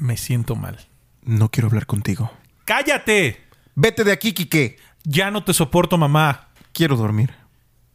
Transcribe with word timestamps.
Me 0.00 0.16
siento 0.16 0.56
mal. 0.56 0.78
No 1.22 1.50
quiero 1.50 1.68
hablar 1.68 1.84
contigo. 1.84 2.32
¡Cállate! 2.64 3.44
Vete 3.74 4.02
de 4.02 4.12
aquí, 4.12 4.32
Quique. 4.32 4.78
Ya 5.04 5.30
no 5.30 5.44
te 5.44 5.52
soporto, 5.52 5.98
mamá. 5.98 6.48
Quiero 6.72 6.96
dormir. 6.96 7.34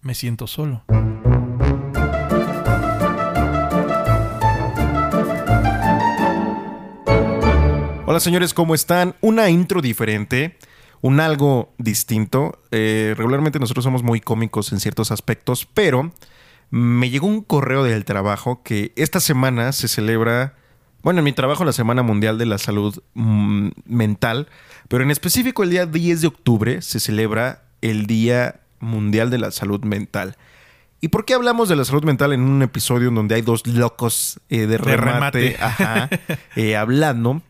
Me 0.01 0.13
siento 0.13 0.45
solo. 0.45 0.83
Hola 8.05 8.19
señores, 8.19 8.53
¿cómo 8.53 8.75
están? 8.75 9.15
Una 9.21 9.49
intro 9.49 9.81
diferente, 9.81 10.59
un 11.01 11.19
algo 11.19 11.73
distinto. 11.79 12.61
Eh, 12.69 13.15
regularmente 13.17 13.57
nosotros 13.57 13.83
somos 13.83 14.03
muy 14.03 14.21
cómicos 14.21 14.71
en 14.71 14.79
ciertos 14.79 15.09
aspectos, 15.09 15.67
pero 15.73 16.11
me 16.69 17.09
llegó 17.09 17.25
un 17.25 17.41
correo 17.41 17.83
del 17.83 18.05
trabajo 18.05 18.61
que 18.61 18.93
esta 18.95 19.19
semana 19.19 19.71
se 19.71 19.87
celebra, 19.87 20.53
bueno, 21.05 21.19
en 21.19 21.25
mi 21.25 21.33
trabajo 21.33 21.63
la 21.65 21.71
Semana 21.71 22.01
Mundial 22.01 22.39
de 22.39 22.47
la 22.47 22.57
Salud 22.57 22.99
mm, 23.13 23.69
Mental, 23.85 24.47
pero 24.87 25.03
en 25.03 25.11
específico 25.11 25.61
el 25.61 25.69
día 25.69 25.85
10 25.85 26.21
de 26.21 26.27
octubre 26.27 26.81
se 26.81 26.99
celebra 26.99 27.61
el 27.81 28.07
Día 28.07 28.61
Mundial 28.79 29.29
de 29.29 29.37
la 29.37 29.51
Salud 29.51 29.83
Mental. 29.83 30.35
¿Y 31.01 31.09
por 31.09 31.25
qué 31.25 31.35
hablamos 31.35 31.69
de 31.69 31.75
la 31.75 31.85
salud 31.85 32.03
mental 32.05 32.33
en 32.33 32.41
un 32.41 32.63
episodio 32.63 33.09
en 33.09 33.13
donde 33.13 33.35
hay 33.35 33.43
dos 33.43 33.67
locos 33.67 34.39
eh, 34.49 34.65
de 34.65 34.79
remate, 34.79 35.05
remate. 35.05 35.57
ajá, 35.59 36.09
eh, 36.55 36.75
hablando? 36.75 37.43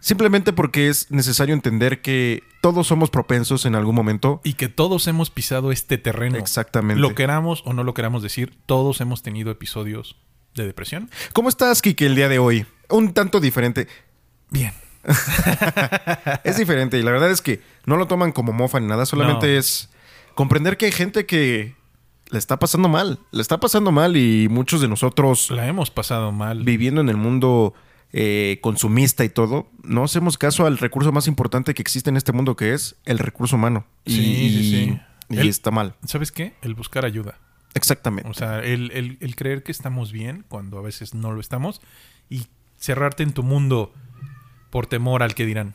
Simplemente 0.00 0.54
porque 0.54 0.88
es 0.88 1.10
necesario 1.10 1.54
entender 1.54 2.00
que 2.00 2.42
todos 2.62 2.86
somos 2.86 3.10
propensos 3.10 3.66
en 3.66 3.74
algún 3.74 3.96
momento. 3.96 4.40
Y 4.44 4.54
que 4.54 4.70
todos 4.70 5.06
hemos 5.08 5.28
pisado 5.28 5.72
este 5.72 5.98
terreno. 5.98 6.38
Exactamente. 6.38 7.02
Lo 7.02 7.14
queramos 7.14 7.62
o 7.66 7.74
no 7.74 7.84
lo 7.84 7.92
queramos 7.92 8.22
decir, 8.22 8.56
todos 8.64 9.02
hemos 9.02 9.22
tenido 9.22 9.50
episodios 9.50 10.16
de 10.54 10.64
depresión. 10.64 11.10
¿Cómo 11.34 11.50
estás, 11.50 11.82
Kike, 11.82 12.06
el 12.06 12.14
día 12.14 12.30
de 12.30 12.38
hoy? 12.38 12.64
Un 12.88 13.12
tanto 13.12 13.40
diferente. 13.40 13.86
Bien. 14.50 14.72
Es 16.44 16.56
diferente 16.56 16.98
y 16.98 17.02
la 17.02 17.10
verdad 17.10 17.30
es 17.30 17.40
que 17.40 17.60
no 17.86 17.96
lo 17.96 18.06
toman 18.06 18.32
como 18.32 18.52
mofa 18.52 18.80
ni 18.80 18.86
nada, 18.86 19.06
solamente 19.06 19.46
No. 19.46 19.58
es 19.58 19.88
comprender 20.34 20.76
que 20.76 20.86
hay 20.86 20.92
gente 20.92 21.26
que 21.26 21.74
le 22.30 22.38
está 22.38 22.58
pasando 22.58 22.88
mal, 22.88 23.18
le 23.30 23.40
está 23.42 23.58
pasando 23.58 23.90
mal 23.92 24.16
y 24.16 24.48
muchos 24.50 24.80
de 24.80 24.88
nosotros 24.88 25.50
La 25.50 25.66
hemos 25.66 25.90
pasado 25.90 26.30
mal. 26.32 26.62
viviendo 26.64 27.00
en 27.00 27.08
el 27.08 27.16
mundo 27.16 27.74
eh, 28.12 28.58
consumista 28.62 29.24
y 29.24 29.28
todo, 29.28 29.68
no 29.82 30.04
hacemos 30.04 30.36
caso 30.38 30.66
al 30.66 30.78
recurso 30.78 31.12
más 31.12 31.26
importante 31.26 31.74
que 31.74 31.82
existe 31.82 32.10
en 32.10 32.16
este 32.16 32.32
mundo 32.32 32.56
que 32.56 32.72
es 32.74 32.96
el 33.04 33.18
recurso 33.18 33.56
humano. 33.56 33.86
Y, 34.04 34.12
Sí, 34.14 34.24
sí, 34.50 34.70
sí. 34.70 35.00
y 35.30 35.38
El- 35.38 35.48
está 35.48 35.70
mal. 35.70 35.94
¿Sabes 36.06 36.32
qué? 36.32 36.54
El 36.62 36.74
buscar 36.74 37.04
ayuda. 37.04 37.38
Exactamente. 37.74 38.28
O 38.30 38.34
sea, 38.34 38.60
el, 38.60 38.90
el- 38.92 39.18
el 39.20 39.36
creer 39.36 39.62
que 39.62 39.72
estamos 39.72 40.10
bien 40.12 40.44
cuando 40.48 40.78
a 40.78 40.82
veces 40.82 41.14
no 41.14 41.32
lo 41.32 41.40
estamos 41.40 41.80
y 42.30 42.46
cerrarte 42.78 43.22
en 43.22 43.32
tu 43.32 43.42
mundo 43.42 43.92
por 44.70 44.86
temor 44.86 45.22
al 45.22 45.34
que 45.34 45.46
dirán. 45.46 45.74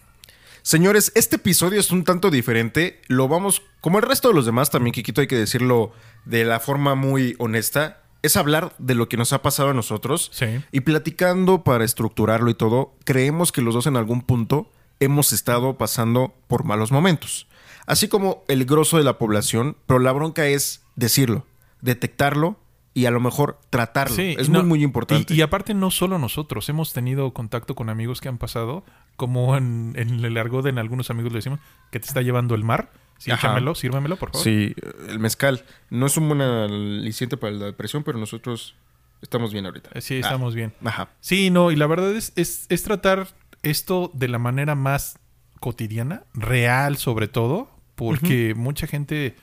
Señores, 0.62 1.12
este 1.16 1.36
episodio 1.36 1.80
es 1.80 1.92
un 1.92 2.06
tanto 2.06 2.32
diferente. 2.32 3.02
Lo 3.08 3.28
vamos, 3.28 3.64
como 3.82 4.00
el 4.00 4.06
resto 4.06 4.30
de 4.30 4.34
los 4.34 4.46
demás, 4.46 4.70
también, 4.70 4.94
Kikito, 4.94 5.20
hay 5.20 5.28
que 5.28 5.36
decirlo 5.36 5.92
de 6.24 6.46
la 6.46 6.62
forma 6.62 6.96
muy 6.96 7.36
honesta. 7.38 8.02
Es 8.22 8.38
hablar 8.38 8.74
de 8.78 8.96
lo 8.96 9.09
que 9.09 9.18
nos 9.18 9.34
ha 9.34 9.42
pasado 9.42 9.72
a 9.72 9.74
nosotros. 9.74 10.30
Sí. 10.31 10.46
Y 10.72 10.81
platicando 10.81 11.66
para 11.66 11.84
estructurarlo 11.84 12.50
y 12.50 12.54
todo, 12.54 12.96
creemos 13.04 13.52
que 13.52 13.62
los 13.62 13.74
dos 13.74 13.88
en 13.88 13.98
algún 13.98 14.22
punto 14.22 14.72
hemos 15.02 15.34
estado 15.34 15.78
pasando 15.78 16.34
por 16.48 16.64
malos 16.64 16.94
momentos. 16.94 17.48
Así 17.86 18.08
como 18.08 18.46
el 18.48 18.64
grosso 18.64 18.98
de 18.98 19.04
la 19.04 19.18
población, 19.18 19.76
pero 19.86 20.00
la 20.00 20.14
bronca 20.14 20.48
es 20.48 20.81
decirlo, 20.96 21.46
detectarlo 21.81 22.58
y 22.94 23.05
a 23.05 23.11
lo 23.11 23.19
mejor 23.19 23.59
tratarlo. 23.69 24.16
Sí, 24.16 24.36
es 24.38 24.49
no, 24.49 24.59
muy, 24.59 24.69
muy 24.69 24.83
importante. 24.83 25.33
Y, 25.33 25.38
y 25.38 25.41
aparte, 25.41 25.73
no 25.73 25.91
solo 25.91 26.19
nosotros, 26.19 26.69
hemos 26.69 26.94
tenido 26.94 27.33
contacto 27.33 27.75
con 27.75 27.89
amigos 27.89 28.22
que 28.22 28.30
han 28.30 28.38
pasado, 28.38 28.83
como 29.16 29.55
en, 29.58 29.94
en 29.95 30.23
el 30.23 30.38
argot 30.38 30.66
en 30.67 30.77
algunos 30.77 31.09
amigos 31.09 31.31
le 31.31 31.39
decimos, 31.39 31.59
que 31.91 32.00
te 32.00 32.08
está 32.08 32.22
llevando 32.22 32.55
el 32.55 32.63
mar. 32.63 32.91
Sí, 33.17 33.31
échamelo, 33.31 33.73
sírvemelo, 33.73 34.17
por 34.17 34.31
favor. 34.31 34.44
Sí, 34.44 34.75
el 35.08 35.19
mezcal. 35.19 35.63
No 35.90 36.06
es 36.07 36.18
un 36.18 36.28
buen 36.28 36.41
aliciente 36.41 37.38
para 37.38 37.53
la 37.53 37.66
depresión, 37.66 38.03
pero 38.03 38.18
nosotros 38.18 38.75
estamos 39.22 39.53
bien 39.53 39.66
ahorita. 39.66 39.91
Eh, 39.94 40.01
Sí, 40.01 40.16
estamos 40.16 40.56
bien. 40.56 40.73
Ah, 40.84 40.89
ajá. 40.89 41.09
Sí, 41.22 41.50
no, 41.50 41.72
y 41.72 41.75
la 41.75 41.88
verdad 41.88 42.12
es, 42.16 42.34
es, 42.35 42.66
es 42.69 42.84
tratar 42.84 43.29
esto 43.62 44.12
de 44.13 44.28
la 44.28 44.39
manera 44.39 44.75
más 44.75 45.19
cotidiana, 45.62 46.25
real 46.34 46.97
sobre 46.97 47.29
todo, 47.29 47.69
porque 47.95 48.53
mucha 48.56 48.88
gente 48.88 49.35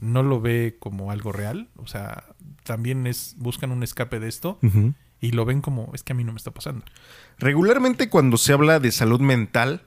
no 0.00 0.22
lo 0.22 0.40
ve 0.40 0.76
como 0.78 1.10
algo 1.10 1.32
real, 1.32 1.68
o 1.76 1.86
sea, 1.86 2.24
también 2.64 3.06
es 3.06 3.34
buscan 3.38 3.70
un 3.72 3.82
escape 3.82 4.20
de 4.20 4.28
esto 4.28 4.58
y 5.20 5.32
lo 5.32 5.44
ven 5.44 5.60
como 5.60 5.90
es 5.94 6.02
que 6.02 6.12
a 6.12 6.16
mí 6.16 6.24
no 6.24 6.32
me 6.32 6.38
está 6.38 6.50
pasando. 6.50 6.84
Regularmente 7.38 8.08
cuando 8.08 8.36
se 8.36 8.52
habla 8.52 8.80
de 8.80 8.92
salud 8.92 9.20
mental, 9.20 9.82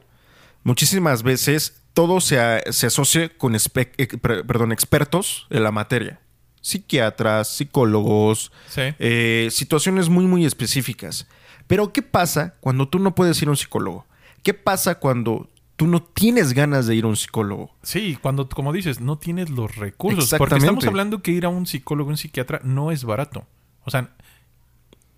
muchísimas 0.64 1.24
veces 1.24 1.82
todo 1.94 2.22
se, 2.22 2.40
a- 2.40 2.62
se 2.72 2.88
asocia 2.88 3.30
con 3.38 3.54
espe- 3.54 3.92
eh, 3.98 4.08
per- 4.18 4.46
perdón, 4.46 4.72
expertos 4.72 5.48
en 5.50 5.64
la 5.64 5.72
materia. 5.72 6.20
Psiquiatras, 6.62 7.48
psicólogos, 7.56 8.52
Sí. 8.70 8.82
eh, 9.00 9.48
situaciones 9.52 10.10
muy, 10.10 10.26
muy 10.26 10.46
específicas. 10.46 11.28
Pero 11.68 11.94
¿qué 11.94 12.02
pasa 12.02 12.56
cuando 12.60 12.88
tú 12.90 13.00
no 13.00 13.16
puedes 13.16 13.42
ir 13.42 13.48
a 13.48 13.52
un 13.52 13.58
psicólogo? 13.58 14.06
¿Qué 14.44 14.54
pasa 14.54 14.96
cuando 14.96 15.50
tú 15.80 15.88
no 15.88 16.04
tienes 16.04 16.54
ganas 16.54 16.86
de 16.86 16.96
ir 16.96 17.06
a 17.06 17.08
un 17.08 17.16
psicólogo? 17.16 17.72
Sí, 17.82 18.18
cuando, 18.22 18.48
como 18.50 18.72
dices, 18.74 19.00
no 19.00 19.18
tienes 19.18 19.50
los 19.50 19.76
recursos. 19.78 20.30
Porque 20.38 20.56
estamos 20.58 20.86
hablando 20.86 21.22
que 21.24 21.32
ir 21.32 21.46
a 21.46 21.50
un 21.50 21.66
psicólogo, 21.66 22.10
un 22.10 22.18
psiquiatra, 22.18 22.62
no 22.64 22.92
es 22.92 23.04
barato. 23.06 23.48
O 23.86 23.90
sea, 23.90 24.12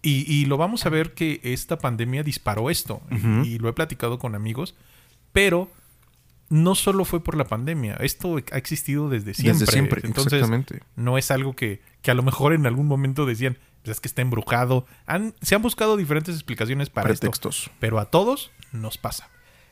y, 0.01 0.31
y 0.31 0.45
lo 0.45 0.57
vamos 0.57 0.85
a 0.85 0.89
ver 0.89 1.13
que 1.13 1.39
esta 1.43 1.77
pandemia 1.77 2.23
disparó 2.23 2.69
esto. 2.69 3.01
Y 3.43 3.57
lo 3.59 3.69
he 3.69 3.73
platicado 3.73 4.17
con 4.19 4.35
amigos. 4.35 4.75
Pero 5.33 5.69
no 6.49 6.75
solo 6.75 7.05
fue 7.05 7.23
por 7.23 7.35
la 7.37 7.45
pandemia. 7.45 7.95
Esto 7.95 8.37
ha 8.51 8.57
existido 8.57 9.09
desde 9.09 9.33
siempre. 9.33 9.59
Desde 9.59 9.71
siempre, 9.71 10.01
Entonces, 10.03 10.33
exactamente. 10.33 10.81
no 10.95 11.17
es 11.17 11.31
algo 11.31 11.55
que, 11.55 11.81
que 12.01 12.11
a 12.11 12.13
lo 12.13 12.23
mejor 12.23 12.53
en 12.53 12.65
algún 12.65 12.87
momento 12.87 13.25
decían, 13.25 13.57
"Pues 13.83 13.97
es 13.97 14.01
que 14.01 14.07
está 14.07 14.21
embrujado. 14.21 14.85
Han- 15.05 15.33
se 15.41 15.55
han 15.55 15.61
buscado 15.61 15.97
diferentes 15.97 16.35
explicaciones 16.35 16.89
para 16.89 17.09
esto. 17.11 17.21
Pretextos. 17.21 17.71
Pero 17.79 17.99
a 17.99 18.05
todos 18.05 18.51
nos 18.73 18.97
pasa. 18.97 19.29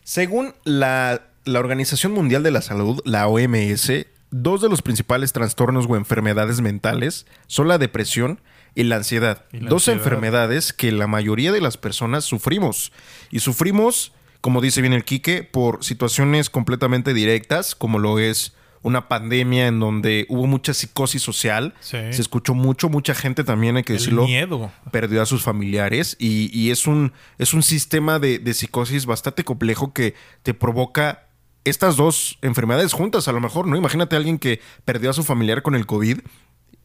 Según 0.09 0.55
la, 0.63 1.21
la 1.45 1.59
Organización 1.59 2.13
Mundial 2.13 2.41
de 2.41 2.49
la 2.49 2.63
Salud, 2.63 2.99
la 3.05 3.27
OMS, 3.27 3.91
dos 4.31 4.59
de 4.59 4.67
los 4.67 4.81
principales 4.81 5.33
trastornos 5.33 5.85
o 5.87 5.95
enfermedades 5.95 6.61
mentales 6.61 7.27
son 7.45 7.67
la 7.67 7.77
depresión 7.77 8.41
y 8.73 8.85
la 8.85 8.95
ansiedad. 8.95 9.45
Y 9.51 9.59
la 9.59 9.69
dos 9.69 9.87
ansiedad. 9.87 9.99
enfermedades 9.99 10.73
que 10.73 10.91
la 10.91 11.05
mayoría 11.05 11.51
de 11.51 11.61
las 11.61 11.77
personas 11.77 12.25
sufrimos. 12.25 12.91
Y 13.29 13.41
sufrimos, 13.41 14.11
como 14.41 14.61
dice 14.61 14.81
bien 14.81 14.93
el 14.93 15.05
Quique, 15.05 15.43
por 15.43 15.83
situaciones 15.83 16.49
completamente 16.49 17.13
directas, 17.13 17.75
como 17.75 17.99
lo 17.99 18.17
es 18.17 18.53
una 18.81 19.07
pandemia 19.07 19.67
en 19.67 19.79
donde 19.79 20.25
hubo 20.29 20.47
mucha 20.47 20.73
psicosis 20.73 21.21
social. 21.21 21.73
Sí. 21.79 21.97
Se 22.11 22.21
escuchó 22.21 22.53
mucho, 22.53 22.89
mucha 22.89 23.13
gente 23.13 23.43
también, 23.43 23.77
hay 23.77 23.83
que 23.83 23.93
El 23.93 23.99
decirlo 23.99 24.25
miedo. 24.25 24.71
perdió 24.91 25.21
a 25.21 25.25
sus 25.25 25.43
familiares 25.43 26.15
y, 26.19 26.49
y 26.57 26.71
es, 26.71 26.87
un, 26.87 27.11
es 27.37 27.53
un 27.53 27.63
sistema 27.63 28.19
de, 28.19 28.39
de 28.39 28.53
psicosis 28.53 29.05
bastante 29.05 29.43
complejo 29.43 29.93
que 29.93 30.13
te 30.43 30.53
provoca 30.53 31.27
estas 31.65 31.97
dos 31.97 32.37
enfermedades 32.41 32.93
juntas, 32.93 33.27
a 33.27 33.31
lo 33.33 33.41
mejor, 33.41 33.67
¿no? 33.67 33.75
Imagínate 33.75 34.15
a 34.15 34.17
alguien 34.17 34.39
que 34.39 34.61
perdió 34.85 35.09
a 35.09 35.13
su 35.13 35.23
familiar 35.23 35.61
con 35.61 35.75
el 35.75 35.85
COVID, 35.85 36.19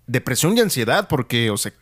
depresión 0.07 0.57
y 0.57 0.61
ansiedad, 0.61 1.09
porque, 1.09 1.51
o 1.51 1.57
sea, 1.57 1.73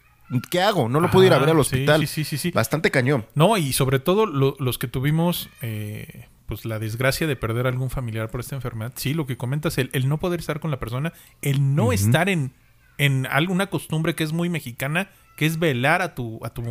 ¿qué 0.51 0.61
hago? 0.63 0.89
No 0.89 1.01
lo 1.01 1.11
puedo 1.11 1.27
ir 1.27 1.33
a 1.33 1.39
ver 1.39 1.51
al 1.51 1.59
hospital. 1.59 2.07
sí, 2.07 2.07
sí, 2.07 2.25
sí, 2.25 2.39
sí. 2.39 2.51
Bastante 2.53 2.91
cañón. 2.91 3.27
No, 3.35 3.57
y 3.57 3.73
sobre 3.73 3.99
todo 3.99 4.27
lo- 4.27 4.57
los 4.59 4.79
que 4.79 4.89
tuvimos 4.89 5.49
eh, 5.63 6.29
pues 6.53 6.65
la 6.67 6.79
desgracia 6.79 7.27
de 7.27 7.37
perder 7.37 7.67
a 7.67 7.71
algún 7.71 7.89
familiar 7.91 8.29
por 8.31 8.41
esta 8.41 8.55
enfermedad. 8.55 8.93
Sí, 8.97 9.15
lo 9.15 9.27
que 9.27 9.37
comentas, 9.37 9.79
el, 9.79 9.89
el 9.93 10.09
no 10.09 10.19
poder 10.19 10.41
estar 10.41 10.61
con 10.61 10.71
la 10.71 10.79
persona, 10.79 11.13
el 11.41 11.75
no 11.75 11.93
estar 11.93 12.29
en, 12.29 12.53
en 12.99 13.27
alguna 13.27 13.69
costumbre 13.69 14.15
que 14.15 14.23
es 14.25 14.33
muy 14.33 14.49
mexicana, 14.51 15.11
que 15.37 15.47
es 15.47 15.59
velar 15.59 16.03
a 16.03 16.15
tu, 16.15 16.41
a 16.45 16.51
tu 16.51 16.63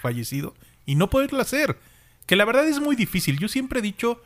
fallecido 0.00 0.54
y 0.84 0.94
no 0.94 1.10
poderlo 1.10 1.40
hacer. 1.40 1.76
Que 2.26 2.36
la 2.36 2.44
verdad 2.44 2.68
es 2.68 2.80
muy 2.80 2.94
difícil. 2.96 3.38
Yo 3.38 3.48
siempre 3.48 3.80
he 3.80 3.82
dicho 3.82 4.22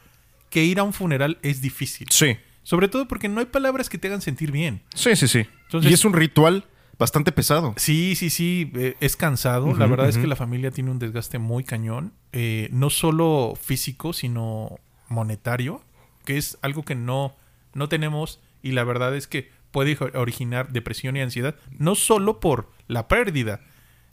que 0.51 0.65
ir 0.65 0.79
a 0.79 0.83
un 0.83 0.93
funeral 0.93 1.39
es 1.43 1.61
difícil. 1.63 2.09
Sí, 2.11 2.37
Sobre 2.63 2.89
todo 2.89 3.09
porque 3.09 3.29
no 3.29 3.41
hay 3.41 3.47
palabras 3.47 3.89
que 3.89 3.97
te 3.99 4.09
hagan 4.09 4.21
sentir 4.21 4.53
bien. 4.53 4.83
sí, 4.95 5.17
sí, 5.17 5.29
sí. 5.29 5.47
Entonces- 5.65 5.91
y 5.91 5.95
es 5.95 6.05
un 6.05 6.13
ritual 6.13 6.67
bastante 6.99 7.33
pesado. 7.33 7.73
Sí, 7.79 8.15
sí, 8.17 8.29
sí, 8.29 8.71
eh, 8.75 8.95
es 9.01 9.17
cansado. 9.17 9.75
la 9.75 9.87
verdad 9.87 10.09
es 10.11 10.19
que 10.19 10.27
la 10.27 10.37
familia 10.37 10.71
tiene 10.71 10.91
un 10.91 10.99
desgaste 10.99 11.39
muy 11.39 11.65
cañón, 11.65 12.13
eh, 12.33 12.69
no 12.73 12.91
solo 12.91 13.55
físico, 13.59 14.13
sino 14.13 14.79
monetario, 15.11 15.83
que 16.25 16.39
es 16.39 16.57
algo 16.63 16.85
que 16.85 16.95
no, 16.95 17.37
no 17.75 17.91
tenemos 17.91 18.41
y 18.63 18.73
la 18.73 18.85
verdad 18.85 19.15
es 19.15 19.27
que 19.27 19.51
puede 19.71 19.99
originar 20.15 20.73
depresión 20.73 21.17
y 21.17 21.21
ansiedad, 21.21 21.55
no 21.79 21.95
solo 21.95 22.41
por 22.41 22.71
la 22.89 23.09
pérdida, 23.09 23.61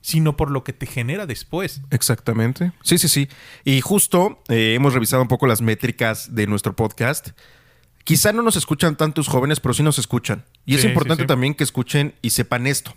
sino 0.01 0.37
por 0.37 0.51
lo 0.51 0.63
que 0.63 0.73
te 0.73 0.85
genera 0.85 1.25
después. 1.25 1.81
Exactamente. 1.91 2.71
Sí, 2.83 2.97
sí, 2.97 3.07
sí. 3.07 3.29
Y 3.63 3.81
justo 3.81 4.41
eh, 4.47 4.73
hemos 4.75 4.93
revisado 4.93 5.21
un 5.21 5.27
poco 5.27 5.47
las 5.47 5.61
métricas 5.61 6.35
de 6.35 6.47
nuestro 6.47 6.75
podcast. 6.75 7.29
Quizá 8.03 8.31
no 8.31 8.41
nos 8.41 8.55
escuchan 8.55 8.95
tantos 8.95 9.27
jóvenes, 9.27 9.59
pero 9.59 9.73
sí 9.73 9.83
nos 9.83 9.99
escuchan. 9.99 10.45
Y 10.65 10.75
es 10.75 10.85
importante 10.85 11.23
sí, 11.23 11.25
sí. 11.25 11.27
también 11.27 11.55
que 11.55 11.63
escuchen 11.63 12.13
y 12.21 12.29
sepan 12.29 12.67
esto. 12.67 12.95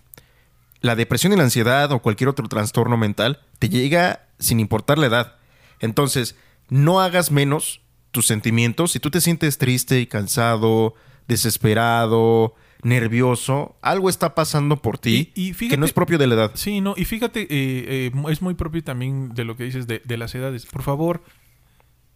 La 0.83 0.95
depresión 0.95 1.33
y 1.33 1.37
la 1.37 1.43
ansiedad 1.43 1.91
o 1.93 2.01
cualquier 2.01 2.29
otro 2.29 2.47
trastorno 2.49 2.97
mental 2.97 3.41
te 3.59 3.69
llega 3.69 4.29
sin 4.39 4.61
importar 4.61 4.99
la 4.99 5.07
edad. 5.07 5.37
Entonces, 5.81 6.37
no 6.69 7.01
hagas 7.01 7.31
menos 7.31 7.81
tus 8.11 8.27
sentimientos. 8.27 8.93
Si 8.93 9.01
tú 9.01 9.11
te 9.11 9.21
sientes 9.21 9.59
triste 9.59 10.01
y 10.01 10.07
cansado, 10.07 10.95
desesperado, 11.29 12.55
nervioso, 12.83 13.77
algo 13.83 14.09
está 14.09 14.35
pasando 14.35 14.77
por 14.81 14.99
ti 14.99 15.33
Y- 15.35 15.43
y 15.43 15.49
que 15.49 15.55
fíjate- 15.55 15.77
no 15.77 15.87
es 15.87 15.93
propio 15.93 16.19
de 16.19 16.27
la 16.27 16.35
edad. 16.35 16.51
Sí, 16.55 16.81
no, 16.81 16.95
y 16.97 17.05
fíjate, 17.05 17.43
eh, 17.43 17.47
eh, 17.51 18.13
es 18.31 18.41
muy 18.43 18.55
propio 18.55 18.83
también 18.83 19.35
de 19.35 19.45
lo 19.45 19.57
que 19.57 19.65
dices 19.65 19.87
de, 19.87 20.01
de 20.05 20.17
las 20.17 20.35
edades. 20.35 20.65
Por 20.67 20.83
favor, 20.83 21.23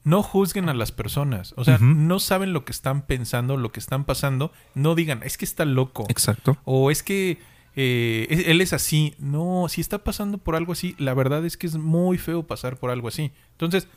no 0.05 0.23
juzguen 0.23 0.69
a 0.69 0.75
las 0.75 0.93
personas. 0.93 1.55
O 1.56 1.64
sea, 1.64 1.79
no 1.79 2.19
saben 2.19 2.52
lo 2.52 2.64
que 2.64 2.73
están 2.73 3.06
pensando, 3.06 3.56
lo 3.56 3.73
que 3.73 3.81
están 3.81 4.05
pasando. 4.05 4.52
No 4.75 4.94
digan, 4.94 5.23
es 5.23 5.37
que 5.38 5.44
está 5.44 5.64
loco. 5.64 6.06
Exacto. 6.08 6.56
O 6.64 6.91
es 6.91 7.02
que 7.02 7.38
eh, 7.76 8.26
es- 8.31 8.46
él 8.46 8.61
es 8.61 8.73
así. 8.73 9.14
No, 9.19 9.67
si 9.69 9.81
está 9.81 10.05
pasando 10.05 10.38
por 10.38 10.55
algo 10.56 10.73
así, 10.73 10.94
la 10.99 11.12
verdad 11.12 11.44
es 11.44 11.56
que 11.56 11.67
es 11.67 11.76
muy 11.76 12.19
feo 12.19 12.46
pasar 12.46 12.76
por 12.79 12.91
algo 12.91 13.08
así. 13.08 13.32
Entonces, 13.52 13.88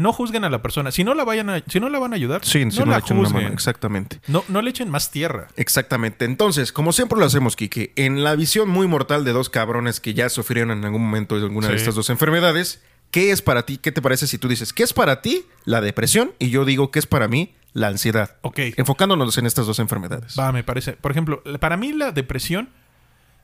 no 0.00 0.12
juzguen 0.12 0.44
a 0.44 0.50
la 0.50 0.62
persona. 0.62 0.90
Si 0.90 1.04
no 1.04 1.14
la 1.14 1.24
vayan 1.24 1.50
a, 1.50 1.62
si 1.66 1.78
no 1.80 1.88
la 1.88 1.98
van 1.98 2.12
a 2.12 2.16
ayudar, 2.16 2.44
Sí, 2.44 2.64
no, 2.64 2.70
si 2.70 2.78
no 2.80 2.86
la 2.86 2.96
una 2.98 3.00
juzguen. 3.06 3.42
mano. 3.44 3.54
Exactamente. 3.54 4.20
No, 4.26 4.42
no 4.48 4.62
le 4.62 4.70
echen 4.70 4.88
más 4.90 5.10
tierra. 5.10 5.48
Exactamente. 5.56 6.24
Entonces, 6.24 6.72
como 6.72 6.92
siempre 6.92 7.18
lo 7.18 7.24
hacemos, 7.26 7.56
Kike, 7.56 7.92
en 7.96 8.24
la 8.24 8.34
visión 8.36 8.68
muy 8.68 8.86
mortal 8.86 9.24
de 9.24 9.32
dos 9.32 9.50
cabrones 9.50 10.00
que 10.00 10.14
ya 10.14 10.28
sufrieron 10.28 10.70
en 10.78 10.84
algún 10.84 11.02
momento 11.02 11.36
de 11.36 11.42
alguna 11.42 11.68
de 11.68 11.76
estas 11.76 11.94
dos 11.94 12.10
enfermedades, 12.10 12.82
¿qué 13.10 13.30
es 13.30 13.42
para 13.42 13.64
ti? 13.66 13.78
¿Qué 13.78 13.92
te 13.92 14.00
parece 14.02 14.26
si 14.26 14.38
tú 14.38 14.48
dices, 14.48 14.72
¿qué 14.72 14.82
es 14.82 14.92
para 14.92 15.20
ti 15.22 15.44
la 15.64 15.80
depresión? 15.80 16.32
Y 16.38 16.50
yo 16.50 16.64
digo, 16.64 16.90
¿qué 16.90 16.98
es 16.98 17.06
para 17.06 17.28
mí 17.28 17.54
la 17.72 17.88
ansiedad? 17.88 18.36
Ok. 18.42 18.58
Enfocándonos 18.76 19.36
en 19.38 19.46
estas 19.46 19.66
dos 19.66 19.78
enfermedades. 19.78 20.34
Va, 20.38 20.50
me 20.52 20.64
parece. 20.64 20.92
Por 20.94 21.10
ejemplo, 21.10 21.42
para 21.60 21.76
mí 21.76 21.92
la 21.92 22.10
depresión 22.12 22.70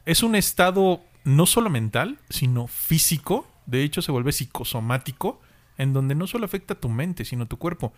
es 0.05 0.23
un 0.23 0.35
estado 0.37 1.01
no 1.25 1.47
solo 1.47 1.69
mental, 1.71 2.19
sino 2.31 2.67
físico. 2.69 3.47
De 3.67 3.83
hecho, 3.83 4.01
se 4.03 4.13
vuelve 4.13 4.31
psicosomático, 4.33 5.41
en 5.79 5.93
donde 5.93 6.15
no 6.15 6.27
solo 6.27 6.45
afecta 6.45 6.75
tu 6.75 6.89
mente, 6.89 7.25
sino 7.25 7.47
tu 7.47 7.59
cuerpo. 7.59 7.93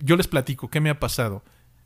Yo 0.00 0.16
les 0.16 0.28
platico 0.28 0.68
qué 0.70 0.80
me 0.80 0.90
ha 0.90 0.98
pasado. 1.00 1.42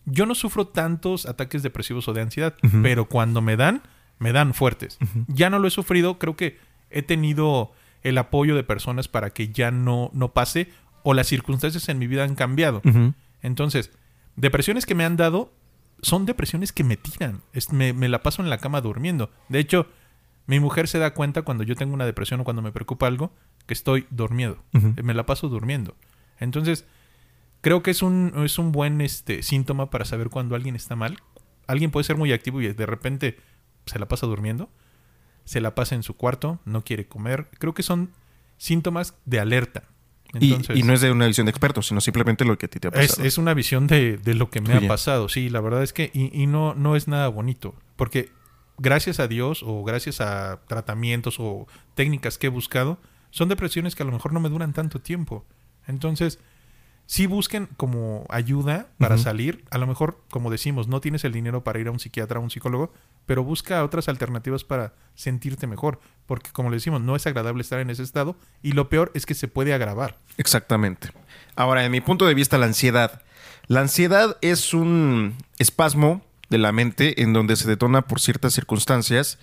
Yo 0.06 0.25
no 0.26 0.34
sufro 0.34 0.66
tantos 0.66 1.26
ataques 1.26 1.62
depresivos 1.62 2.08
o 2.08 2.12
de 2.14 2.22
ansiedad, 2.22 2.55
pero 2.82 3.06
cuando 3.08 3.43
me 3.43 3.56
dan, 3.56 3.82
me 4.19 4.32
dan 4.32 4.55
fuertes. 4.55 4.99
Ya 5.28 5.50
no 5.50 5.58
lo 5.58 5.69
he 5.69 5.70
sufrido, 5.70 6.19
creo 6.19 6.34
que 6.37 6.58
he 6.90 7.02
tenido 7.02 7.72
el 8.02 8.16
apoyo 8.16 8.55
de 8.56 8.64
personas 8.64 9.08
para 9.08 9.31
que 9.31 9.49
ya 9.49 9.70
no, 9.70 10.10
no 10.14 10.32
pase 10.32 10.70
o 11.02 11.12
las 11.14 11.26
circunstancias 11.26 11.88
en 11.88 11.99
mi 11.99 12.06
vida 12.06 12.25
han 12.25 12.34
cambiado. 12.37 12.81
Entonces, 13.43 13.90
depresiones 14.37 14.87
que 14.87 14.94
me 14.94 15.04
han 15.04 15.16
dado 15.16 15.52
son 16.00 16.26
depresiones 16.26 16.72
que 16.72 16.84
me 16.84 16.96
tiran. 16.96 17.43
Es- 17.52 17.72
me, 17.72 17.93
me 17.93 18.08
la 18.08 18.22
paso 18.22 18.40
en 18.43 18.49
la 18.50 18.58
cama 18.58 18.81
durmiendo. 18.81 19.31
De 19.49 19.58
hecho, 19.58 19.88
mi 20.46 20.61
mujer 20.61 20.88
se 20.88 20.99
da 20.99 21.12
cuenta 21.12 21.43
cuando 21.43 21.64
yo 21.64 21.75
tengo 21.75 21.93
una 21.93 22.06
depresión 22.06 22.40
o 22.40 22.44
cuando 22.44 22.62
me 22.62 22.72
preocupa 22.72 23.06
algo 23.06 23.32
que 23.69 23.75
estoy 23.75 24.06
dormido. 24.11 24.59
Ujú. 24.75 24.94
Me 25.05 25.15
la 25.15 25.25
paso 25.26 25.49
durmiendo. 25.49 25.94
Entonces, 26.41 26.85
creo 27.61 27.85
que 27.85 27.93
es 27.93 28.03
un, 28.03 28.32
es 28.44 28.59
un 28.59 28.73
buen 28.73 29.00
este, 29.00 29.44
síntoma 29.44 29.91
para 29.91 30.05
saber 30.05 30.31
cuando 30.31 30.56
alguien 30.56 30.75
está 30.75 30.97
mal. 30.97 31.19
Alguien 31.69 31.93
puede 31.93 32.03
ser 32.05 32.17
muy 32.17 32.32
activo 32.32 32.61
y 32.61 32.73
de 32.73 32.87
repente 32.87 33.37
se 33.87 33.99
la 34.00 34.09
pasa 34.09 34.26
durmiendo. 34.26 34.69
Se 35.44 35.61
la 35.61 35.75
pasa 35.75 35.94
en 35.94 36.03
su 36.03 36.15
cuarto, 36.17 36.59
no 36.65 36.82
quiere 36.82 37.06
comer. 37.06 37.49
Creo 37.59 37.75
que 37.75 37.82
son 37.82 38.11
síntomas 38.56 39.15
de 39.25 39.38
alerta. 39.38 39.85
Y- 40.41 40.50
Entonces, 40.53 40.76
y, 40.79 40.82
no 40.82 40.93
es 40.93 41.00
de 41.00 41.11
una 41.11 41.26
visión 41.26 41.47
de 41.47 41.50
expertos, 41.50 41.87
sino 41.88 42.00
simplemente 42.00 42.44
lo 42.44 42.59
que 42.59 42.67
a 42.67 42.69
ti 42.69 42.81
te 42.81 42.88
ha 42.88 42.91
es, 43.00 43.09
pasado. 43.11 43.26
es 43.29 43.38
una 43.38 43.55
visión 43.55 43.87
de, 43.87 44.17
de 44.19 44.35
lo 44.35 44.50
que 44.50 44.61
me 44.61 44.75
Tuya. 44.75 44.87
ha 44.87 44.88
pasado. 44.88 45.29
Sí, 45.29 45.49
la 45.50 45.61
verdad 45.61 45.82
es 45.82 45.93
que. 45.93 46.11
Y, 46.14 46.31
y 46.43 46.47
no, 46.47 46.75
no 46.75 46.97
es 46.97 47.06
nada 47.09 47.29
bonito. 47.29 47.75
Porque 47.97 48.31
gracias 48.79 49.21
a 49.21 49.29
Dios 49.29 49.62
o 49.64 49.85
gracias 49.85 50.21
a 50.21 50.61
tratamientos 50.69 51.37
o 51.38 51.67
técnicas 51.94 52.37
que 52.38 52.47
he 52.49 52.50
buscado, 52.50 52.99
son 53.30 53.48
depresiones 53.48 53.94
que 53.94 54.02
a 54.02 54.06
lo 54.06 54.12
mejor 54.12 54.32
no 54.32 54.40
me 54.40 54.48
duran 54.48 54.72
tanto 54.72 55.00
tiempo. 55.00 55.44
Entonces, 55.86 56.38
sí 57.06 57.26
busquen 57.26 57.69
como 57.76 58.26
ayuda 58.28 58.88
para 58.98 59.16
salir. 59.19 59.64
A 59.70 59.78
lo 59.78 59.86
mejor, 59.86 60.20
como 60.30 60.50
decimos, 60.50 60.88
no 60.88 61.00
tienes 61.00 61.25
el 61.25 61.32
dinero 61.32 61.64
para 61.64 61.78
ir 61.80 61.88
a 61.88 61.90
un 61.90 61.98
psiquiatra 61.98 62.38
o 62.38 62.42
a 62.42 62.44
un 62.44 62.50
psicólogo, 62.50 62.92
pero 63.26 63.42
busca 63.42 63.82
otras 63.82 64.08
alternativas 64.08 64.62
para 64.62 64.92
sentirte 65.14 65.66
mejor. 65.66 66.00
Porque, 66.26 66.50
como 66.52 66.70
le 66.70 66.76
decimos, 66.76 67.00
no 67.00 67.16
es 67.16 67.26
agradable 67.26 67.62
estar 67.62 67.80
en 67.80 67.90
ese 67.90 68.02
estado 68.02 68.36
y 68.62 68.72
lo 68.72 68.88
peor 68.90 69.10
es 69.14 69.25
que 69.25 69.34
se 69.34 69.48
puede 69.48 69.72
agravar. 69.72 70.19
Exactamente. 70.36 71.10
Ahora, 71.56 71.84
en 71.84 71.92
mi 71.92 72.02
punto 72.02 72.26
de 72.26 72.34
vista, 72.34 72.58
la 72.58 72.66
ansiedad. 72.66 73.22
La 73.66 73.80
ansiedad 73.80 74.36
es 74.42 74.75
un 74.75 75.34
espasmo 75.58 76.22
de 76.50 76.58
la 76.58 76.72
mente 76.72 77.22
en 77.22 77.32
donde 77.32 77.56
se 77.56 77.69
detona 77.69 78.02
por 78.02 78.20
ciertas 78.20 78.52
circunstancias 78.52 79.38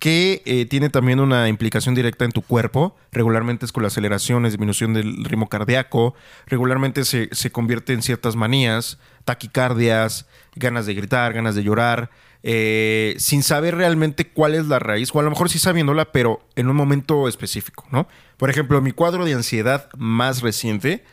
que 0.00 0.42
eh, 0.46 0.64
tiene 0.64 0.88
también 0.88 1.20
una 1.20 1.46
implicación 1.48 1.94
directa 1.94 2.24
en 2.24 2.32
tu 2.32 2.40
cuerpo. 2.42 2.96
Regularmente 3.12 3.66
es 3.66 3.70
con 3.70 3.82
la 3.82 3.88
aceleración, 3.88 4.46
es 4.46 4.52
disminución 4.52 4.94
del 4.94 5.24
ritmo 5.24 5.48
cardíaco. 5.48 6.14
Regularmente 6.46 7.04
se, 7.04 7.28
se 7.32 7.52
convierte 7.52 7.92
en 7.92 8.02
ciertas 8.02 8.34
manías, 8.34 8.98
taquicardias, 9.26 10.26
ganas 10.56 10.86
de 10.86 10.94
gritar, 10.94 11.34
ganas 11.34 11.54
de 11.54 11.62
llorar, 11.62 12.10
eh, 12.42 13.14
sin 13.18 13.42
saber 13.42 13.76
realmente 13.76 14.26
cuál 14.28 14.54
es 14.54 14.66
la 14.66 14.78
raíz, 14.78 15.10
o 15.14 15.20
a 15.20 15.22
lo 15.22 15.28
mejor 15.30 15.50
sí 15.50 15.58
sabiéndola, 15.58 16.12
pero 16.12 16.40
en 16.56 16.70
un 16.70 16.76
momento 16.76 17.28
específico, 17.28 17.84
¿no? 17.90 18.08
Por 18.38 18.48
ejemplo, 18.48 18.80
mi 18.80 18.92
cuadro 18.92 19.26
de 19.26 19.34
ansiedad 19.34 19.90
más 19.98 20.40
reciente 20.40 21.04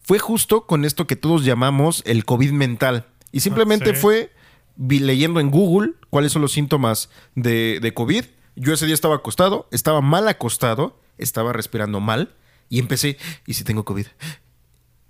fue 0.00 0.20
justo 0.20 0.64
con 0.66 0.84
esto 0.84 1.08
que 1.08 1.16
todos 1.16 1.44
llamamos 1.44 2.04
el 2.06 2.24
COVID 2.24 2.52
mental. 2.52 3.06
Y 3.32 3.40
simplemente 3.40 3.90
Ah, 3.90 3.94
sí. 3.94 4.00
fue 4.00 4.30
vi- 4.78 5.00
leyendo 5.00 5.40
en 5.40 5.50
Google 5.50 5.92
cuáles 6.08 6.32
son 6.32 6.40
los 6.40 6.52
síntomas 6.52 7.10
de, 7.34 7.92
COVID. 7.94 8.24
Yo 8.56 8.72
ese 8.72 8.86
día 8.86 8.94
estaba 8.94 9.16
acostado, 9.16 9.68
estaba 9.70 10.00
mal 10.00 10.26
acostado, 10.28 10.98
estaba 11.18 11.52
respirando 11.52 12.00
mal 12.00 12.34
y 12.70 12.78
empecé, 12.78 13.18
¿y 13.46 13.52
si 13.54 13.64
tengo 13.64 13.84
COVID? 13.84 14.06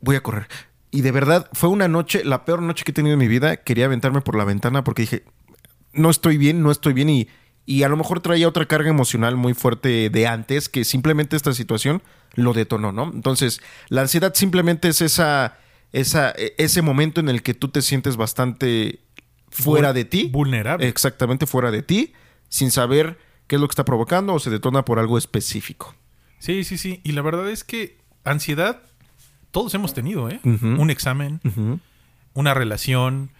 Voy 0.00 0.16
a 0.16 0.22
correr. 0.22 0.48
Y 0.90 1.02
de 1.02 1.12
verdad, 1.12 1.48
fue 1.52 1.68
una 1.68 1.86
noche, 1.88 2.24
la 2.24 2.44
peor 2.44 2.62
noche 2.62 2.84
que 2.84 2.90
he 2.92 2.94
tenido 2.94 3.14
en 3.14 3.20
mi 3.20 3.28
vida. 3.28 3.58
Quería 3.58 3.84
aventarme 3.86 4.20
por 4.22 4.36
la 4.36 4.44
ventana 4.44 4.82
porque 4.84 5.02
dije, 5.02 5.24
no 5.92 6.10
estoy 6.10 6.38
bien, 6.38 6.62
no 6.62 6.70
estoy 6.70 6.92
bien 6.92 7.10
y, 7.10 7.28
y 7.66 7.82
a 7.82 7.88
lo 7.88 7.96
mejor 7.96 8.20
traía 8.20 8.48
otra 8.48 8.66
carga 8.66 8.88
emocional 8.88 9.36
muy 9.36 9.54
fuerte 9.54 10.08
de 10.10 10.26
antes 10.26 10.68
que 10.68 10.84
simplemente 10.84 11.36
esta 11.36 11.52
situación 11.52 12.02
lo 12.34 12.52
detonó, 12.52 12.92
¿no? 12.92 13.10
Entonces, 13.12 13.60
la 13.88 14.02
ansiedad 14.02 14.32
simplemente 14.34 14.88
es 14.88 15.00
esa, 15.02 15.58
esa, 15.92 16.30
e- 16.30 16.54
ese 16.58 16.80
momento 16.82 17.20
en 17.20 17.28
el 17.28 17.42
que 17.42 17.54
tú 17.54 17.68
te 17.68 17.82
sientes 17.82 18.16
bastante 18.16 19.00
fuera 19.50 19.92
de 19.92 20.04
ti. 20.04 20.28
vulnerable. 20.32 20.86
Exactamente 20.88 21.46
fuera 21.46 21.70
de 21.70 21.82
ti, 21.82 22.12
sin 22.48 22.70
saber 22.70 23.18
qué 23.46 23.56
es 23.56 23.60
lo 23.60 23.68
que 23.68 23.72
está 23.72 23.84
provocando 23.84 24.34
o 24.34 24.38
se 24.38 24.50
detona 24.50 24.84
por 24.84 24.98
algo 24.98 25.18
específico. 25.18 25.94
Sí, 26.38 26.64
sí, 26.64 26.78
sí. 26.78 27.00
Y 27.04 27.12
la 27.12 27.22
verdad 27.22 27.50
es 27.50 27.64
que 27.64 27.98
ansiedad 28.24 28.82
todos 29.50 29.74
hemos 29.74 29.94
tenido, 29.94 30.28
¿eh? 30.28 30.40
Un 30.44 30.90
examen, 30.90 31.40
una 32.34 32.54
relación, 32.54 33.30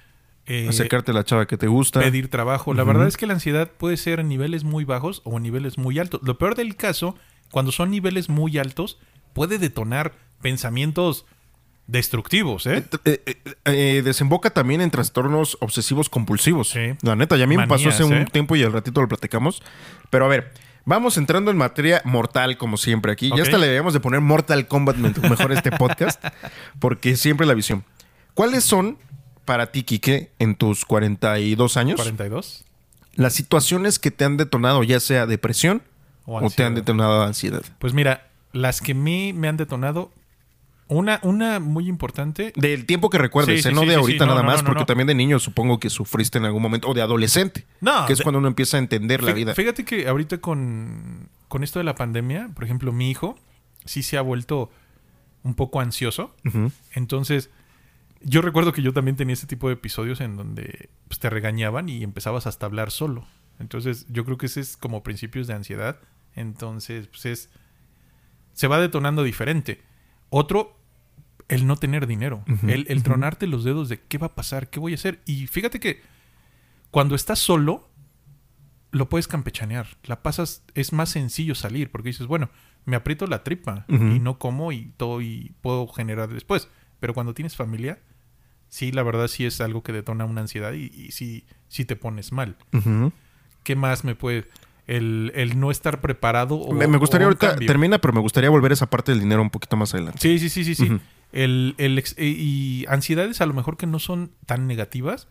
eh, 0.47 0.67
Acercarte 0.69 1.11
a 1.11 1.15
la 1.15 1.25
chava 1.25 1.47
que 1.47 1.59
te 1.59 1.67
gusta. 1.67 2.01
pedir 2.01 2.29
trabajo. 2.29 2.73
La 2.73 2.83
verdad 2.83 3.07
es 3.07 3.19
que 3.19 3.27
la 3.27 3.35
ansiedad 3.35 3.71
puede 3.71 3.99
ser 3.99 4.19
en 4.21 4.29
niveles 4.29 4.65
muy 4.65 4.85
bajos 4.85 5.21
o 5.25 5.37
en 5.37 5.43
niveles 5.43 5.77
muy 5.77 5.99
altos. 5.99 6.23
Lo 6.25 6.39
peor 6.39 6.55
del 6.55 6.75
caso, 6.75 7.17
cuando 7.51 7.71
son 7.71 7.91
niveles 7.91 8.31
muy 8.31 8.57
altos, 8.57 8.99
puede 9.35 9.59
detonar 9.59 10.15
pensamientos 10.41 11.27
destructivos, 11.89 12.67
¿eh? 12.67 12.85
Eh, 13.05 13.23
eh, 13.27 13.55
eh, 13.65 14.03
desemboca 14.05 14.51
también 14.51 14.81
en 14.81 14.91
trastornos 14.91 15.57
obsesivos 15.61 16.09
compulsivos. 16.09 16.69
Sí. 16.71 16.95
La 17.03 17.17
neta, 17.17 17.37
ya 17.37 17.45
a 17.45 17.47
mí 17.49 17.57
me 17.57 17.67
pasó 17.67 17.89
hace 17.89 18.05
un 18.05 18.27
tiempo 18.27 18.55
y 18.55 18.63
al 18.63 18.73
ratito 18.73 19.01
lo 19.01 19.09
platicamos. 19.09 19.63
Pero 20.11 20.27
a 20.27 20.29
ver, 20.29 20.53
vamos 20.85 21.17
entrando 21.17 21.51
en 21.51 21.57
materia 21.57 22.03
mortal, 22.05 22.57
como 22.59 22.77
siempre 22.77 23.11
aquí. 23.11 23.31
Ok. 23.33 23.39
Ya 23.39 23.43
hasta 23.43 23.59
le 23.59 23.67
debemos 23.67 23.95
de 23.95 24.01
poner 24.01 24.21
Mortal 24.21 24.69
Kombat 24.69 24.97
me- 24.97 25.29
mejor 25.29 25.51
a 25.51 25.55
este 25.55 25.73
podcast, 25.73 26.23
porque 26.79 27.17
siempre 27.17 27.47
la 27.47 27.55
visión. 27.55 27.85
¿Cuáles 28.35 28.65
son 28.65 28.99
para 29.47 29.73
ti, 29.73 29.83
Quique, 29.83 30.31
en 30.39 30.55
tus 30.55 30.85
42 30.85 31.77
años, 31.79 31.97
42. 31.97 32.65
las 33.15 33.33
situaciones 33.33 33.99
que 33.99 34.11
te 34.11 34.27
han 34.27 34.37
detonado, 34.37 34.83
ya 34.85 35.01
sea 35.01 35.25
depresión 35.27 35.83
O 36.27 36.39
o, 36.45 36.51
te 36.51 36.65
han 36.65 36.75
detonado 36.75 37.23
ansiedad? 37.23 37.63
Pues 37.79 37.95
mira, 37.95 38.29
las 38.53 38.83
que 38.83 38.93
me, 38.93 39.33
me 39.33 39.49
han 39.49 39.57
detonado, 39.57 40.13
una, 40.89 41.21
una 41.23 41.61
muy 41.61 41.87
importante 41.89 42.53
Del 42.57 42.87
tiempo 42.87 43.11
que 43.11 43.19
recuerdes, 43.19 43.63
Sí, 43.63 43.69
¿eh? 43.69 43.71
sí, 43.71 43.75
no 43.75 43.83
de 43.83 43.89
sí, 43.89 43.95
ahorita 43.95 44.27
nada 44.27 44.41
no, 44.43 44.47
más, 44.47 44.63
no, 44.63 44.69
no, 44.69 44.75
porque 44.75 44.87
también 44.87 45.07
de 45.07 45.15
niño 45.15 45.39
supongo 45.39 45.79
que 45.79 45.91
sufriste 45.91 46.39
en 46.39 46.45
algún 46.47 46.63
momento, 46.63 46.89
o 46.89 46.95
de 46.95 47.03
adolescente, 47.03 47.67
No, 47.81 48.07
que 48.07 48.15
es 48.15 48.19
de- 48.21 48.23
cuando 48.25 48.39
uno 48.39 48.49
empieza 48.49 48.77
a 48.79 48.81
entender 48.81 49.23
la 49.23 49.33
vida. 49.33 49.55
Fíjate 49.55 49.85
que 49.85 50.09
ahorita 50.09 50.39
con, 50.39 51.29
con 51.49 51.63
esto 51.63 51.79
de 51.79 51.85
la 51.85 51.95
pandemia, 51.95 52.51
por 52.55 52.65
ejemplo, 52.65 52.93
mi 52.93 53.11
hijo 53.11 53.39
sí 53.85 54.03
se 54.03 54.17
ha 54.19 54.23
vuelto 54.23 54.71
un 55.45 55.55
poco 55.55 55.81
ansioso. 55.81 56.35
Entonces, 56.95 57.51
yo 58.23 58.41
recuerdo 58.43 58.73
que 58.73 58.83
yo 58.83 58.93
también 58.93 59.17
tenía 59.17 59.35
ese 59.35 59.47
tipo 59.47 59.69
de 59.69 59.75
episodios 59.75 60.21
en 60.21 60.37
donde 60.37 60.89
pues, 61.09 61.21
te 61.21 61.31
regañaban 61.31 61.89
y 61.89 62.03
empezabas 62.03 62.47
hasta 62.47 62.67
a 62.67 62.69
hablar 62.69 62.91
solo. 62.91 63.27
Entonces, 63.61 64.07
yo 64.09 64.25
creo 64.25 64.39
que 64.39 64.47
ese 64.47 64.61
es 64.61 64.77
como 64.77 65.03
principios 65.03 65.47
de 65.47 65.55
ansiedad. 65.55 66.01
Entonces, 66.35 67.07
pues 67.09 67.27
es. 67.27 67.51
Se 68.53 68.67
va 68.69 68.81
detonando 68.81 69.23
diferente. 69.23 69.83
Otro, 70.31 70.77
el 71.49 71.67
no 71.67 71.77
tener 71.77 72.07
dinero. 72.07 72.45
El 72.67 73.03
tronarte 73.03 73.47
los 73.47 73.65
dedos 73.65 73.89
de 73.89 74.01
qué 74.01 74.19
va 74.19 74.29
a 74.29 74.35
pasar, 74.35 74.69
qué 74.69 74.79
voy 74.79 74.93
a 74.93 74.97
hacer. 74.97 75.21
Y 75.27 75.47
fíjate 75.47 75.81
que 75.81 76.03
cuando 76.91 77.15
estás 77.15 77.39
solo, 77.39 77.89
lo 78.91 79.09
puedes 79.09 79.29
campechanear. 79.29 79.87
La 80.05 80.23
pasas, 80.23 80.63
es 80.75 80.93
más 80.93 81.11
sencillo 81.11 81.55
salir 81.55 81.91
porque 81.91 82.11
dices, 82.11 82.27
bueno, 82.27 82.51
me 82.85 82.97
aprieto 82.97 83.27
la 83.27 83.45
tripa 83.45 83.85
y 83.89 84.21
no 84.21 84.39
como 84.39 84.73
y 84.73 84.93
todo 84.97 85.21
y 85.21 85.55
puedo 85.61 85.89
generar 85.89 86.29
después. 86.29 86.69
Pero 87.01 87.15
cuando 87.15 87.35
tienes 87.35 87.57
familia, 87.57 87.99
sí, 88.69 88.93
la 88.93 89.03
verdad 89.03 89.29
sí 89.29 89.45
es 89.47 89.61
algo 89.61 89.83
que 89.83 89.93
detona 89.93 90.25
una 90.25 90.41
ansiedad 90.41 90.73
y, 90.73 90.91
y 90.95 91.13
sí, 91.13 91.47
sí 91.69 91.85
te 91.85 91.97
pones 91.97 92.33
mal. 92.33 92.57
¿Qué 93.63 93.77
más 93.77 94.05
me 94.05 94.15
puede...? 94.15 94.49
El, 94.87 95.33
el 95.35 95.61
no 95.61 95.71
estar 95.71 96.01
preparado 96.01 96.55
o, 96.55 96.73
me, 96.73 96.87
gustaría 96.97 97.27
o 97.27 97.29
ahorita, 97.29 97.57
termina, 97.57 97.99
pero 97.99 98.15
me 98.15 98.21
gustaría 98.21 98.49
volver 98.49 98.73
a 98.73 98.75
esa 98.75 98.89
parte 98.89 99.13
del 99.13 99.21
dinero 99.21 99.43
un 99.43 99.51
poquito 99.51 99.77
más 99.77 99.93
adelante. 99.93 100.19
Sí, 100.19 100.39
sí, 100.39 100.49
sí, 100.49 100.65
sí, 100.65 100.75
sí. 100.75 100.99
El, 101.33 101.75
el 101.79 102.03
y 102.17 102.85
ansiedades 102.89 103.41
a 103.41 103.47
lo 103.47 103.55
mejor 103.55 103.77
que 103.77 103.87
no 103.87 103.99
son 103.99 104.33
tan 104.47 104.67
negativas. 104.67 105.29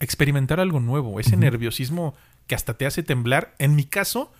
Experimentar 0.00 0.60
algo 0.60 0.80
nuevo. 0.80 1.20
Ese 1.20 1.36
nerviosismo 1.36 2.14
que 2.46 2.54
hasta 2.54 2.74
te 2.74 2.86
hace 2.86 3.02
temblar. 3.02 3.54
En 3.58 3.76
mi 3.76 3.84
caso, 3.84 4.32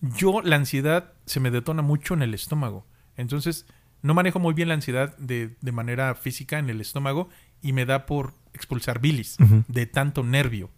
yo 0.00 0.42
la 0.42 0.56
ansiedad 0.56 1.12
se 1.26 1.40
me 1.40 1.50
detona 1.50 1.82
mucho 1.82 2.14
en 2.14 2.22
el 2.22 2.34
estómago. 2.34 2.86
Entonces, 3.16 3.66
no 4.02 4.14
manejo 4.14 4.38
muy 4.38 4.54
bien 4.54 4.68
la 4.68 4.74
ansiedad 4.74 5.16
de, 5.18 5.56
de 5.60 5.72
manera 5.72 6.14
física 6.14 6.58
en 6.58 6.68
el 6.70 6.80
estómago 6.80 7.28
y 7.62 7.72
me 7.72 7.86
da 7.86 8.06
por 8.06 8.34
expulsar 8.52 9.00
bilis 9.00 9.36
de 9.68 9.86
tanto 9.86 10.22
nervio. 10.22 10.70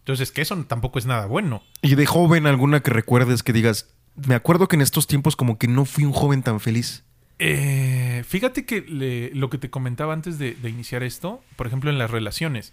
Entonces, 0.00 0.32
que 0.32 0.40
eso 0.40 0.56
tampoco 0.64 0.98
es 0.98 1.06
nada 1.06 1.26
bueno. 1.26 1.62
Y 1.82 1.94
de 1.94 2.06
joven, 2.06 2.46
alguna 2.46 2.80
que 2.80 2.90
recuerdes 2.90 3.42
que 3.42 3.52
digas, 3.52 3.90
me 4.14 4.34
acuerdo 4.34 4.66
que 4.68 4.76
en 4.76 4.82
estos 4.82 5.06
tiempos 5.06 5.36
como 5.36 5.58
que 5.58 5.68
no 5.68 5.84
fui 5.84 6.04
un 6.04 6.12
joven 6.12 6.42
tan 6.42 6.60
feliz. 6.60 7.04
Eh, 7.38 8.24
fíjate 8.26 8.64
que 8.64 8.80
le- 8.82 9.30
lo 9.34 9.48
que 9.50 9.58
te 9.58 9.70
comentaba 9.70 10.12
antes 10.12 10.38
de, 10.38 10.54
de 10.54 10.70
iniciar 10.70 11.02
esto, 11.02 11.42
por 11.56 11.66
ejemplo, 11.66 11.90
en 11.90 11.98
las 11.98 12.10
relaciones. 12.10 12.72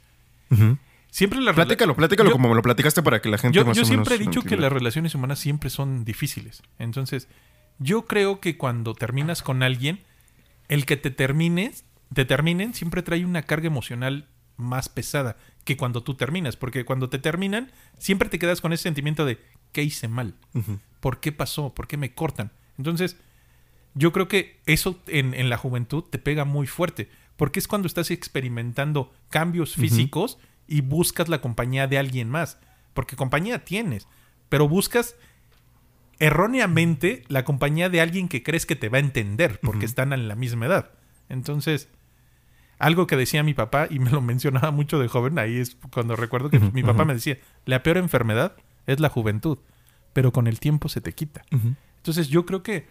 Siempre 1.10 1.40
las 1.40 1.56
Platícalo, 1.56 1.96
platícalo 1.96 2.30
Yo- 2.30 2.34
como 2.34 2.50
me 2.50 2.56
lo 2.56 2.62
platicaste 2.62 3.02
para 3.02 3.22
que 3.22 3.30
la 3.30 3.38
gente 3.38 3.56
Yo, 3.56 3.66
más 3.66 3.78
yo 3.78 3.84
o 3.84 3.86
menos 3.88 4.08
siempre 4.08 4.16
he 4.16 4.28
dicho 4.28 4.42
que 4.42 4.58
las 4.58 4.72
relaciones 4.72 5.16
humanas 5.16 5.40
siempre 5.40 5.70
son 5.70 6.04
difíciles. 6.04 6.62
Entonces, 6.78 7.28
yo 7.80 8.06
creo 8.06 8.40
que 8.40 8.58
cuando 8.58 8.94
terminas 8.96 9.42
con 9.42 9.64
alguien, 9.64 10.02
el 10.68 10.86
que 10.86 10.98
te 10.98 11.12
termines, 11.12 11.86
te 12.14 12.26
terminen 12.26 12.74
siempre 12.74 13.02
trae 13.02 13.24
una 13.26 13.44
carga 13.44 13.68
emocional 13.68 14.28
más 14.58 14.90
pesada 14.90 15.38
que 15.64 15.78
cuando 15.78 16.04
tú 16.04 16.16
terminas. 16.16 16.58
Porque 16.58 16.86
cuando 16.86 17.10
te 17.10 17.20
terminan, 17.20 17.72
siempre 17.98 18.30
te 18.30 18.40
quedas 18.40 18.62
con 18.62 18.74
ese 18.74 18.84
sentimiento 18.84 19.26
de 19.26 19.40
¿qué 19.72 19.84
hice 19.84 20.08
mal? 20.08 20.34
¿Por 21.00 21.20
qué 21.22 21.32
pasó? 21.32 21.74
¿Por 21.74 21.88
qué 21.88 21.98
me 21.98 22.14
cortan? 22.14 22.52
Entonces, 22.78 23.16
yo 23.96 24.12
creo 24.12 24.28
que 24.28 24.60
eso 24.66 25.02
en, 25.08 25.34
en 25.34 25.50
la 25.50 25.58
juventud 25.58 26.04
te 26.04 26.20
pega 26.20 26.46
muy 26.46 26.68
fuerte. 26.68 27.10
Porque 27.38 27.60
es 27.60 27.68
cuando 27.68 27.88
estás 27.88 28.12
experimentando 28.12 29.12
cambios 29.30 29.76
físicos 29.76 30.38
y 30.68 30.82
buscas 30.82 31.28
la 31.28 31.42
compañía 31.42 31.88
de 31.88 31.98
alguien 31.98 32.30
más. 32.30 32.60
Porque 32.94 33.18
compañía 33.18 33.66
tienes, 33.66 34.08
pero 34.48 34.70
buscas 34.70 35.16
erróneamente 36.20 37.24
la 37.28 37.44
compañía 37.44 37.90
de 37.90 38.00
alguien 38.00 38.30
que 38.30 38.42
crees 38.42 38.66
que 38.66 38.76
te 38.76 38.88
va 38.88 38.98
a 38.98 39.02
entender 39.02 39.60
porque 39.62 39.86
están 39.86 40.14
en 40.14 40.28
la 40.28 40.36
misma 40.36 40.68
edad. 40.68 40.92
Entonces, 41.28 41.90
algo 42.80 43.08
que 43.08 43.18
decía 43.18 43.44
mi 43.44 43.54
papá 43.54 43.88
y 43.90 44.00
me 44.00 44.12
lo 44.12 44.22
mencionaba 44.22 44.72
mucho 44.72 45.00
de 45.00 45.08
joven, 45.08 45.40
ahí 45.40 45.58
es 45.58 45.78
cuando 45.92 46.16
recuerdo 46.16 46.50
que 46.50 46.60
mi 46.60 46.84
papá 46.84 47.06
me 47.06 47.14
decía, 47.14 47.38
la 47.66 47.84
peor 47.84 47.98
enfermedad 47.98 48.56
es 48.88 49.00
la 49.00 49.10
juventud, 49.10 49.58
pero 50.14 50.32
con 50.32 50.48
el 50.48 50.60
tiempo 50.60 50.90
se 50.90 51.02
te 51.02 51.14
quita. 51.14 51.44
Entonces 51.98 52.30
yo 52.30 52.46
creo 52.46 52.64
que 52.64 52.88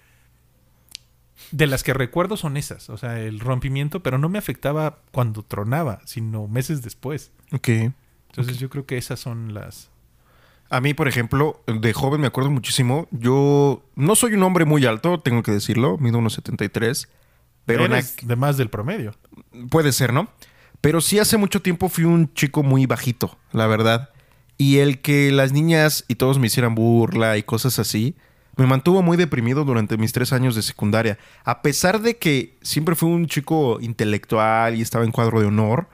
de 1.51 1.67
las 1.67 1.83
que 1.83 1.93
recuerdo 1.95 2.37
son 2.37 2.57
esas, 2.57 2.91
o 2.91 2.97
sea, 2.97 3.21
el 3.21 3.41
rompimiento, 3.41 4.01
pero 4.03 4.19
no 4.19 4.29
me 4.29 4.39
afectaba 4.39 4.99
cuando 5.13 5.43
tronaba, 5.43 6.01
sino 6.05 6.47
meses 6.49 6.83
después. 6.83 7.33
Ok. 7.53 7.69
Entonces 8.31 8.59
yo 8.59 8.69
creo 8.69 8.87
que 8.87 8.99
esas 8.99 9.21
son 9.21 9.55
las... 9.55 9.91
A 10.71 10.81
mí, 10.81 10.95
por 10.95 11.07
ejemplo, 11.07 11.63
de 11.67 11.93
joven 11.93 12.21
me 12.21 12.27
acuerdo 12.27 12.51
muchísimo. 12.51 13.07
Yo 13.13 13.85
no 13.95 14.17
soy 14.17 14.35
un 14.35 14.43
hombre 14.43 14.65
muy 14.65 14.85
alto, 14.87 15.21
tengo 15.21 15.43
que 15.43 15.53
decirlo. 15.53 15.99
Mido 15.99 16.19
unos 16.19 16.33
73. 16.35 17.09
Pero 17.65 17.85
Eres 17.85 18.17
de 18.23 18.35
más 18.35 18.57
del 18.57 18.71
promedio. 18.71 19.15
puede 19.71 19.93
ser, 19.93 20.13
¿no? 20.13 20.29
Pero 20.81 21.01
sí 21.01 21.19
hace 21.19 21.37
mucho 21.37 21.63
tiempo 21.63 21.89
fui 21.89 22.05
un 22.05 22.33
chico 22.35 22.63
muy 22.63 22.87
bajito, 22.87 23.39
la 23.53 23.67
verdad. 23.67 24.11
Y 24.59 24.79
el 24.79 25.01
que 25.01 25.31
las 25.31 25.53
niñas 25.53 26.05
y 26.09 26.17
todos 26.17 26.39
me 26.39 26.47
hicieran 26.49 26.75
burla 26.75 27.37
y 27.37 27.43
cosas 27.43 27.79
así, 27.79 28.17
me 28.57 28.67
mantuvo 28.67 29.03
muy 29.03 29.17
deprimido 29.17 29.65
durante 29.65 29.97
mis 29.97 30.13
tres 30.13 30.33
años 30.33 30.55
de 30.55 30.63
secundaria. 30.63 31.19
A 31.45 31.63
pesar 31.63 32.01
de 32.01 32.17
que 32.17 32.57
siempre 32.63 32.95
fui 32.95 33.11
un 33.11 33.27
chico 33.27 33.79
intelectual 33.81 34.75
y 34.77 34.83
estaba 34.83 35.05
en 35.05 35.11
cuadro 35.13 35.41
de 35.41 35.47
honor, 35.47 35.89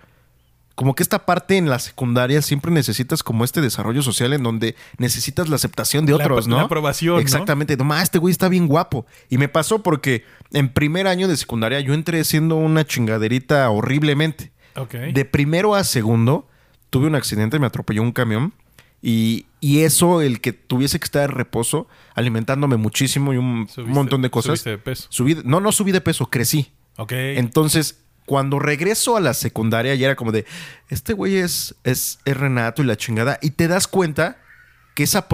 como 0.75 0.95
que 0.95 1.03
esta 1.03 1.27
parte 1.27 1.59
en 1.59 1.69
la 1.69 1.79
secundaria 1.79 2.41
siempre 2.41 2.71
necesitas 2.71 3.23
como 3.23 3.45
este 3.45 3.61
desarrollo 3.61 4.03
social 4.03 4.33
en 4.33 4.43
donde 4.43 4.77
necesitas 4.97 5.49
la 5.51 5.57
aceptación 5.57 6.07
de 6.07 6.13
La- 6.13 6.25
otros, 6.25 6.47
la 6.49 6.57
¿no? 6.57 6.61
aprobación, 6.63 7.17
¿no? 7.17 7.21
Exactamente. 7.21 7.77
No, 7.77 7.85
"Ma, 7.85 8.03
este 8.03 8.19
güey 8.19 8.33
está 8.33 8.49
bien 8.49 8.67
guapo. 8.67 9.05
Y 9.29 9.37
me 9.37 9.49
pasó 9.49 9.83
porque 9.83 10.25
en 10.53 10.71
primer 10.73 11.07
año 11.07 11.29
de 11.29 11.37
secundaria 11.37 11.81
yo 11.81 11.93
entré 11.93 12.25
siendo 12.25 12.57
una 12.57 12.85
chingaderita 12.87 13.69
horriblemente. 13.69 14.53
Ok. 14.77 14.95
De 15.13 15.25
primero 15.27 15.75
a 15.75 15.85
segundo 15.85 16.49
tuve 16.89 17.07
un 17.09 17.15
accidente, 17.15 17.59
me 17.59 17.67
atropelló 17.67 18.03
un 18.03 18.13
camión. 18.13 18.55
Y, 19.03 19.47
y 19.61 19.81
eso, 19.81 20.21
el 20.21 20.41
que 20.41 20.53
tuviese 20.53 20.99
que 21.01 21.05
estar 21.05 21.31
en 21.31 21.37
reposo, 21.37 21.89
alimentándome 22.15 22.77
muchísimo 22.77 23.33
y 23.33 23.37
un 23.39 23.67
Subiste- 23.69 23.87
montón 23.87 24.23
de 24.23 24.31
cosas. 24.31 24.61
subiste 24.61 24.71
de 24.71 24.79
peso. 24.79 25.07
Subí 25.11 25.37
no, 25.45 25.61
no 25.61 25.73
subí 25.73 25.93
de 25.93 26.01
peso, 26.01 26.27
crecí. 26.29 26.71
Ok. 26.97 27.13
Entonces, 27.13 28.01
cuando 28.27 28.59
regreso 28.59 29.17
a 29.17 29.21
la 29.21 29.33
secundaria, 29.35 29.95
ya 29.95 30.07
era 30.07 30.17
como 30.17 30.33
de, 30.33 30.45
este 30.89 31.15
güey 31.15 31.37
es, 31.39 31.75
es, 31.85 32.19
es 32.25 32.37
Renato 32.37 32.83
y 32.83 32.87
la 32.87 32.97
chingada. 32.97 33.39
Y 33.43 33.51
te 33.51 33.69
das 33.69 33.89
cuenta 33.89 34.39
que 34.95 35.03
esa 35.05 35.27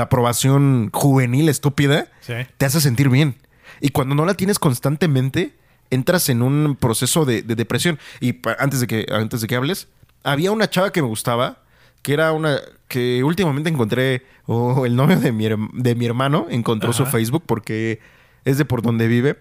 aprobación 0.00 0.90
juvenil 0.92 1.48
estúpida 1.48 2.08
sí. 2.20 2.34
te 2.58 2.66
hace 2.66 2.80
sentir 2.80 3.08
bien. 3.08 3.36
Y 3.80 3.88
cuando 3.90 4.14
no 4.14 4.24
la 4.26 4.34
tienes 4.34 4.58
constantemente, 4.58 5.56
entras 5.90 6.28
en 6.28 6.42
un 6.42 6.76
proceso 6.76 7.24
de, 7.24 7.42
de 7.42 7.54
depresión. 7.54 7.98
Y 8.20 8.36
antes 8.58 8.80
de, 8.80 8.86
que, 8.86 9.06
antes 9.10 9.40
de 9.40 9.46
que 9.46 9.56
hables, 9.56 9.88
había 10.22 10.52
una 10.52 10.68
chava 10.70 10.92
que 10.92 11.02
me 11.02 11.08
gustaba, 11.08 11.62
que 12.04 12.12
era 12.12 12.30
una 12.32 12.60
que 12.86 13.24
últimamente 13.24 13.70
encontré, 13.70 14.24
o 14.46 14.84
el 14.86 14.94
novio 14.94 15.18
de 15.18 15.32
mi, 15.32 15.48
de 15.48 15.94
mi 15.96 16.06
hermano 16.06 16.46
encontró 16.50 16.92
su. 16.92 17.06
Facebook 17.06 17.42
porque 17.46 17.98
es 18.44 18.58
de 18.58 18.64
por 18.64 18.82
donde 18.82 19.08
vive. 19.08 19.38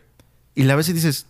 Y 0.55 0.63
la 0.63 0.75
ves 0.75 0.87
y 0.89 0.93
dices, 0.93 1.27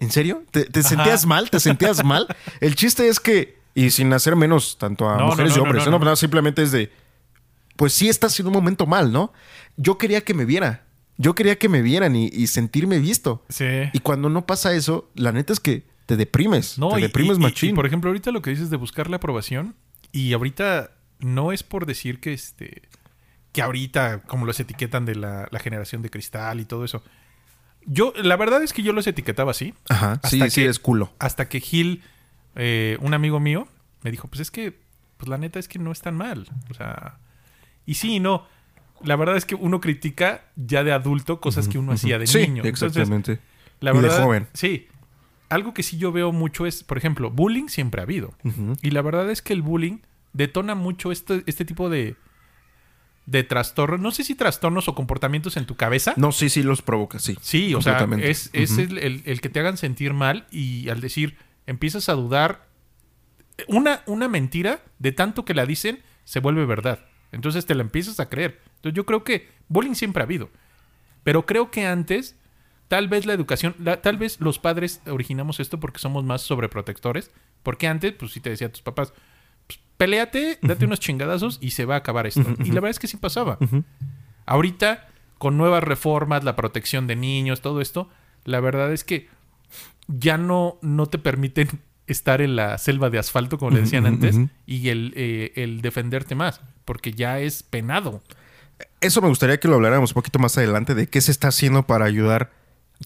¿en 0.00 0.10
serio? 0.10 0.42
¿Te, 0.50 0.82
sentías 0.82 1.24
mal? 1.24 1.50
¿Te 1.50 1.60
sentías 1.60 2.04
mal? 2.12 2.26
El 2.60 2.74
chiste 2.74 3.08
es 3.08 3.20
que, 3.20 3.58
y 3.74 3.90
sin 3.90 4.12
hacer 4.12 4.34
menos 4.34 4.76
tanto 4.76 5.08
a 5.08 5.16
No, 5.16 5.26
mujeres 5.28 5.52
no, 5.56 5.58
y 5.58 5.60
hombres, 5.88 6.18
simplemente 6.18 6.62
es 6.62 6.72
de, 6.72 6.90
pues 7.76 7.92
sí 7.92 8.08
estás 8.08 8.38
en 8.40 8.48
un 8.48 8.52
momento 8.52 8.86
mal, 8.86 9.12
¿no? 9.12 9.32
Yo 9.76 9.98
quería 9.98 10.22
que 10.22 10.34
me 10.34 10.44
viera. 10.44 10.84
Yo 11.16 11.34
quería 11.34 11.56
que 11.58 11.68
me 11.68 11.80
vieran 11.82 12.16
y, 12.16 12.26
y 12.26 12.48
sentirme 12.48 12.98
visto. 12.98 13.44
Sí. 13.50 13.66
Y 13.92 14.00
cuando 14.00 14.28
no 14.28 14.46
pasa 14.46 14.74
eso, 14.74 15.10
la 15.14 15.30
neta 15.30 15.52
es 15.52 15.60
que 15.60 15.84
te 16.06 16.16
deprimes. 16.16 16.78
No, 16.78 16.90
te 16.90 16.98
y- 16.98 17.02
deprimes 17.02 17.38
y- 17.38 17.40
machín. 17.40 17.74
por 17.76 17.86
ejemplo, 17.86 18.10
ahorita 18.10 18.32
lo 18.32 18.42
que 18.42 18.50
dices 18.50 18.68
de 18.70 18.76
buscar 18.76 19.08
la 19.08 19.16
aprobación, 19.16 19.76
y 20.12 20.32
ahorita 20.32 20.90
no 21.20 21.52
es 21.52 21.62
por 21.62 21.86
decir 21.86 22.20
que 22.20 22.32
este. 22.32 22.82
que 23.52 23.62
ahorita, 23.62 24.20
como 24.22 24.46
los 24.46 24.58
etiquetan 24.60 25.04
de 25.04 25.14
la, 25.14 25.48
la 25.50 25.58
generación 25.58 26.02
de 26.02 26.10
cristal 26.10 26.60
y 26.60 26.64
todo 26.64 26.84
eso. 26.84 27.02
Yo, 27.84 28.12
la 28.16 28.36
verdad 28.36 28.62
es 28.62 28.72
que 28.72 28.82
yo 28.82 28.92
los 28.92 29.06
etiquetaba 29.06 29.50
así. 29.50 29.74
Ajá, 29.88 30.20
sí, 30.24 30.36
hasta 30.40 30.50
sí 30.50 30.60
que- 30.60 30.64
eres 30.64 30.78
culo. 30.78 31.12
Hasta 31.18 31.48
que 31.48 31.60
Gil, 31.60 32.02
eh, 32.54 32.96
un 33.00 33.12
amigo 33.14 33.40
mío, 33.40 33.66
me 34.02 34.10
dijo: 34.10 34.28
Pues 34.28 34.40
es 34.40 34.50
que, 34.50 34.78
pues 35.16 35.28
la 35.28 35.36
neta 35.38 35.58
es 35.58 35.66
que 35.68 35.78
no 35.78 35.90
es 35.92 36.00
tan 36.00 36.16
mal. 36.16 36.46
O 36.70 36.74
sea. 36.74 37.18
Y 37.84 37.94
sí 37.94 38.14
y 38.16 38.20
no. 38.20 38.46
La 39.02 39.16
verdad 39.16 39.36
es 39.36 39.44
que 39.44 39.56
uno 39.56 39.80
critica 39.80 40.44
ya 40.54 40.84
de 40.84 40.92
adulto 40.92 41.40
cosas 41.40 41.66
que 41.66 41.76
uno 41.76 41.90
hacía 41.92 42.18
de 42.20 42.26
sí, 42.28 42.38
niño. 42.38 42.62
Entonces, 42.64 42.88
exactamente. 42.96 43.40
la 43.80 43.90
Y 43.90 43.94
de 43.96 44.00
verdad, 44.02 44.22
joven. 44.22 44.46
Sí. 44.54 44.86
Algo 45.52 45.74
que 45.74 45.82
sí 45.82 45.98
yo 45.98 46.12
veo 46.12 46.32
mucho 46.32 46.66
es, 46.66 46.82
por 46.82 46.98
ejemplo, 46.98 47.30
bullying 47.30 47.68
siempre 47.68 48.00
ha 48.00 48.04
habido. 48.04 48.34
Y 48.82 48.90
la 48.90 49.02
verdad 49.02 49.30
es 49.30 49.42
que 49.42 49.52
el 49.52 49.62
bullying 49.62 49.98
detona 50.32 50.74
mucho 50.74 51.12
este, 51.12 51.42
este 51.46 51.64
tipo 51.64 51.90
de, 51.90 52.16
de 53.26 53.44
trastornos. 53.44 54.00
No 54.00 54.10
sé 54.10 54.24
si 54.24 54.34
trastornos 54.34 54.88
o 54.88 54.94
comportamientos 54.94 55.56
en 55.56 55.66
tu 55.66 55.76
cabeza. 55.76 56.14
No, 56.16 56.32
sí, 56.32 56.48
sí 56.48 56.62
los 56.62 56.82
provoca, 56.82 57.18
sí. 57.18 57.36
Sí, 57.40 57.74
o 57.74 57.82
sea, 57.82 57.98
es, 58.30 58.50
es 58.52 58.78
el, 58.78 58.98
el- 58.98 59.22
el 59.26 59.40
que 59.40 59.48
te 59.48 59.60
hagan 59.60 59.76
sentir 59.76 60.12
mal 60.14 60.46
y 60.50 60.88
al 60.88 61.00
decir, 61.00 61.36
empiezas 61.66 62.08
a 62.08 62.14
dudar. 62.14 62.66
Una, 63.68 64.02
una 64.06 64.28
mentira, 64.28 64.80
de 64.98 65.12
tanto 65.12 65.44
que 65.44 65.54
la 65.54 65.66
dicen, 65.66 66.00
se 66.24 66.40
vuelve 66.40 66.64
verdad. 66.66 67.04
Entonces 67.30 67.66
te 67.66 67.74
la 67.74 67.82
empiezas 67.82 68.18
a 68.20 68.28
creer. 68.28 68.60
Entonces 68.76 68.94
yo 68.96 69.06
creo 69.06 69.22
que 69.24 69.48
bullying 69.68 69.94
siempre 69.94 70.22
ha 70.22 70.24
habido. 70.24 70.50
Pero 71.22 71.46
creo 71.46 71.70
que 71.70 71.86
antes, 71.86 72.36
tal 72.92 73.08
vez 73.08 73.24
la 73.24 73.32
educación, 73.32 73.74
la- 73.78 74.02
tal 74.02 74.18
vez 74.18 74.38
los 74.38 74.58
padres 74.58 75.00
originamos 75.06 75.60
esto 75.60 75.80
porque 75.80 75.98
somos 75.98 76.24
más 76.24 76.42
sobreprotectores. 76.42 77.30
Porque 77.62 77.86
antes, 77.88 78.12
pues 78.12 78.32
sí 78.32 78.40
te 78.40 78.50
decía 78.50 78.66
a 78.66 78.70
tus 78.70 78.82
papás, 78.82 79.14
pues, 79.66 79.80
peléate, 79.96 80.58
date 80.60 80.84
unos 80.84 81.00
chingadazos 81.00 81.56
y 81.62 81.70
se 81.70 81.86
va 81.86 81.94
a 81.94 81.98
acabar 81.98 82.26
esto. 82.26 82.44
Y 82.62 82.68
la 82.68 82.74
verdad 82.82 82.90
es 82.90 82.98
que 82.98 83.06
sí 83.06 83.16
pasaba. 83.16 83.56
Ahorita, 84.44 85.08
con 85.38 85.56
nuevas 85.56 85.82
reformas, 85.82 86.44
la 86.44 86.54
protección 86.54 87.06
de 87.06 87.16
niños, 87.16 87.62
todo 87.62 87.80
esto, 87.80 88.10
la 88.44 88.60
verdad 88.60 88.92
es 88.92 89.04
que 89.04 89.28
ya 90.06 90.36
no, 90.36 90.78
no 90.82 91.06
te 91.06 91.16
permiten 91.16 91.68
estar 92.06 92.42
en 92.42 92.56
la 92.56 92.76
selva 92.76 93.08
de 93.08 93.18
asfalto, 93.20 93.56
como 93.56 93.70
le 93.70 93.80
decían 93.80 94.04
antes, 94.04 94.36
y 94.66 94.90
el, 94.90 95.14
eh, 95.16 95.52
el 95.56 95.80
defenderte 95.80 96.34
más, 96.34 96.60
porque 96.84 97.12
ya 97.12 97.38
es 97.40 97.62
penado. 97.62 98.22
eso 99.00 99.22
me 99.22 99.28
gustaría 99.28 99.58
que 99.58 99.68
lo 99.68 99.76
habláramos 99.76 100.10
un 100.10 100.14
poquito 100.14 100.38
más 100.38 100.58
adelante 100.58 100.94
de 100.94 101.06
qué 101.06 101.22
se 101.22 101.30
está 101.30 101.48
haciendo 101.48 101.84
para 101.84 102.04
ayudar 102.04 102.50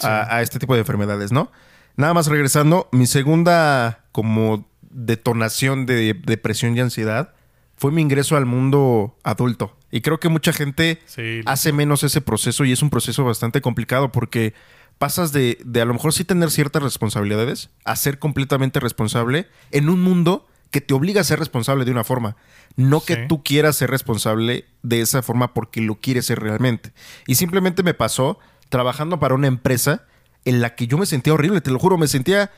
Sí. 0.00 0.06
a, 0.06 0.36
a 0.36 0.42
este 0.42 0.58
tipo 0.58 0.74
de 0.74 0.80
enfermedades, 0.80 1.32
¿no? 1.32 1.50
Nada 1.96 2.12
más 2.14 2.26
regresando, 2.26 2.88
mi 2.92 3.06
segunda 3.06 4.04
como 4.12 4.68
detonación 5.10 5.86
de 5.86 6.14
depresión 6.14 6.76
y 6.76 6.80
ansiedad 6.80 7.34
fue 7.76 7.92
mi 7.92 8.02
ingreso 8.02 8.36
al 8.36 8.46
mundo 8.46 9.16
adulto. 9.22 9.76
Y 9.90 10.00
creo 10.00 10.18
que 10.20 10.28
mucha 10.28 10.52
gente 10.52 11.00
Sí. 11.06 11.40
hace 11.46 11.72
menos 11.72 12.02
ese 12.02 12.20
proceso 12.20 12.64
y 12.64 12.72
es 12.72 12.82
un 12.82 12.90
proceso 12.90 13.24
bastante 13.24 13.60
complicado 13.60 14.12
porque 14.12 14.54
pasas 14.98 15.32
de, 15.32 15.58
de 15.64 15.80
a 15.82 15.84
lo 15.84 15.92
mejor 15.94 16.12
sí 16.14 16.24
tener 16.24 16.50
ciertas 16.50 16.82
responsabilidades 16.82 17.70
a 17.84 17.96
ser 17.96 18.18
completamente 18.18 18.80
responsable 18.80 19.46
en 19.70 19.88
un 19.90 20.02
mundo 20.02 20.46
que 20.70 20.80
te 20.80 20.94
obliga 20.94 21.20
a 21.20 21.24
ser 21.24 21.38
responsable 21.38 21.84
de 21.84 21.90
una 21.92 22.02
forma. 22.04 22.36
No 22.76 23.00
que 23.00 23.16
tú 23.16 23.42
quieras 23.44 23.76
ser 23.76 23.90
responsable 23.90 24.64
de 24.82 25.00
esa 25.00 25.22
forma 25.22 25.54
porque 25.54 25.80
lo 25.80 25.96
quieres 26.00 26.26
ser 26.26 26.40
realmente. 26.40 26.92
Y 27.26 27.36
simplemente 27.36 27.82
me 27.82 27.94
pasó 27.94 28.38
trabajando 28.68 29.18
para 29.18 29.34
una 29.34 29.46
empresa 29.46 30.04
en 30.44 30.60
la 30.60 30.74
que 30.74 30.86
yo 30.86 30.98
me 30.98 31.06
sentía 31.06 31.34
horrible, 31.34 31.60
te 31.60 31.70
lo 31.70 31.78
juro, 31.78 31.98
me 31.98 32.06
sentía, 32.08 32.50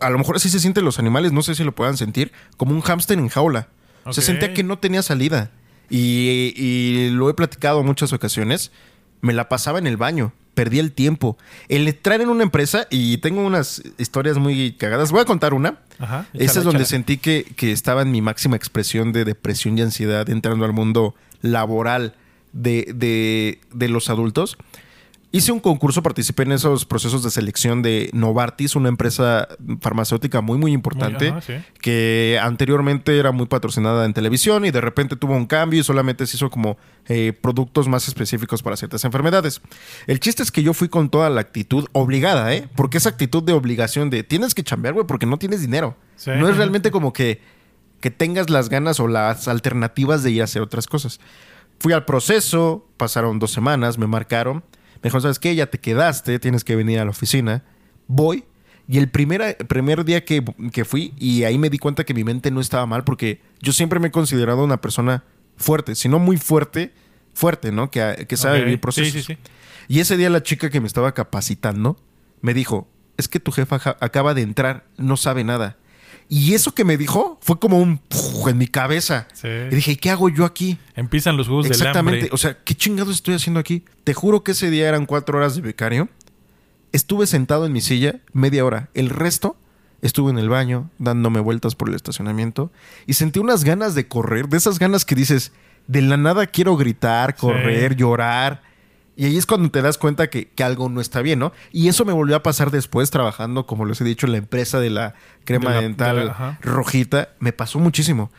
a 0.00 0.10
lo 0.10 0.18
mejor 0.18 0.36
así 0.36 0.48
se 0.48 0.60
sienten 0.60 0.84
los 0.84 0.98
animales, 0.98 1.32
no 1.32 1.42
sé 1.42 1.54
si 1.54 1.64
lo 1.64 1.74
puedan 1.74 1.96
sentir, 1.96 2.32
como 2.56 2.72
un 2.72 2.80
hámster 2.80 3.18
en 3.18 3.28
jaula. 3.28 3.68
Se 4.10 4.20
Ok. 4.20 4.26
sentía 4.26 4.54
que 4.54 4.62
no 4.64 4.78
tenía 4.78 5.02
salida. 5.02 5.50
Y, 5.90 6.52
y 6.56 7.10
lo 7.10 7.28
he 7.30 7.34
platicado 7.34 7.80
en 7.80 7.86
muchas 7.86 8.12
ocasiones. 8.12 8.72
Me 9.20 9.32
la 9.32 9.48
pasaba 9.48 9.78
en 9.78 9.86
el 9.86 9.96
baño. 9.96 10.32
Perdí 10.54 10.78
el 10.78 10.92
tiempo. 10.92 11.38
El 11.68 11.86
entrar 11.88 12.20
en 12.20 12.28
una 12.28 12.42
empresa, 12.42 12.86
y 12.90 13.18
tengo 13.18 13.40
unas 13.44 13.82
historias 13.98 14.38
muy 14.38 14.72
cagadas. 14.72 15.12
Voy 15.12 15.20
a 15.20 15.24
contar 15.24 15.54
una. 15.54 15.78
Ajá. 15.98 16.26
Esa 16.34 16.58
es 16.60 16.64
donde 16.64 16.78
échala. 16.82 16.84
sentí 16.86 17.16
que, 17.18 17.44
que 17.56 17.72
estaba 17.72 18.02
en 18.02 18.10
mi 18.10 18.20
máxima 18.22 18.56
expresión 18.56 19.12
de 19.12 19.24
depresión 19.24 19.78
y 19.78 19.82
ansiedad 19.82 20.28
entrando 20.30 20.64
al 20.64 20.72
mundo 20.72 21.14
laboral 21.42 22.14
de, 22.52 22.92
de- 22.94 23.60
de 23.72 23.88
los 23.88 24.10
adultos. 24.10 24.56
Hice 25.30 25.52
un 25.52 25.60
concurso, 25.60 26.02
participé 26.02 26.44
en 26.44 26.52
esos 26.52 26.86
procesos 26.86 27.22
de 27.22 27.30
selección 27.30 27.82
de 27.82 28.08
Novartis, 28.14 28.74
una 28.76 28.88
empresa 28.88 29.46
farmacéutica 29.82 30.40
muy, 30.40 30.56
muy 30.56 30.72
importante, 30.72 31.28
ajá, 31.28 31.40
sí. 31.42 31.52
que 31.82 32.40
anteriormente 32.42 33.18
era 33.18 33.30
muy 33.30 33.44
patrocinada 33.44 34.06
en 34.06 34.14
televisión 34.14 34.64
y 34.64 34.70
de 34.70 34.80
repente 34.80 35.16
tuvo 35.16 35.36
un 35.36 35.44
cambio 35.44 35.80
y 35.80 35.84
solamente 35.84 36.26
se 36.26 36.36
hizo 36.36 36.48
como 36.48 36.78
eh, 37.08 37.34
productos 37.38 37.88
más 37.88 38.08
específicos 38.08 38.62
para 38.62 38.78
ciertas 38.78 39.04
enfermedades. 39.04 39.60
El 40.06 40.18
chiste 40.18 40.42
es 40.42 40.50
que 40.50 40.62
yo 40.62 40.72
fui 40.72 40.88
con 40.88 41.10
toda 41.10 41.28
la 41.28 41.42
actitud 41.42 41.84
obligada, 41.92 42.54
¿eh? 42.54 42.66
Porque 42.74 42.96
esa 42.96 43.10
actitud 43.10 43.42
de 43.42 43.52
obligación 43.52 44.08
de 44.08 44.22
tienes 44.22 44.54
que 44.54 44.62
chambear, 44.62 44.94
güey, 44.94 45.06
porque 45.06 45.26
no 45.26 45.36
tienes 45.36 45.60
dinero. 45.60 45.94
Sí. 46.16 46.30
No 46.38 46.48
es 46.48 46.56
realmente 46.56 46.90
como 46.90 47.12
que, 47.12 47.42
que 48.00 48.10
tengas 48.10 48.48
las 48.48 48.70
ganas 48.70 48.98
o 48.98 49.08
las 49.08 49.46
alternativas 49.46 50.22
de 50.22 50.30
ir 50.30 50.40
a 50.40 50.44
hacer 50.44 50.62
otras 50.62 50.86
cosas. 50.86 51.20
Fui 51.80 51.92
al 51.92 52.06
proceso, 52.06 52.86
pasaron 52.96 53.38
dos 53.38 53.50
semanas, 53.50 53.98
me 53.98 54.06
marcaron. 54.06 54.64
Me 55.02 55.08
dijeron, 55.08 55.22
¿sabes 55.22 55.38
qué? 55.38 55.54
Ya 55.54 55.66
te 55.66 55.78
quedaste, 55.78 56.38
tienes 56.38 56.64
que 56.64 56.76
venir 56.76 56.98
a 56.98 57.04
la 57.04 57.10
oficina. 57.10 57.64
Voy. 58.06 58.44
Y 58.88 58.98
el 58.98 59.10
primer, 59.10 59.56
primer 59.68 60.04
día 60.04 60.24
que, 60.24 60.42
que 60.72 60.84
fui, 60.84 61.12
y 61.18 61.44
ahí 61.44 61.58
me 61.58 61.68
di 61.68 61.78
cuenta 61.78 62.04
que 62.04 62.14
mi 62.14 62.24
mente 62.24 62.50
no 62.50 62.60
estaba 62.60 62.86
mal, 62.86 63.04
porque 63.04 63.40
yo 63.60 63.72
siempre 63.72 64.00
me 64.00 64.08
he 64.08 64.10
considerado 64.10 64.64
una 64.64 64.80
persona 64.80 65.24
fuerte, 65.56 65.94
si 65.94 66.08
no 66.08 66.18
muy 66.18 66.38
fuerte, 66.38 66.92
fuerte, 67.34 67.70
¿no? 67.70 67.90
Que, 67.90 68.26
que 68.28 68.36
sabe 68.38 68.58
Ok. 68.60 68.64
vivir 68.64 68.80
procesos. 68.80 69.12
Sí, 69.12 69.20
sí, 69.20 69.34
sí. 69.34 69.38
Y 69.88 70.00
ese 70.00 70.16
día 70.16 70.30
la 70.30 70.42
chica 70.42 70.70
que 70.70 70.80
me 70.80 70.86
estaba 70.86 71.12
capacitando 71.12 72.00
me 72.40 72.54
dijo, 72.54 72.88
es 73.18 73.28
que 73.28 73.40
tu 73.40 73.52
jefa 73.52 73.76
acaba 74.00 74.32
de 74.32 74.42
entrar, 74.42 74.84
no 74.96 75.16
sabe 75.18 75.44
nada. 75.44 75.76
Y 76.28 76.54
eso 76.54 76.74
que 76.74 76.84
me 76.84 76.96
dijo 76.98 77.38
fue 77.40 77.58
como 77.58 77.78
un 77.78 77.98
¡puf! 77.98 78.48
en 78.48 78.58
mi 78.58 78.66
cabeza. 78.66 79.28
Sí. 79.32 79.48
Y 79.48 79.74
dije, 79.74 79.96
¿qué 79.96 80.10
hago 80.10 80.28
yo 80.28 80.44
aquí? 80.44 80.78
Empiezan 80.94 81.36
los 81.36 81.46
juegos 81.46 81.64
del 81.64 81.72
Exactamente. 81.72 82.20
hambre. 82.20 82.34
O 82.34 82.36
sea, 82.36 82.58
¿qué 82.64 82.74
chingados 82.74 83.14
estoy 83.14 83.34
haciendo 83.34 83.58
aquí? 83.60 83.84
Te 84.04 84.12
juro 84.14 84.44
que 84.44 84.52
ese 84.52 84.70
día 84.70 84.88
eran 84.88 85.06
cuatro 85.06 85.38
horas 85.38 85.54
de 85.56 85.62
becario. 85.62 86.08
Estuve 86.92 87.26
sentado 87.26 87.66
en 87.66 87.72
mi 87.72 87.80
silla 87.80 88.20
media 88.32 88.64
hora. 88.64 88.90
El 88.94 89.08
resto 89.10 89.56
estuve 90.02 90.30
en 90.30 90.38
el 90.38 90.48
baño, 90.48 90.90
dándome 90.98 91.40
vueltas 91.40 91.74
por 91.74 91.88
el 91.88 91.94
estacionamiento. 91.94 92.70
Y 93.06 93.14
sentí 93.14 93.38
unas 93.40 93.64
ganas 93.64 93.94
de 93.94 94.06
correr, 94.06 94.48
de 94.48 94.58
esas 94.58 94.78
ganas 94.78 95.04
que 95.04 95.14
dices, 95.14 95.52
de 95.86 96.02
la 96.02 96.16
nada 96.16 96.46
quiero 96.46 96.76
gritar, 96.76 97.36
correr, 97.36 97.96
llorar. 97.96 98.62
Y 99.18 99.24
ahí 99.26 99.36
es 99.36 99.46
cuando 99.46 99.68
te 99.70 99.82
das 99.82 99.98
cuenta 99.98 100.30
que, 100.30 100.46
que 100.48 100.62
algo 100.62 100.88
no 100.88 101.00
está 101.00 101.20
bien, 101.22 101.40
¿no? 101.40 101.52
Y 101.72 101.88
eso 101.88 102.04
me 102.04 102.12
volvió 102.12 102.36
a 102.36 102.42
pasar 102.44 102.70
después 102.70 103.10
trabajando, 103.10 103.66
como 103.66 103.84
les 103.84 104.00
he 104.00 104.04
dicho, 104.04 104.26
en 104.26 104.32
la 104.32 104.38
empresa 104.38 104.78
de 104.78 104.90
la 104.90 105.14
crema 105.44 105.70
De 105.70 105.76
la- 105.76 105.82
dental 105.82 106.16
de 106.16 106.24
la- 106.26 106.30
ajá. 106.30 106.58
rojita. 106.62 107.30
Me 107.40 107.52
pasó 107.52 107.80
muchísimo. 107.80 108.30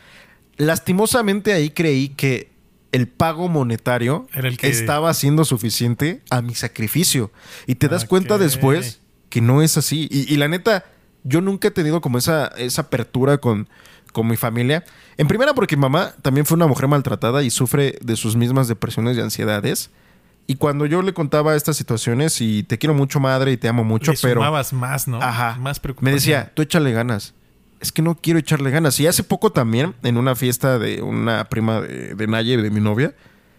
Lastimosamente 0.56 1.52
ahí 1.52 1.70
creí 1.70 2.10
que 2.10 2.50
el 2.92 3.08
pago 3.08 3.48
monetario 3.48 4.26
Era 4.34 4.48
el 4.48 4.56
que- 4.58 4.68
estaba 4.68 5.12
siendo 5.14 5.44
suficiente 5.44 6.22
a 6.30 6.42
mi 6.42 6.54
sacrificio. 6.54 7.30
Y 7.66 7.76
te 7.76 7.88
das 7.88 8.04
cuenta 8.04 8.36
después 8.38 9.00
que 9.28 9.40
no 9.40 9.62
es 9.62 9.76
así. 9.76 10.08
Y, 10.10 10.32
y 10.32 10.36
la 10.36 10.48
neta, 10.48 10.84
yo 11.24 11.40
nunca 11.40 11.68
he 11.68 11.70
tenido 11.70 12.00
como 12.00 12.18
esa, 12.18 12.48
esa 12.58 12.82
apertura 12.82 13.38
con, 13.38 13.68
con 14.12 14.26
mi 14.26 14.36
familia. 14.36 14.84
En 15.16 15.28
primera 15.28 15.54
porque 15.54 15.76
mi 15.76 15.82
mamá 15.82 16.14
también 16.22 16.44
fue 16.46 16.56
una 16.56 16.66
mujer 16.66 16.88
maltratada 16.88 17.42
y 17.42 17.50
sufre 17.50 17.98
de 18.02 18.16
sus 18.16 18.36
mismas 18.36 18.66
depresiones 18.68 19.16
y 19.16 19.20
ansiedades. 19.20 19.90
Y 20.50 20.56
cuando 20.56 20.84
yo 20.84 21.00
le 21.00 21.14
contaba 21.14 21.54
estas 21.54 21.76
situaciones 21.76 22.40
y 22.40 22.64
te 22.64 22.76
quiero 22.76 22.92
mucho 22.92 23.20
madre 23.20 23.52
y 23.52 23.56
te 23.56 23.68
amo 23.68 23.84
mucho, 23.84 24.10
Le 24.10 24.18
pero... 24.20 24.40
sumabas 24.40 24.72
más, 24.72 25.06
¿no? 25.06 25.22
Ajá. 25.22 25.56
Más 25.60 25.80
Me 26.00 26.10
decía, 26.10 26.50
tú 26.52 26.62
échale 26.62 26.90
ganas. 26.90 27.34
Es 27.78 27.92
que 27.92 28.02
no 28.02 28.16
quiero 28.16 28.40
echarle 28.40 28.72
ganas. 28.72 28.98
Y 28.98 29.06
hace 29.06 29.22
poco 29.22 29.52
también, 29.52 29.94
en 30.02 30.16
una 30.16 30.34
fiesta 30.34 30.80
de 30.80 31.02
una 31.02 31.48
prima 31.48 31.80
de, 31.80 32.16
de 32.16 32.26
Naye, 32.26 32.56
de 32.56 32.68
mi 32.72 32.80
novia, 32.80 33.14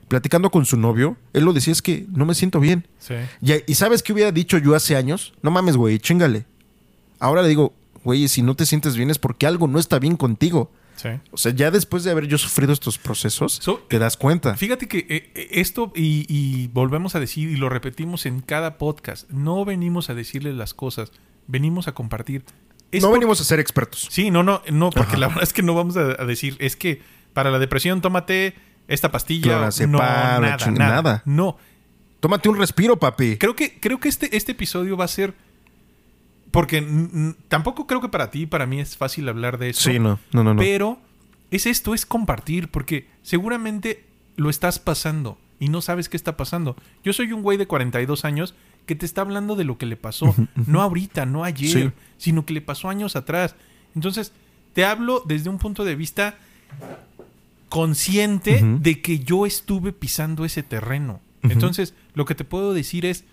platicando 0.09 0.49
con 0.49 0.65
su 0.65 0.75
novio, 0.75 1.15
él 1.31 1.45
lo 1.45 1.53
decía, 1.53 1.71
es 1.71 1.81
que 1.81 2.07
no 2.11 2.25
me 2.25 2.35
siento 2.35 2.59
bien. 2.59 2.85
Sí. 2.99 3.13
Y, 3.41 3.71
y 3.71 3.75
¿sabes 3.75 4.03
qué 4.03 4.11
hubiera 4.11 4.33
dicho 4.33 4.57
yo 4.57 4.75
hace 4.75 4.97
años? 4.97 5.33
No 5.41 5.49
mames, 5.49 5.77
güey, 5.77 5.97
chingale. 5.97 6.45
Ahora 7.19 7.41
le 7.41 7.47
digo, 7.47 7.73
güey, 8.03 8.27
si 8.27 8.41
no 8.41 8.53
te 8.57 8.65
sientes 8.65 8.97
bien 8.97 9.09
es 9.09 9.17
porque 9.17 9.47
algo 9.47 9.69
no 9.69 9.79
está 9.79 9.97
bien 9.97 10.17
contigo. 10.17 10.73
Sí. 11.01 11.09
O 11.31 11.37
sea, 11.37 11.51
ya 11.53 11.71
después 11.71 12.03
de 12.03 12.11
haber 12.11 12.27
yo 12.27 12.37
sufrido 12.37 12.73
estos 12.73 12.97
procesos, 12.97 13.53
So- 13.61 13.79
te 13.87 13.97
das 13.99 14.17
cuenta. 14.17 14.55
Fíjate 14.55 14.87
que 14.87 14.99
eh, 14.99 15.31
eh, 15.35 15.47
esto, 15.51 15.91
y, 15.95 16.25
y 16.29 16.67
volvemos 16.67 17.15
a 17.15 17.19
decir, 17.19 17.49
y 17.49 17.55
lo 17.55 17.69
repetimos 17.69 18.25
en 18.25 18.41
cada 18.41 18.77
podcast, 18.77 19.29
no 19.29 19.65
venimos 19.65 20.09
a 20.09 20.13
decirles 20.13 20.55
las 20.55 20.73
cosas, 20.73 21.11
venimos 21.47 21.87
a 21.87 21.93
compartir. 21.93 22.43
Es 22.91 23.01
no 23.01 23.11
venimos 23.11 23.39
a 23.41 23.43
ser 23.45 23.59
expertos. 23.59 24.07
Sí, 24.11 24.31
no, 24.31 24.43
no, 24.43 24.61
no, 24.71 24.89
porque 24.89 25.11
Ajá. 25.13 25.17
la 25.17 25.27
verdad 25.29 25.43
es 25.43 25.53
que 25.53 25.63
no 25.63 25.73
vamos 25.73 25.95
a, 25.97 26.01
a 26.21 26.25
decir, 26.25 26.57
es 26.59 26.75
que 26.75 27.01
para 27.33 27.49
la 27.49 27.57
depresión 27.57 28.01
tómate 28.01 28.53
esta 28.87 29.11
pastilla. 29.11 29.69
No, 29.87 29.97
nada, 29.97 30.57
nada. 30.71 31.23
No, 31.25 31.57
Tómate 32.19 32.49
un 32.49 32.57
respiro, 32.59 32.99
papi. 32.99 33.37
creo 33.37 33.55
que, 33.55 33.79
creo 33.79 33.99
que 33.99 34.07
este, 34.09 34.35
este 34.37 34.51
episodio 34.51 34.95
va 34.95 35.05
a 35.05 35.07
ser... 35.07 35.33
Porque 36.51 37.33
tampoco 37.47 37.87
creo 37.87 38.01
que 38.01 38.09
para 38.09 38.29
ti, 38.29 38.45
para 38.45 38.65
mí 38.65 38.79
es 38.79 38.97
fácil 38.97 39.27
hablar 39.29 39.57
de 39.57 39.69
eso. 39.69 39.89
Sí, 39.89 39.99
no, 39.99 40.19
no, 40.33 40.43
no. 40.43 40.53
no. 40.53 40.61
Pero 40.61 40.99
es 41.49 41.65
esto, 41.65 41.93
es 41.93 42.05
compartir, 42.05 42.69
porque 42.69 43.07
seguramente 43.23 44.05
lo 44.35 44.49
estás 44.49 44.79
pasando 44.79 45.37
y 45.59 45.69
no 45.69 45.81
sabes 45.81 46.09
qué 46.09 46.17
está 46.17 46.35
pasando. 46.37 46.75
Yo 47.03 47.13
soy 47.13 47.31
un 47.31 47.41
güey 47.41 47.57
de 47.57 47.67
42 47.67 48.25
años 48.25 48.55
que 48.85 48.95
te 48.95 49.05
está 49.05 49.21
hablando 49.21 49.55
de 49.55 49.63
lo 49.63 49.77
que 49.77 49.85
le 49.85 49.95
pasó, 49.95 50.35
no 50.65 50.81
ahorita, 50.81 51.25
no 51.25 51.43
ayer, 51.43 51.69
Sí. 51.69 51.91
sino 52.17 52.45
que 52.45 52.53
le 52.53 52.61
pasó 52.61 52.89
años 52.89 53.15
atrás. 53.15 53.55
Entonces, 53.95 54.33
te 54.73 54.85
hablo 54.85 55.23
desde 55.25 55.49
un 55.49 55.57
punto 55.59 55.85
de 55.85 55.95
vista 55.95 56.35
consciente 57.69 58.61
de 58.79 59.01
que 59.01 59.19
yo 59.19 59.45
estuve 59.45 59.93
pisando 59.93 60.45
ese 60.45 60.63
terreno. 60.63 61.21
Entonces, 61.43 61.93
lo 62.13 62.25
que 62.25 62.35
te 62.35 62.43
puedo 62.43 62.73
decir 62.73 63.05
es, 63.05 63.23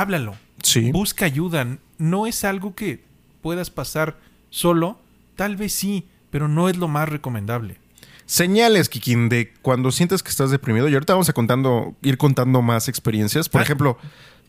háblalo, 0.00 0.34
Sí. 0.62 0.90
Busca 0.90 1.24
ayuda. 1.26 1.78
No 1.98 2.26
es 2.26 2.44
algo 2.44 2.74
que 2.74 3.04
puedas 3.40 3.70
pasar 3.70 4.16
solo. 4.50 4.98
Tal 5.36 5.56
vez 5.56 5.72
sí, 5.74 6.06
pero 6.30 6.48
no 6.48 6.68
es 6.68 6.76
lo 6.76 6.88
más 6.88 7.08
recomendable. 7.08 7.76
Señales, 8.24 8.88
Kikín, 8.88 9.28
de 9.28 9.52
cuando 9.62 9.92
sientes 9.92 10.22
que 10.24 10.30
estás 10.30 10.50
deprimido. 10.50 10.88
Y 10.88 10.94
ahorita 10.94 11.12
vamos 11.12 11.28
a 11.28 11.32
contando, 11.32 11.94
ir 12.02 12.18
contando 12.18 12.62
más 12.62 12.88
experiencias. 12.88 13.48
Por 13.48 13.60
Ah. 13.60 13.64
ejemplo, 13.64 13.96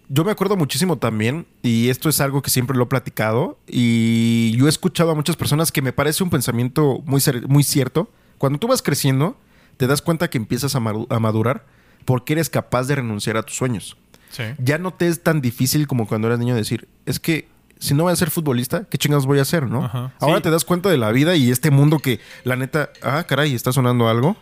yo 0.10 0.24
me 0.24 0.32
acuerdo 0.32 0.58
muchísimo 0.58 0.98
también, 0.98 1.46
y 1.62 1.90
esto 1.90 2.10
es 2.10 2.20
algo 2.22 2.42
que 2.42 2.50
siempre 2.50 2.76
lo 2.76 2.86
he 2.86 2.88
platicado, 2.88 3.60
y 3.68 4.56
yo 4.58 4.66
he 4.66 4.70
escuchado 4.70 5.12
a 5.12 5.16
muchas 5.16 5.36
personas 5.36 5.72
que 5.72 5.82
me 5.84 5.94
parece 5.94 6.24
un 6.24 6.30
pensamiento 6.32 7.04
muy, 7.06 7.22
muy 7.48 7.62
cierto. 7.64 8.10
Cuando 8.40 8.58
tú 8.58 8.68
vas 8.68 8.82
creciendo, 8.82 9.38
te 9.78 9.86
das 9.86 10.02
cuenta 10.02 10.30
que 10.30 10.38
empiezas 10.40 10.74
a 10.76 10.80
madurar 10.80 11.66
porque 12.06 12.34
eres 12.34 12.50
capaz 12.50 12.88
de 12.88 12.96
renunciar 12.96 13.38
a 13.38 13.44
tus 13.44 13.56
sueños. 13.58 13.98
Sí. 14.32 14.44
Ya 14.60 14.78
no 14.78 14.94
te 14.94 15.08
es 15.08 15.24
tan 15.24 15.42
difícil 15.42 15.88
como 15.88 16.08
cuando 16.08 16.28
eras 16.28 16.40
niño 16.40 16.56
decir, 16.56 16.88
es 17.06 17.20
que 17.20 17.48
si 17.80 17.94
no 17.94 18.04
voy 18.04 18.14
a 18.14 18.16
ser 18.16 18.30
futbolista, 18.32 18.86
¿qué 18.90 18.98
chingados 18.98 19.26
voy 19.26 19.40
a 19.40 19.44
hacer, 19.44 19.68
no? 19.68 19.86
Ajá, 19.86 20.14
Ahora 20.20 20.38
sí. 20.38 20.44
te 20.44 20.52
das 20.52 20.66
cuenta 20.66 20.90
de 20.90 20.98
la 20.98 21.12
vida 21.12 21.36
y 21.36 21.52
este 21.52 21.70
mundo 21.72 22.00
que, 22.00 22.20
la 22.44 22.56
neta, 22.56 22.90
ah, 23.04 23.24
caray, 23.28 23.54
está 23.54 23.72
sonando 23.72 24.08
algo. 24.10 24.36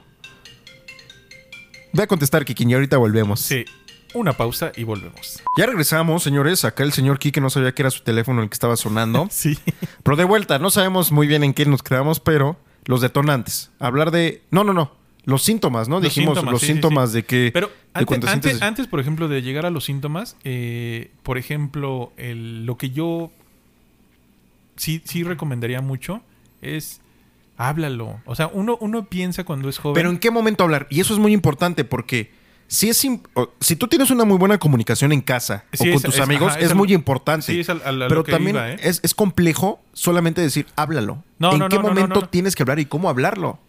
Voy 1.94 2.04
a 2.04 2.08
contestar, 2.08 2.44
Kiki, 2.46 2.66
y 2.66 2.74
ahorita 2.74 2.98
volvemos. 2.98 3.40
Sí. 3.40 3.66
Una 4.14 4.34
pausa 4.34 4.72
y 4.76 4.84
volvemos. 4.86 5.42
Ya 5.58 5.66
regresamos, 5.66 6.24
señores. 6.24 6.64
Acá 6.64 6.84
el 6.84 6.94
señor 6.94 7.20
Kike 7.20 7.42
no 7.42 7.50
sabía 7.50 7.74
que 7.74 7.82
era 7.82 7.90
su 7.92 8.02
teléfono 8.04 8.42
el 8.42 8.50
que 8.50 8.54
estaba 8.54 8.78
sonando. 8.78 9.28
Sí. 9.32 9.58
pero 10.04 10.16
de 10.16 10.24
vuelta, 10.24 10.58
no 10.60 10.72
sabemos 10.72 11.12
muy 11.12 11.28
bien 11.28 11.44
en 11.44 11.54
qué 11.54 11.66
nos 11.66 11.84
quedamos, 11.84 12.20
pero 12.22 12.58
los 12.86 13.02
detonantes. 13.02 13.72
Hablar 13.80 14.12
de. 14.12 14.42
No, 14.52 14.64
no, 14.64 14.72
no. 14.74 14.94
Los 15.26 15.42
síntomas, 15.44 15.88
¿no? 15.90 15.96
Los 15.96 16.04
Dijimos 16.04 16.36
síntomas, 16.36 16.52
los 16.52 16.62
sí, 16.62 16.68
sí, 16.68 16.74
síntomas 16.74 17.12
de 17.14 17.24
que... 17.26 17.50
Pero 17.54 17.72
antes, 17.94 18.26
antes, 18.30 18.62
antes, 18.62 18.88
por 18.88 19.00
ejemplo, 19.00 19.28
de 19.28 19.42
llegar 19.42 19.66
a 19.66 19.70
los 19.72 19.84
síntomas, 19.86 20.38
eh, 20.44 21.12
por 21.24 21.38
ejemplo, 21.38 22.12
el- 22.18 22.66
lo 22.66 22.78
que 22.78 22.92
yo 22.92 23.32
sí, 24.76 25.02
sí 25.06 25.24
recomendaría 25.24 25.82
mucho 25.82 26.22
es 26.62 27.02
háblalo. 27.58 28.20
O 28.26 28.36
sea, 28.36 28.48
uno, 28.48 28.78
uno 28.82 29.06
piensa 29.06 29.44
cuando 29.46 29.70
es 29.70 29.78
joven. 29.78 29.96
Pero 29.96 30.10
¿en 30.10 30.18
qué 30.20 30.30
momento 30.32 30.64
hablar? 30.64 30.88
Y 30.90 31.00
eso 31.00 31.14
es 31.14 31.20
muy 31.20 31.34
importante 31.34 31.86
porque 31.86 32.32
si 32.68 32.90
es 32.90 32.98
si 32.98 33.76
tú 33.76 33.88
tienes 33.88 34.10
una 34.12 34.26
muy 34.26 34.38
buena 34.38 34.58
comunicación 34.58 35.12
en 35.12 35.22
casa 35.22 35.64
Sí, 35.72 35.84
o 35.90 35.92
con 35.94 35.96
es- 35.98 36.02
tus 36.04 36.16
es- 36.16 36.20
amigos, 36.22 36.50
ajá, 36.52 36.60
es, 36.60 36.66
es 36.66 36.72
al- 36.72 36.78
muy 36.78 36.94
importante. 36.94 37.46
Sí, 37.46 37.60
es 37.62 37.70
al- 37.70 37.82
al- 37.86 38.06
Pero 38.10 38.24
también 38.24 38.56
iba, 38.58 38.72
¿eh? 38.72 38.78
es, 38.82 39.00
es 39.04 39.14
complejo 39.16 39.80
solamente 39.94 40.42
decir, 40.42 40.66
háblalo. 40.76 41.24
No, 41.40 41.54
¿En 41.54 41.60
no, 41.60 41.70
qué 41.70 41.78
no, 41.78 41.84
momento 41.84 42.28
tienes 42.28 42.56
que 42.56 42.64
hablar 42.64 42.80
y 42.80 42.86
cómo 42.86 43.10
hablarlo? 43.10 43.60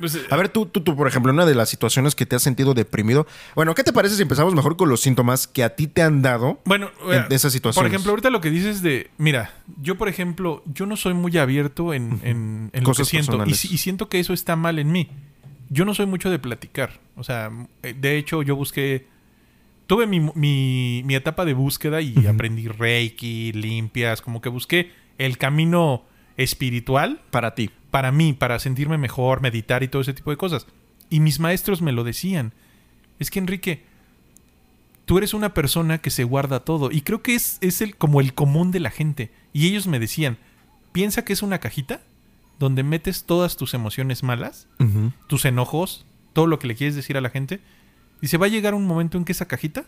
Pues, 0.00 0.14
eh, 0.14 0.20
A 0.30 0.36
ver, 0.36 0.48
tú, 0.48 0.66
tú, 0.66 0.80
tú, 0.82 0.96
por 0.96 1.06
ejemplo, 1.08 1.32
una 1.32 1.46
de 1.46 1.54
las 1.54 1.68
situaciones 1.68 2.14
que 2.14 2.26
te 2.26 2.36
has 2.36 2.42
sentido 2.42 2.74
deprimido. 2.74 3.26
Bueno, 3.54 3.74
¿qué 3.74 3.82
te 3.84 3.92
parece 3.92 4.16
si 4.16 4.22
empezamos 4.22 4.54
mejor 4.54 4.76
con 4.76 4.88
los 4.88 5.00
síntomas 5.00 5.46
que 5.46 5.62
a 5.64 5.76
ti 5.76 5.86
te 5.86 6.02
han 6.02 6.22
dado? 6.22 6.60
Bueno, 6.64 6.90
en- 7.10 7.28
de 7.28 7.34
esas 7.36 7.42
Por 7.44 7.50
situaciones. 7.52 7.92
ejemplo, 7.92 8.10
ahorita 8.10 8.30
lo 8.30 8.40
que 8.40 8.50
dices 8.50 8.82
de, 8.82 9.10
mira, 9.18 9.52
yo 9.80 9.96
por 9.96 10.08
ejemplo, 10.08 10.62
yo 10.66 10.86
no 10.86 10.96
soy 10.96 11.14
muy 11.14 11.36
abierto 11.38 11.94
en, 11.94 12.20
en- 12.22 12.70
en 12.72 12.80
lo 12.80 12.80
que 12.80 12.84
Cosas 12.84 13.08
siento 13.08 13.32
personales. 13.32 13.64
y 13.64 13.78
siento 13.78 14.08
que 14.08 14.20
eso 14.20 14.32
está 14.32 14.56
mal 14.56 14.78
en 14.78 14.90
mí. 14.92 15.08
Yo 15.70 15.84
no 15.84 15.94
soy 15.94 16.06
mucho 16.06 16.28
de 16.30 16.38
platicar. 16.38 17.00
O 17.16 17.24
sea, 17.24 17.50
eh, 17.82 17.94
de 17.98 18.18
hecho 18.18 18.42
yo 18.42 18.56
busqué, 18.56 19.06
tuve 19.86 20.06
mi, 20.06 20.20
mi- 20.34 21.02
mi 21.04 21.14
etapa 21.14 21.44
de 21.44 21.54
búsqueda 21.54 22.00
y 22.02 22.26
aprendí 22.26 22.68
reiki, 22.68 23.52
limpias, 23.52 24.20
como 24.22 24.40
que 24.40 24.48
busqué 24.48 24.92
el 25.18 25.38
camino 25.38 26.04
espiritual 26.36 27.20
Para 27.30 27.54
ti. 27.54 27.70
Para 27.92 28.10
mí, 28.10 28.32
para 28.32 28.58
sentirme 28.58 28.96
mejor, 28.96 29.42
meditar 29.42 29.82
y 29.82 29.88
todo 29.88 30.00
ese 30.00 30.14
tipo 30.14 30.30
de 30.30 30.38
cosas. 30.38 30.66
Y 31.10 31.20
mis 31.20 31.38
maestros 31.38 31.82
me 31.82 31.92
lo 31.92 32.04
decían. 32.04 32.54
Es 33.18 33.30
que 33.30 33.38
Enrique, 33.38 33.84
tú 35.04 35.18
eres 35.18 35.34
una 35.34 35.52
persona 35.52 35.98
que 35.98 36.08
se 36.08 36.24
guarda 36.24 36.60
todo. 36.60 36.90
Y 36.90 37.02
creo 37.02 37.22
que 37.22 37.34
es, 37.34 37.58
es 37.60 37.82
el, 37.82 37.94
como 37.94 38.22
el 38.22 38.32
común 38.32 38.70
de 38.70 38.80
la 38.80 38.90
gente. 38.90 39.30
Y 39.52 39.68
ellos 39.68 39.86
me 39.86 40.00
decían, 40.00 40.38
piensa 40.92 41.22
que 41.22 41.34
es 41.34 41.42
una 41.42 41.58
cajita 41.58 42.00
donde 42.58 42.82
metes 42.82 43.24
todas 43.24 43.58
tus 43.58 43.74
emociones 43.74 44.22
malas, 44.22 44.68
tus 45.26 45.44
enojos, 45.44 46.06
todo 46.32 46.46
lo 46.46 46.58
que 46.58 46.68
le 46.68 46.76
quieres 46.76 46.96
decir 46.96 47.18
a 47.18 47.20
la 47.20 47.28
gente. 47.28 47.60
Y 48.22 48.28
se 48.28 48.38
va 48.38 48.46
a 48.46 48.48
llegar 48.48 48.74
un 48.74 48.86
momento 48.86 49.18
en 49.18 49.26
que 49.26 49.32
esa 49.32 49.48
cajita 49.48 49.84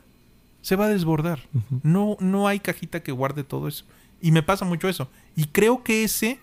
se 0.60 0.76
va 0.76 0.84
a 0.84 0.90
desbordar. 0.90 1.40
no, 1.82 2.18
no 2.20 2.48
hay 2.48 2.60
cajita 2.60 3.02
que 3.02 3.12
guarde 3.12 3.44
todo 3.44 3.66
eso. 3.66 3.86
Y 4.20 4.30
me 4.30 4.42
pasa 4.42 4.66
mucho 4.66 4.90
eso. 4.90 5.08
Y 5.36 5.46
creo 5.46 5.82
que 5.82 6.04
ese 6.04 6.38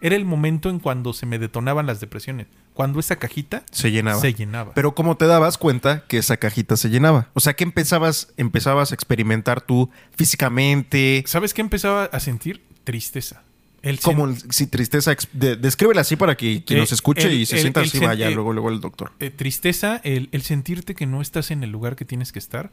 era 0.00 0.14
el 0.16 0.24
momento 0.24 0.70
en 0.70 0.78
cuando 0.78 1.12
se 1.12 1.26
me 1.26 1.38
detonaban 1.38 1.86
las 1.86 2.00
depresiones. 2.00 2.46
Cuando 2.74 3.00
esa 3.00 3.16
cajita 3.16 3.64
Se 3.72 3.90
llenaba. 3.90 4.20
se 4.20 4.32
llenaba. 4.34 4.72
Pero 4.74 4.94
¿cómo 4.94 5.16
te 5.16 5.26
dabas 5.26 5.58
cuenta 5.58 6.04
que 6.06 6.18
esa 6.18 6.36
cajita 6.36 6.76
se 6.76 6.90
llenaba? 6.90 7.28
O 7.34 7.40
sea, 7.40 7.54
¿qué 7.54 7.64
empezabas, 7.64 8.32
empezabas 8.36 8.92
a 8.92 8.94
experimentar 8.94 9.60
tú 9.60 9.90
físicamente? 10.16 11.24
¿Sabes 11.26 11.54
qué 11.54 11.60
empezaba 11.60 12.04
a 12.04 12.20
sentir? 12.20 12.62
Tristeza. 12.84 13.42
El 13.82 14.00
Como 14.00 14.26
el- 14.26 14.36
si 14.52 14.66
tristeza, 14.66 15.14
de- 15.32 15.56
descríbela 15.56 16.00
así 16.00 16.16
para 16.16 16.36
que 16.36 16.64
quien 16.64 16.78
Eh, 16.78 16.80
nos 16.82 16.92
escuche 16.92 17.26
el- 17.28 17.34
y 17.34 17.46
se 17.46 17.58
sienta 17.58 17.80
así, 17.80 17.98
vaya, 17.98 18.28
luego, 18.30 18.52
luego 18.52 18.70
el 18.70 18.80
doctor. 18.80 19.12
eh, 19.20 19.30
tristeza, 19.30 20.00
el, 20.04 20.28
el 20.32 20.42
sentirte 20.42 20.94
que 20.94 21.06
no 21.06 21.20
estás 21.22 21.50
en 21.50 21.62
el 21.62 21.70
lugar 21.70 21.94
que 21.96 22.04
tienes 22.04 22.32
que 22.32 22.38
estar, 22.40 22.70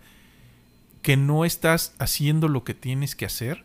que 1.04 1.16
no 1.18 1.46
estás 1.46 1.94
haciendo 2.00 2.48
lo 2.48 2.64
que 2.64 2.74
tienes 2.74 3.16
que 3.16 3.26
hacer, 3.26 3.64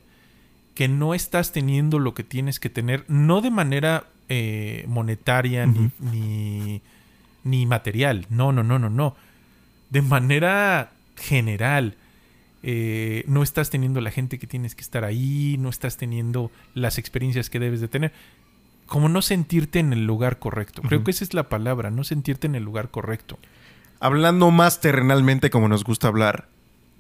que 0.80 0.88
no 0.88 1.12
estás 1.12 1.52
teniendo 1.52 1.98
lo 1.98 2.14
que 2.14 2.24
tienes 2.24 2.58
que 2.58 2.70
tener, 2.70 3.04
no 3.06 3.42
de 3.42 3.50
manera 3.50 4.04
eh, 4.30 4.86
monetaria 4.88 5.66
ni- 5.66 5.90
ni, 5.98 6.80
ni 7.44 7.66
material, 7.66 8.24
no, 8.30 8.50
no, 8.50 8.62
no, 8.62 8.78
no, 8.78 8.88
no, 8.88 9.14
de 9.90 10.00
manera 10.00 10.92
general. 11.18 11.96
eh, 12.62 13.24
no 13.26 13.42
estás 13.42 13.68
teniendo 13.68 14.00
la 14.00 14.10
gente 14.10 14.38
que 14.38 14.46
tienes 14.46 14.74
que 14.74 14.80
estar 14.80 15.04
ahí, 15.04 15.56
no 15.58 15.68
estás 15.68 15.98
teniendo 15.98 16.50
las 16.72 16.96
experiencias 16.96 17.50
que 17.50 17.58
debes 17.58 17.82
de 17.82 17.88
tener. 17.88 18.12
Como 18.86 19.10
no 19.10 19.20
sentirte 19.20 19.80
en 19.80 19.92
el 19.92 20.06
lugar 20.06 20.38
correcto. 20.38 20.80
Creo 20.80 21.04
que 21.04 21.10
esa 21.10 21.24
es 21.24 21.34
la 21.34 21.50
palabra, 21.50 21.90
no 21.90 22.04
sentirte 22.04 22.46
en 22.46 22.54
el 22.54 22.62
lugar 22.64 22.90
correcto. 22.90 23.38
Hablando 24.00 24.50
más 24.50 24.80
terrenalmente 24.80 25.50
como 25.50 25.68
nos 25.68 25.84
gusta 25.84 26.08
hablar, 26.08 26.48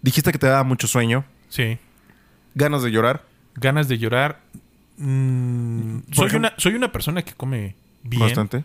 dijiste 0.02 0.32
que 0.32 0.38
te 0.38 0.48
daba 0.48 0.64
mucho 0.64 0.86
sueño, 0.86 1.24
Sí. 1.48 1.78
ganas 2.54 2.82
de 2.82 2.90
llorar, 2.90 3.24
Ganas 3.60 3.88
de 3.88 3.98
llorar. 3.98 4.40
Mm, 4.96 6.00
soy, 6.12 6.26
ejemplo- 6.28 6.38
una, 6.38 6.52
soy 6.56 6.74
una 6.74 6.92
persona 6.92 7.22
que 7.22 7.32
come 7.34 7.74
bien. 8.02 8.20
bastante. 8.20 8.64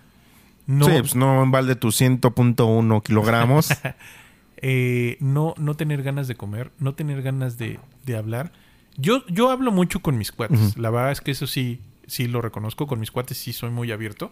No, 0.68 0.86
Sí, 0.86 0.92
pues 1.00 1.16
no 1.16 1.44
en 1.44 1.52
balde 1.52 1.76
tus 1.76 2.00
100.1 2.02 3.02
kilogramos. 3.04 3.70
eh, 4.58 5.18
no, 5.20 5.54
no 5.58 5.76
tener 5.76 6.02
ganas 6.02 6.28
de 6.28 6.36
comer, 6.36 6.72
no 6.80 6.94
tener 6.96 7.22
ganas 7.22 7.58
de, 7.58 7.80
de 8.06 8.18
hablar. 8.18 8.52
Yo, 8.98 9.26
yo 9.28 9.52
hablo 9.52 9.72
mucho 9.72 10.00
con 10.02 10.18
mis 10.18 10.32
cuates. 10.32 10.78
La 10.78 10.90
verdad 10.90 11.12
es 11.12 11.22
que 11.22 11.32
eso 11.32 11.46
sí, 11.48 11.82
sí 12.08 12.28
lo 12.28 12.42
reconozco. 12.42 12.88
Con 12.88 13.00
mis 13.00 13.12
cuates 13.12 13.38
sí 13.38 13.52
soy 13.54 13.70
muy 13.70 13.92
abierto. 13.92 14.32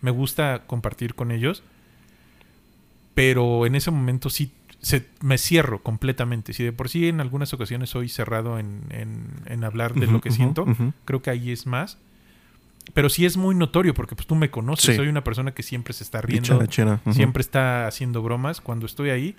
Me 0.00 0.10
gusta 0.10 0.64
compartir 0.66 1.14
con 1.14 1.30
ellos. 1.30 1.62
Pero 3.14 3.66
en 3.66 3.74
ese 3.74 3.90
momento 3.90 4.30
sí 4.30 4.50
se- 4.82 5.06
me 5.20 5.38
cierro 5.38 5.82
completamente. 5.82 6.52
Si 6.52 6.62
de 6.64 6.72
por 6.72 6.88
sí 6.90 7.08
en 7.08 7.20
algunas 7.20 7.52
ocasiones 7.54 7.88
soy 7.90 8.08
cerrado 8.08 8.58
en, 8.58 8.82
en- 8.90 9.26
en 9.46 9.64
hablar 9.64 9.94
de 9.94 10.06
lo 10.06 10.20
que 10.20 10.30
siento, 10.30 10.66
creo 11.04 11.22
que 11.22 11.30
ahí 11.30 11.50
es 11.52 11.66
más. 11.66 11.98
Pero 12.94 13.08
sí 13.08 13.24
es 13.24 13.36
muy 13.36 13.54
notorio 13.54 13.94
porque 13.94 14.16
pues 14.16 14.26
tú 14.26 14.34
me 14.34 14.50
conoces. 14.50 14.86
Sí. 14.86 14.96
Soy 14.96 15.08
una 15.08 15.22
persona 15.24 15.54
que 15.54 15.62
siempre 15.62 15.94
se 15.94 16.02
está 16.02 16.20
riendo, 16.20 16.46
siempre 17.14 17.40
está 17.40 17.86
haciendo 17.86 18.22
bromas. 18.22 18.60
Cuando 18.60 18.86
estoy 18.86 19.10
ahí 19.10 19.36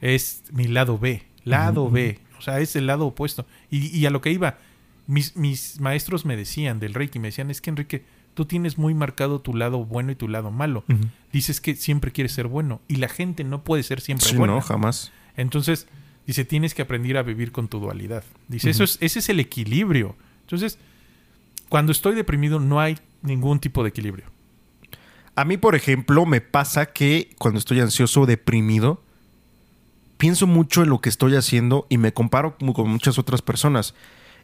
es 0.00 0.42
mi 0.52 0.66
lado 0.66 0.98
B, 0.98 1.22
lado 1.44 1.90
B. 1.90 2.18
O 2.38 2.40
sea, 2.42 2.58
es 2.60 2.74
el 2.74 2.86
lado 2.86 3.06
opuesto. 3.06 3.46
Y, 3.70 3.86
y 3.96 4.06
a 4.06 4.10
lo 4.10 4.20
que 4.22 4.30
iba, 4.32 4.58
mis, 5.06 5.36
mis 5.36 5.80
maestros 5.80 6.24
me 6.24 6.36
decían 6.36 6.80
del 6.80 6.94
Reiki, 6.94 7.18
me 7.18 7.28
decían, 7.28 7.50
es 7.50 7.60
que 7.60 7.70
Enrique, 7.70 8.04
tú 8.34 8.44
tienes 8.46 8.78
muy 8.78 8.94
marcado 8.94 9.40
tu 9.40 9.54
lado 9.54 9.84
bueno 9.84 10.12
y 10.12 10.14
tu 10.16 10.28
lado 10.28 10.50
malo. 10.50 10.84
Dices 11.32 11.60
que 11.60 11.74
siempre 11.76 12.12
quieres 12.12 12.32
ser 12.32 12.46
bueno 12.46 12.80
y 12.88 12.96
la 12.96 13.08
gente 13.08 13.44
no 13.44 13.62
puede 13.64 13.82
ser 13.82 14.00
siempre 14.00 14.26
Sí, 14.28 14.36
buena. 14.36 14.54
no, 14.54 14.60
jamás. 14.60 15.12
Entonces, 15.36 15.86
dice, 16.26 16.44
tienes 16.44 16.74
que 16.74 16.82
aprender 16.82 17.16
a 17.16 17.22
vivir 17.22 17.52
con 17.52 17.68
tu 17.68 17.78
dualidad. 17.80 18.24
Dice, 18.48 18.70
eso 18.70 18.84
es, 18.84 18.98
ese 19.00 19.18
es 19.20 19.28
el 19.28 19.40
equilibrio. 19.40 20.16
Entonces, 20.42 20.78
cuando 21.68 21.92
estoy 21.92 22.14
deprimido 22.14 22.60
no 22.60 22.80
hay 22.80 22.98
ningún 23.22 23.60
tipo 23.60 23.82
de 23.82 23.88
equilibrio. 23.90 24.26
A 25.34 25.44
mí, 25.46 25.56
por 25.56 25.74
ejemplo, 25.74 26.26
me 26.26 26.40
pasa 26.42 26.86
que 26.86 27.30
cuando 27.38 27.58
estoy 27.58 27.80
ansioso 27.80 28.22
o 28.22 28.26
deprimido, 28.26 29.02
pienso 30.18 30.46
mucho 30.46 30.82
en 30.82 30.90
lo 30.90 31.00
que 31.00 31.08
estoy 31.08 31.34
haciendo 31.36 31.86
y 31.88 31.96
me 31.98 32.12
comparo 32.12 32.56
con 32.58 32.90
muchas 32.90 33.18
otras 33.18 33.40
personas. 33.42 33.94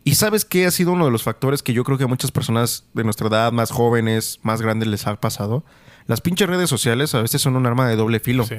Y 0.04 0.14
sabes 0.14 0.44
qué 0.44 0.66
ha 0.66 0.70
sido 0.70 0.92
uno 0.92 1.04
de 1.04 1.10
los 1.10 1.22
factores 1.22 1.62
que 1.62 1.72
yo 1.72 1.84
creo 1.84 1.98
que 1.98 2.04
a 2.04 2.08
muchas 2.08 2.30
personas 2.32 2.84
de 2.94 3.04
nuestra 3.04 3.28
edad, 3.28 3.52
más 3.52 3.70
jóvenes, 3.70 4.38
más 4.42 4.62
grandes, 4.62 4.88
les 4.88 5.06
ha 5.06 5.16
pasado. 5.16 5.64
Las 6.06 6.20
pinches 6.22 6.48
redes 6.48 6.70
sociales 6.70 7.14
a 7.14 7.20
veces 7.22 7.42
son 7.42 7.56
un 7.56 7.66
arma 7.66 7.86
de 7.88 7.96
doble 7.96 8.18
filo. 8.20 8.44
Sí. 8.46 8.56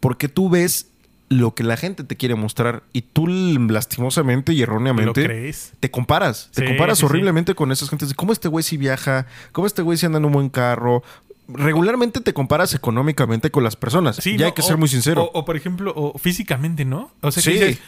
Porque 0.00 0.28
tú 0.28 0.50
ves 0.50 0.88
lo 1.30 1.54
que 1.54 1.62
la 1.62 1.76
gente 1.76 2.02
te 2.04 2.16
quiere 2.16 2.34
mostrar 2.34 2.82
y 2.92 3.02
tú 3.02 3.26
lastimosamente 3.28 4.52
y 4.52 4.58
¿Lo 4.58 4.62
erróneamente 4.64 5.24
crees? 5.24 5.72
te 5.80 5.90
comparas. 5.90 6.50
Te 6.52 6.64
comparas 6.64 6.98
sí, 6.98 7.04
horriblemente 7.06 7.54
con 7.54 7.72
esas 7.72 7.88
gentes. 7.88 8.12
¿Cómo 8.14 8.32
este 8.32 8.48
güey 8.48 8.62
sí 8.62 8.76
viaja? 8.76 9.26
¿Cómo 9.52 9.66
este 9.66 9.82
güey 9.82 9.96
sí 9.96 10.06
anda 10.06 10.18
en 10.18 10.24
un 10.24 10.32
buen 10.32 10.48
carro? 10.50 11.02
Regularmente 11.48 12.20
te 12.20 12.32
comparas 12.34 12.74
económicamente 12.74 13.50
con 13.50 13.64
las 13.64 13.76
personas. 13.76 14.16
Sí, 14.16 14.32
ya 14.32 14.38
no, 14.40 14.46
hay 14.46 14.52
que 14.52 14.62
o- 14.62 14.64
ser 14.64 14.76
muy 14.76 14.88
sincero. 14.88 15.24
O, 15.32 15.40
o, 15.40 15.44
por 15.44 15.56
ejemplo, 15.56 15.92
o 15.96 16.18
físicamente, 16.18 16.84
¿no? 16.84 17.10
O 17.22 17.30
sea, 17.32 17.42
que 17.42 17.50
Sí. 17.50 17.58
dices, 17.58 17.78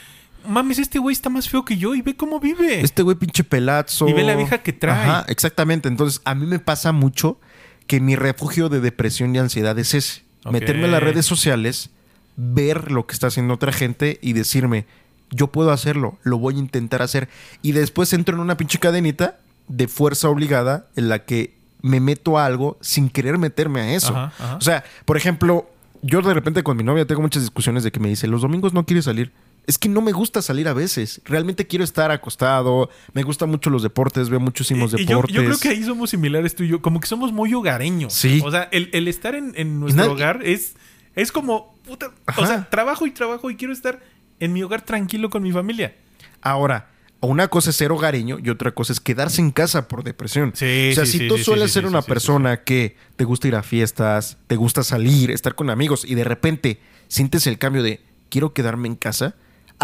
mames, 0.46 0.78
este 0.78 0.98
güey 0.98 1.12
está 1.12 1.31
más 1.31 1.48
feo 1.48 1.64
que 1.64 1.76
yo 1.76 1.94
y 1.94 2.02
ve 2.02 2.16
cómo 2.16 2.40
vive. 2.40 2.81
este 2.81 3.02
güey 3.02 3.16
pinche 3.16 3.44
pelazo. 3.44 4.09
Y 4.09 4.12
ve 4.12 4.22
la 4.22 4.37
vieja 4.37 4.62
que 4.62 4.72
trae. 4.72 5.09
Ajá, 5.09 5.24
exactamente. 5.28 5.88
Entonces, 5.88 6.20
a 6.24 6.35
mí 6.35 6.46
me 6.46 6.59
pasa 6.59 6.92
mucho 6.92 7.38
que 7.87 8.00
mi 8.00 8.16
refugio 8.16 8.68
de 8.68 8.81
depresión 8.81 9.35
y 9.35 9.38
ansiedad 9.38 9.78
es 9.78 9.94
ese. 9.94 10.22
Meterme 10.50 10.87
en 10.87 10.92
las 10.92 11.02
redes 11.02 11.24
sociales, 11.24 11.90
ver 12.37 12.90
lo 12.90 13.07
que 13.07 13.14
está 13.14 13.28
haciendo 13.28 13.55
otra 13.55 13.72
gente 13.72 14.18
y 14.22 14.33
decirme, 14.33 14.87
yo 15.31 15.48
puedo 15.48 15.70
hacerlo, 15.70 16.18
lo 16.22 16.38
voy 16.38 16.57
a 16.57 16.59
intentar 16.59 17.02
hacer. 17.02 17.28
Y 17.62 17.72
después 17.72 18.12
entro 18.12 18.35
en 18.35 18.40
una 18.40 18.57
pinche 18.57 18.78
cadenita 18.78 19.38
de 19.68 19.88
fuerza 19.88 20.28
obligada 20.28 20.87
en 20.96 21.09
la 21.09 21.20
que 21.24 21.55
me 21.81 22.00
meto 22.00 22.38
a 22.38 22.46
algo 22.46 22.76
sin 22.81 23.09
querer 23.09 23.38
meterme 23.38 23.81
a 23.81 23.94
eso. 23.94 24.16
Ajá, 24.16 24.33
ajá. 24.38 24.57
O 24.57 24.61
sea, 24.61 24.85
por 25.05 25.16
ejemplo, 25.16 25.68
yo 26.02 26.20
de 26.22 26.35
repente 26.35 26.62
con 26.62 26.76
mi 26.76 26.83
novia 26.83 27.07
tengo 27.07 27.22
muchas 27.22 27.42
discusiones 27.42 27.85
de 27.85 27.92
que 27.92 28.00
me 28.00 28.09
dice, 28.09 28.26
los 28.26 28.42
domingos 28.42 28.72
no 28.72 28.85
quieres 28.85 29.05
salir. 29.05 29.33
Es 29.66 29.79
que 29.79 29.88
no 29.88 30.01
me 30.01 30.11
gusta 30.12 30.42
salir 30.42 30.66
a 30.66 30.72
veces. 30.72 31.20
Realmente 31.25 31.66
quiero 31.66 31.85
estar 31.85 32.11
acostado. 32.11 32.90
Me 33.12 33.22
gustan 33.22 33.48
mucho 33.48 33.70
los 33.70 33.83
deportes, 33.83 34.29
veo 34.29 34.40
muchísimos 34.40 34.92
Y- 34.92 34.96
y 34.96 34.98
yo, 35.05 35.09
deportes. 35.16 35.35
yo 35.37 35.44
creo 35.44 35.59
que 35.59 35.68
ahí 35.68 35.85
somos 35.85 36.11
similares 36.11 36.55
tú 36.57 36.64
y 36.64 36.68
yo. 36.68 36.83
Como 36.83 36.98
que 37.01 37.07
somos 37.07 37.33
muy 37.33 37.55
hogareños. 37.55 38.12
Sí. 38.12 38.40
O 38.44 38.51
sea, 38.51 38.68
el, 38.72 38.90
el 38.92 39.07
estar 39.07 39.35
en, 39.37 39.53
en 39.57 39.79
nuestro 39.79 40.05
nadie- 40.05 40.12
hogar 40.14 40.40
es, 40.44 40.75
es 41.14 41.31
como. 41.31 41.77
puta, 41.87 42.11
o 42.37 42.46
sea, 42.46 42.68
trabajo 42.70 43.07
y 43.07 43.12
trabajo 43.12 43.51
y 43.51 43.57
quiero 43.57 43.72
estar 43.72 44.01
en 44.40 44.53
mi 44.53 44.62
hogar 44.64 44.83
tranquilo 44.83 45.31
con 45.31 45.42
mi 45.44 45.53
familia. 45.53 45.94
Ahora, 46.40 46.90
una 47.20 47.46
cosa 47.46 47.70
es 47.70 47.77
ser 47.77 47.92
hogareño 47.92 48.38
y 48.42 48.51
otra 48.51 48.72
cosa 48.72 48.92
es 48.92 48.98
quedarse 49.01 49.40
en 49.40 49.53
casa 49.53 49.87
por 49.87 50.03
depresión. 50.03 50.51
Sí, 50.57 50.88
o 50.90 50.94
sea, 50.96 51.07
sí, 51.07 51.18
si 51.18 51.29
tú 51.29 51.38
sí, 51.38 51.44
sueles 51.44 51.70
ser 51.72 51.87
una 51.87 52.03
persona 52.03 52.64
que 52.64 52.96
te 53.14 53.25
gusta 53.25 53.46
ir 53.46 53.55
a 53.55 53.62
fiestas, 53.62 54.38
te 54.48 54.57
gusta 54.57 54.83
salir, 54.83 55.31
estar 55.31 55.55
con 55.55 55.70
amigos 55.70 56.05
y 56.05 56.16
de 56.16 56.25
repente 56.25 56.81
sientes 57.07 57.46
el 57.46 57.59
cambio 57.59 57.85
de 57.85 58.01
quiero 58.29 58.53
quedarme 58.55 58.88
en 58.88 58.96
casa, 58.96 59.37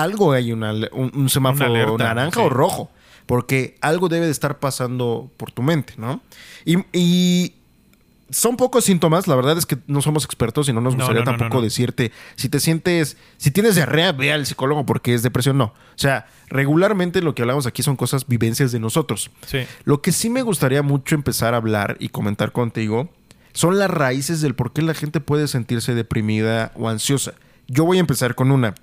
algo 0.03 0.33
hay 0.33 0.53
una, 0.53 0.73
un, 0.93 1.13
un 1.15 1.29
semáforo 1.29 1.71
Una 1.71 1.83
alerta, 1.83 2.05
naranja 2.05 2.41
sí. 2.41 2.47
o 2.47 2.49
rojo. 2.49 2.91
Porque 3.27 3.77
algo 3.83 4.09
debe 4.09 4.25
de 4.25 4.33
estar 4.33 4.59
pasando 4.59 5.31
por 5.37 5.53
tu 5.53 5.63
mente, 5.63 5.93
¿no? 5.99 6.23
Y, 6.65 6.79
y 6.95 7.55
son 8.31 8.57
pocos 8.57 8.85
síntomas, 8.85 9.27
la 9.27 9.35
verdad 9.37 9.59
es 9.59 9.67
que 9.67 9.77
no 9.87 10.01
somos 10.03 10.25
expertos 10.25 10.69
y 10.69 10.73
no 10.73 10.81
nos 10.81 10.95
No, 10.95 11.01
gustaría 11.01 11.25
no, 11.25 11.33
no, 11.33 11.39
tampoco 11.39 11.59
no, 11.59 11.65
decirte, 11.65 12.11
si 12.37 12.49
te 12.49 12.61
sientes, 12.61 13.17
si 13.37 13.51
tienes 13.51 13.75
diarrea, 13.75 14.13
ve 14.13 14.33
al 14.33 14.47
psicólogo 14.47 14.87
porque 14.87 15.13
es 15.15 15.23
depresión, 15.23 15.59
no. 15.59 15.65
O 15.65 15.75
sea, 15.97 16.27
regularmente 16.49 17.21
lo 17.21 17.35
que 17.35 17.43
hablamos 17.43 17.67
aquí 17.67 17.83
son 17.83 17.97
cosas, 17.97 18.27
vivencias 18.27 18.73
de 18.73 18.81
nosotros. 18.81 19.31
Sí. 19.47 19.61
Lo 19.85 20.01
que 20.03 20.13
sí 20.13 20.31
me 20.31 20.43
gustaría 20.43 20.83
mucho 20.83 21.15
empezar 21.15 21.53
a 21.55 21.59
hablar 21.59 21.97
y 22.01 22.09
comentar 22.09 22.53
contigo 22.53 23.11
son 23.53 23.79
las 23.79 23.91
raíces 23.91 24.41
del 24.41 24.55
por 24.55 24.73
qué 24.73 24.83
la 24.83 24.95
gente 24.95 25.21
puede 25.21 25.49
sentirse 25.49 25.95
deprimida 25.95 26.73
o 26.77 26.89
ansiosa. 26.89 27.35
Yo 27.67 27.85
voy 27.85 27.99
a 27.99 28.01
empezar 28.01 28.35
con 28.35 28.51
una. 28.53 28.75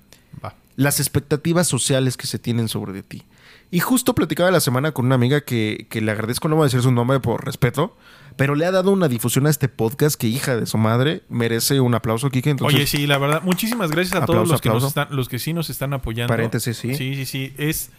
Las 0.76 1.00
expectativas 1.00 1.66
sociales 1.66 2.16
que 2.16 2.26
se 2.26 2.38
tienen 2.38 2.68
sobre 2.68 2.92
de 2.92 3.02
ti. 3.02 3.22
Y 3.70 3.80
justo 3.80 4.14
platicaba 4.14 4.50
la 4.50 4.60
semana 4.60 4.92
con 4.92 5.06
una 5.06 5.16
amiga 5.16 5.40
que, 5.40 5.86
que 5.90 6.00
le 6.00 6.12
agradezco, 6.12 6.48
no 6.48 6.56
voy 6.56 6.64
a 6.64 6.66
decir 6.66 6.82
su 6.82 6.92
nombre 6.92 7.18
por 7.18 7.44
respeto, 7.44 7.96
pero 8.36 8.54
le 8.54 8.66
ha 8.66 8.70
dado 8.70 8.92
una 8.92 9.08
difusión 9.08 9.46
a 9.46 9.50
este 9.50 9.68
podcast 9.68 10.20
que 10.20 10.28
hija 10.28 10.56
de 10.56 10.66
su 10.66 10.78
madre 10.78 11.22
merece 11.28 11.80
un 11.80 11.94
aplauso, 11.94 12.30
Kike. 12.30 12.50
Entonces, 12.50 12.76
Oye, 12.76 12.86
sí, 12.86 13.06
la 13.06 13.18
verdad, 13.18 13.42
muchísimas 13.42 13.90
gracias 13.90 14.22
a 14.22 14.26
todos 14.26 14.48
los 14.48 14.60
que, 14.60 14.68
nos 14.68 14.84
están, 14.84 15.08
los 15.10 15.28
que 15.28 15.38
sí 15.38 15.52
nos 15.52 15.70
están 15.70 15.94
apoyando. 15.94 16.32
Paréntesis, 16.32 16.76
sí. 16.76 16.94
Sí, 16.94 17.14
sí, 17.16 17.24
sí. 17.24 17.54
Es 17.56 17.90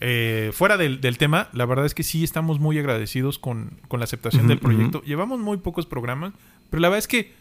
eh, 0.00 0.52
fuera 0.54 0.76
del, 0.76 1.00
del 1.00 1.18
tema, 1.18 1.48
la 1.52 1.66
verdad 1.66 1.86
es 1.86 1.94
que 1.94 2.02
sí 2.02 2.24
estamos 2.24 2.60
muy 2.60 2.78
agradecidos 2.78 3.38
con, 3.38 3.72
con 3.88 4.00
la 4.00 4.04
aceptación 4.04 4.48
del 4.48 4.58
proyecto. 4.58 5.02
Llevamos 5.02 5.40
muy 5.40 5.58
pocos 5.58 5.86
programas, 5.86 6.32
pero 6.70 6.80
la 6.80 6.88
verdad 6.88 7.00
es 7.00 7.08
que 7.08 7.32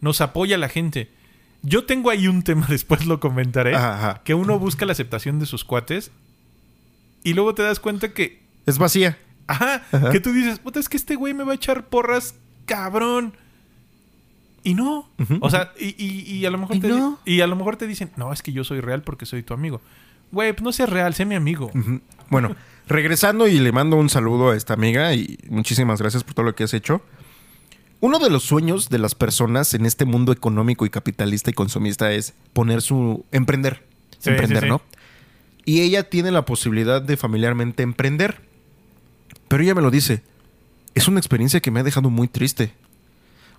nos 0.00 0.20
apoya 0.20 0.58
la 0.58 0.68
gente. 0.68 1.10
Yo 1.62 1.84
tengo 1.84 2.10
ahí 2.10 2.28
un 2.28 2.42
tema, 2.42 2.66
después 2.70 3.06
lo 3.06 3.20
comentaré, 3.20 3.74
Ajá, 3.74 3.94
ajá. 3.94 4.22
que 4.24 4.34
uno 4.34 4.58
busca 4.58 4.86
la 4.86 4.92
aceptación 4.92 5.38
de 5.38 5.46
sus 5.46 5.64
cuates 5.64 6.10
y 7.24 7.34
luego 7.34 7.54
te 7.54 7.62
das 7.62 7.80
cuenta 7.80 8.12
que 8.12 8.42
es 8.66 8.78
vacía. 8.78 9.18
Ajá, 9.46 9.82
Ajá. 9.92 10.10
que 10.10 10.20
tú 10.20 10.32
dices, 10.32 10.58
puta, 10.58 10.78
es 10.78 10.88
que 10.88 10.96
este 10.96 11.16
güey 11.16 11.34
me 11.34 11.42
va 11.44 11.52
a 11.52 11.54
echar 11.56 11.86
porras, 11.86 12.34
cabrón. 12.66 13.32
Y 14.62 14.74
no. 14.74 15.08
O 15.40 15.48
sea, 15.50 15.72
y, 15.78 15.94
y- 16.02 16.30
y 16.36 16.44
a 16.44 16.50
lo 16.50 16.58
mejor 16.58 16.76
Y 16.76 16.80
te, 16.80 16.88
no. 16.88 17.18
y 17.24 17.40
a 17.40 17.46
lo 17.46 17.56
mejor 17.56 17.76
te 17.76 17.86
dicen, 17.86 18.10
no, 18.16 18.32
es 18.32 18.42
que 18.42 18.52
yo 18.52 18.64
soy 18.64 18.80
real 18.80 19.02
porque 19.02 19.24
soy 19.24 19.42
tu 19.42 19.54
amigo. 19.54 19.80
Güey, 20.32 20.52
pues 20.52 20.62
no 20.62 20.72
seas 20.72 20.90
real, 20.90 21.14
sé 21.14 21.24
mi 21.24 21.36
amigo. 21.36 21.70
Bueno, 22.28 22.54
regresando 22.86 23.48
y 23.48 23.58
le 23.60 23.72
mando 23.72 23.96
un 23.96 24.10
saludo 24.10 24.50
a 24.50 24.56
esta 24.56 24.74
amiga 24.74 25.14
y 25.14 25.38
muchísimas 25.48 26.00
gracias 26.02 26.22
por 26.24 26.34
todo 26.34 26.44
lo 26.44 26.54
que 26.54 26.64
has 26.64 26.74
hecho. 26.74 27.00
Uno 28.00 28.18
de 28.20 28.30
los 28.30 28.44
sueños 28.44 28.88
de 28.90 28.98
las 28.98 29.14
personas 29.14 29.74
en 29.74 29.84
este 29.84 30.04
mundo 30.04 30.32
económico 30.32 30.86
y 30.86 30.90
capitalista 30.90 31.50
y 31.50 31.54
consumista 31.54 32.12
es 32.12 32.34
poner 32.52 32.80
su 32.80 33.24
emprender, 33.32 33.84
Sí, 34.18 34.30
emprender, 34.30 34.60
sí, 34.60 34.66
sí. 34.66 34.68
¿no? 34.68 34.82
Y 35.64 35.80
ella 35.80 36.08
tiene 36.08 36.30
la 36.30 36.44
posibilidad 36.44 37.02
de 37.02 37.16
familiarmente 37.16 37.82
emprender. 37.82 38.40
Pero 39.48 39.62
ella 39.62 39.74
me 39.74 39.82
lo 39.82 39.90
dice, 39.90 40.22
es 40.94 41.08
una 41.08 41.18
experiencia 41.18 41.60
que 41.60 41.70
me 41.70 41.80
ha 41.80 41.84
dejado 41.84 42.08
muy 42.08 42.28
triste. 42.28 42.72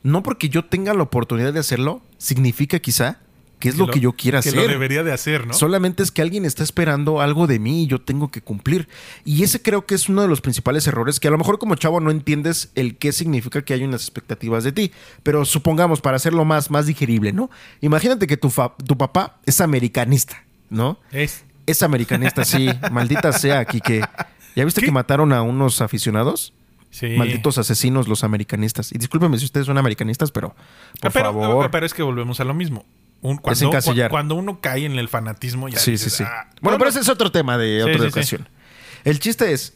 No 0.04 0.23
porque 0.23 0.49
yo 0.49 0.65
tenga 0.65 0.93
la 0.93 1.04
oportunidad 1.04 1.54
de 1.54 1.60
hacerlo, 1.60 2.02
significa 2.17 2.80
quizá 2.80 3.19
que 3.60 3.69
es 3.69 3.78
lo, 3.78 3.88
que 3.88 4.00
yo 4.00 4.13
quiera 4.13 4.41
que 4.41 4.50
hacer. 4.50 4.62
lo 4.62 4.67
debería 4.67 5.04
de 5.04 5.12
hacer, 5.12 5.45
¿no? 5.45 5.54
Solamente 5.54 6.02
es 6.02 6.12
que 6.12 6.22
alguien 6.22 6.45
está 6.45 6.63
esperando 6.63 7.19
algo 7.22 7.45
de 7.45 7.60
mí 7.60 7.84
y 7.84 7.88
yo 7.88 8.00
tengo 8.00 8.32
que 8.32 8.41
cumplir. 8.41 8.88
Y 9.26 9.43
ese 9.43 9.62
creo 9.62 9.86
que 9.86 9.95
es 9.95 10.08
uno 10.10 10.22
de 10.22 10.28
los 10.30 10.39
principales 10.41 10.88
errores 10.88 11.19
que 11.19 11.28
a 11.28 11.32
lo 11.32 11.38
mejor 11.38 11.60
como 11.60 11.76
chavo 11.76 12.00
no 12.00 12.10
entiendes 12.10 12.72
el 12.76 12.98
qué 12.98 13.12
significa 13.12 13.62
que 13.62 13.74
hay 13.74 13.84
unas 13.84 14.02
expectativas 14.02 14.63
de 14.63 14.72
ti. 14.72 14.91
Pero 15.24 15.43
supongamos, 15.45 16.00
para 16.02 16.15
hacerlo 16.17 16.45
más, 16.45 16.72
más 16.72 16.86
digerible, 16.86 17.34
¿no? 17.34 17.50
Imagínate 17.82 18.28
que 18.28 18.38
tu, 18.38 18.50
fa- 18.50 18.76
tu 18.78 18.98
papá 18.98 19.39
es 19.45 19.60
americanista, 19.62 20.43
¿no? 20.69 20.98
Es. 21.12 21.43
Es 21.65 21.84
americanista, 21.84 22.45
sí. 22.45 22.69
Maldita 22.91 23.32
sea, 23.34 23.65
que 23.65 24.02
¿Ya 24.56 24.65
viste 24.65 24.82
¿Qué? 24.82 24.86
que 24.88 24.91
mataron 24.91 25.32
a 25.34 25.41
unos 25.41 25.82
aficionados? 25.82 26.54
Sí. 26.91 27.10
Malditos 27.17 27.58
asesinos 27.60 28.08
los 28.08 28.24
americanistas. 28.24 28.91
Y 28.91 28.98
discúlpenme 28.98 29.38
si 29.38 29.45
ustedes 29.45 29.67
son 29.67 29.78
americanistas, 29.78 30.32
pero 30.32 30.50
por 31.00 31.10
Ah, 31.10 31.12
pero, 31.13 31.34
favor. 31.34 31.69
pero 31.69 31.86
es 31.86 31.93
que 31.93 32.02
volvemos 32.02 32.39
a 32.39 32.45
lo 32.45 32.54
mismo. 32.56 32.84
Un- 33.21 33.38
cuando, 33.38 33.71
cuando 34.10 34.36
uno 34.36 34.62
cae 34.62 34.86
en 34.86 34.97
el 34.97 35.10
fanatismo, 35.10 35.67
ya 35.67 35.77
Sí, 35.79 35.91
dices, 35.91 36.13
sí, 36.13 36.17
sí. 36.19 36.23
"Ah". 36.25 36.47
bueno, 36.62 36.75
No, 36.75 36.79
pero 36.79 36.89
ese 36.89 37.01
es 37.01 37.10
otro 37.10 37.32
tema 37.32 37.58
de 37.58 37.84
otra 37.84 38.08
ocasión. 38.08 38.47
El 39.03 39.19
chiste 39.19 39.51
es, 39.51 39.73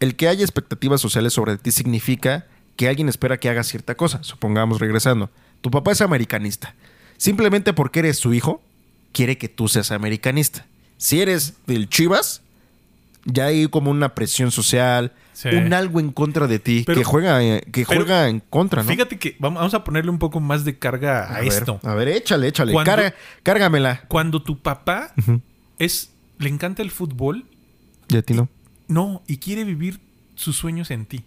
el 0.00 0.14
que 0.16 0.28
haya 0.28 0.42
expectativas 0.42 1.00
sociales 1.00 1.32
sobre 1.32 1.56
ti 1.56 1.70
significa 1.70 2.46
que 2.76 2.88
alguien 2.88 3.08
espera 3.08 3.38
que 3.38 3.48
hagas 3.48 3.66
cierta 3.68 3.94
cosa. 3.94 4.22
Supongamos, 4.22 4.80
regresando, 4.80 5.30
tu 5.60 5.70
papá 5.70 5.92
es 5.92 6.00
americanista. 6.00 6.74
Simplemente 7.16 7.72
porque 7.72 8.00
eres 8.00 8.18
su 8.18 8.34
hijo, 8.34 8.60
quiere 9.12 9.38
que 9.38 9.48
tú 9.48 9.68
seas 9.68 9.90
americanista. 9.92 10.66
Si 10.96 11.20
eres 11.20 11.54
del 11.66 11.88
Chivas, 11.88 12.42
ya 13.24 13.46
hay 13.46 13.68
como 13.68 13.90
una 13.90 14.14
presión 14.14 14.50
social, 14.50 15.12
Sí. 15.42 15.48
un 15.56 15.72
algo 15.72 15.98
en 16.00 16.12
contra 16.12 16.46
de 16.46 16.58
ti 16.58 16.84
Pero- 16.86 16.98
que 16.98 17.04
juega, 17.04 17.42
eh, 17.42 17.62
que 17.72 17.84
juega 17.84 18.28
en 18.28 18.40
contra, 18.40 18.82
¿no? 18.82 18.88
Fíjate 18.88 19.18
que 19.18 19.36
vamos 19.40 19.74
a 19.74 19.82
ponerle 19.84 20.10
un 20.10 20.18
poco 20.18 20.38
más 20.40 20.64
de 20.64 20.78
carga 20.78 21.24
a, 21.24 21.40
ver, 21.40 21.48
esto. 21.48 21.80
a 21.82 21.94
ver, 21.94 22.08
échale, 22.08 22.46
échale. 22.48 22.72
Cuando- 22.72 22.90
Carga- 22.92 23.14
cárgamela. 23.42 24.04
Cuando 24.08 24.42
tu 24.42 24.60
papá 24.60 25.12
es 25.78 26.12
le 26.38 26.48
encanta 26.48 26.82
el 26.82 26.90
fútbol, 26.90 27.44
¿Y 28.08 28.16
a 28.16 28.22
ti 28.22 28.34
no? 28.34 28.48
no, 28.88 29.22
y 29.26 29.38
quiere 29.38 29.64
vivir 29.64 30.00
sus 30.34 30.56
sueños 30.56 30.90
en 30.90 31.06
ti. 31.06 31.24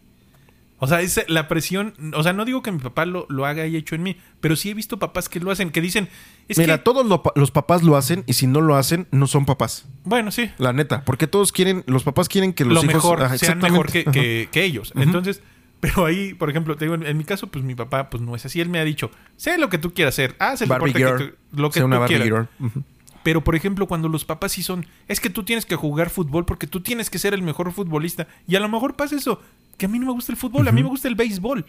O 0.86 0.88
sea, 0.88 1.02
es 1.02 1.24
la 1.28 1.48
presión, 1.48 1.94
o 2.16 2.24
sea, 2.24 2.34
no 2.34 2.46
digo 2.46 2.62
que 2.62 2.72
mi 2.72 2.80
papá 2.80 3.06
lo, 3.06 3.26
lo 3.30 3.46
haga 3.46 3.66
y 3.68 3.76
hecho 3.76 3.96
en 3.96 4.04
mí, 4.04 4.18
pero 4.40 4.56
sí 4.56 4.70
he 4.70 4.74
visto 4.74 4.98
papás 5.00 5.28
que 5.30 5.40
lo 5.40 5.52
hacen, 5.52 5.72
que 5.72 5.82
dicen, 5.82 6.08
es 6.48 6.58
Mira, 6.58 6.78
que, 6.78 6.84
todos 6.84 7.06
lo- 7.06 7.22
los 7.36 7.52
papás 7.52 7.84
lo 7.84 7.98
hacen 7.98 8.24
y 8.28 8.34
si 8.34 8.48
no 8.48 8.62
lo 8.62 8.76
hacen, 8.76 9.08
no 9.12 9.28
son 9.28 9.46
papás. 9.46 9.86
bueno, 10.04 10.32
sí, 10.32 10.50
La 10.58 10.72
neta, 10.74 11.04
porque 11.04 11.28
todos 11.28 11.52
quieren, 11.52 11.84
los 11.88 12.04
papás 12.04 12.30
quieren 12.30 12.54
que 12.54 12.64
los 12.66 12.74
lo 12.76 12.80
hijos 12.82 12.94
mejor, 12.94 13.24
Ajá, 13.24 13.38
sean 13.38 13.60
mejor 13.60 13.92
que, 13.92 14.06
que- 14.06 14.48
que 14.52 14.64
ellos. 14.64 14.94
Entonces, 14.96 15.42
pero 15.82 16.06
ahí, 16.06 16.34
por 16.34 16.50
ejemplo, 16.50 16.76
te 16.78 16.86
digo, 16.86 16.96
en, 16.96 17.06
en 17.06 17.18
mi 17.18 17.26
caso, 17.26 17.48
pues 17.48 17.64
mi 17.64 17.76
papá, 17.76 18.10
pues 18.10 18.24
no 18.24 18.36
es 18.36 18.46
así. 18.46 18.62
Él 18.62 18.70
me 18.70 18.80
ha 18.80 18.84
dicho, 18.84 19.12
sé 19.38 19.58
lo 19.58 19.70
que 19.70 19.78
tú 19.78 19.94
quieras 19.94 20.16
hacer, 20.16 20.36
haz 20.40 20.62
el. 20.62 20.70
Barbie 20.70 20.94
que 20.94 21.00
girl. 21.00 21.18
tú- 21.18 21.62
lo 21.62 21.70
que 21.70 21.74
Sea 21.76 21.84
tú 21.84 21.88
una 21.88 22.00
Barbie 22.00 22.18
quieras. 22.20 22.48
girl. 22.60 22.68
Ujú. 22.68 22.84
Pero, 23.24 23.44
por 23.44 23.56
ejemplo, 23.56 23.88
cuando 23.88 24.08
los 24.08 24.24
papás 24.24 24.52
sí 24.52 24.62
son, 24.62 24.86
es 25.08 25.20
que 25.20 25.32
tú 25.32 25.44
tienes 25.44 25.66
que 25.66 25.76
jugar 25.76 26.12
fútbol 26.12 26.46
porque 26.46 26.68
tú 26.68 26.82
tienes 26.82 27.10
que 27.10 27.18
ser 27.18 27.34
el 27.34 27.42
mejor 27.42 27.72
futbolista. 27.72 28.28
Y 28.48 28.56
a 28.56 28.60
lo 28.60 28.70
mejor 28.70 28.96
pasa 28.96 29.16
eso, 29.16 29.42
que 29.78 29.86
a 29.86 29.90
mí 29.90 30.00
no 30.00 30.06
me 30.08 30.12
gusta 30.14 30.32
el 30.32 30.38
fútbol, 30.38 30.68
a 30.68 30.72
mí 30.72 30.82
me 30.84 30.90
gusta 30.90 31.08
el 31.08 31.16
béisbol. 31.16 31.66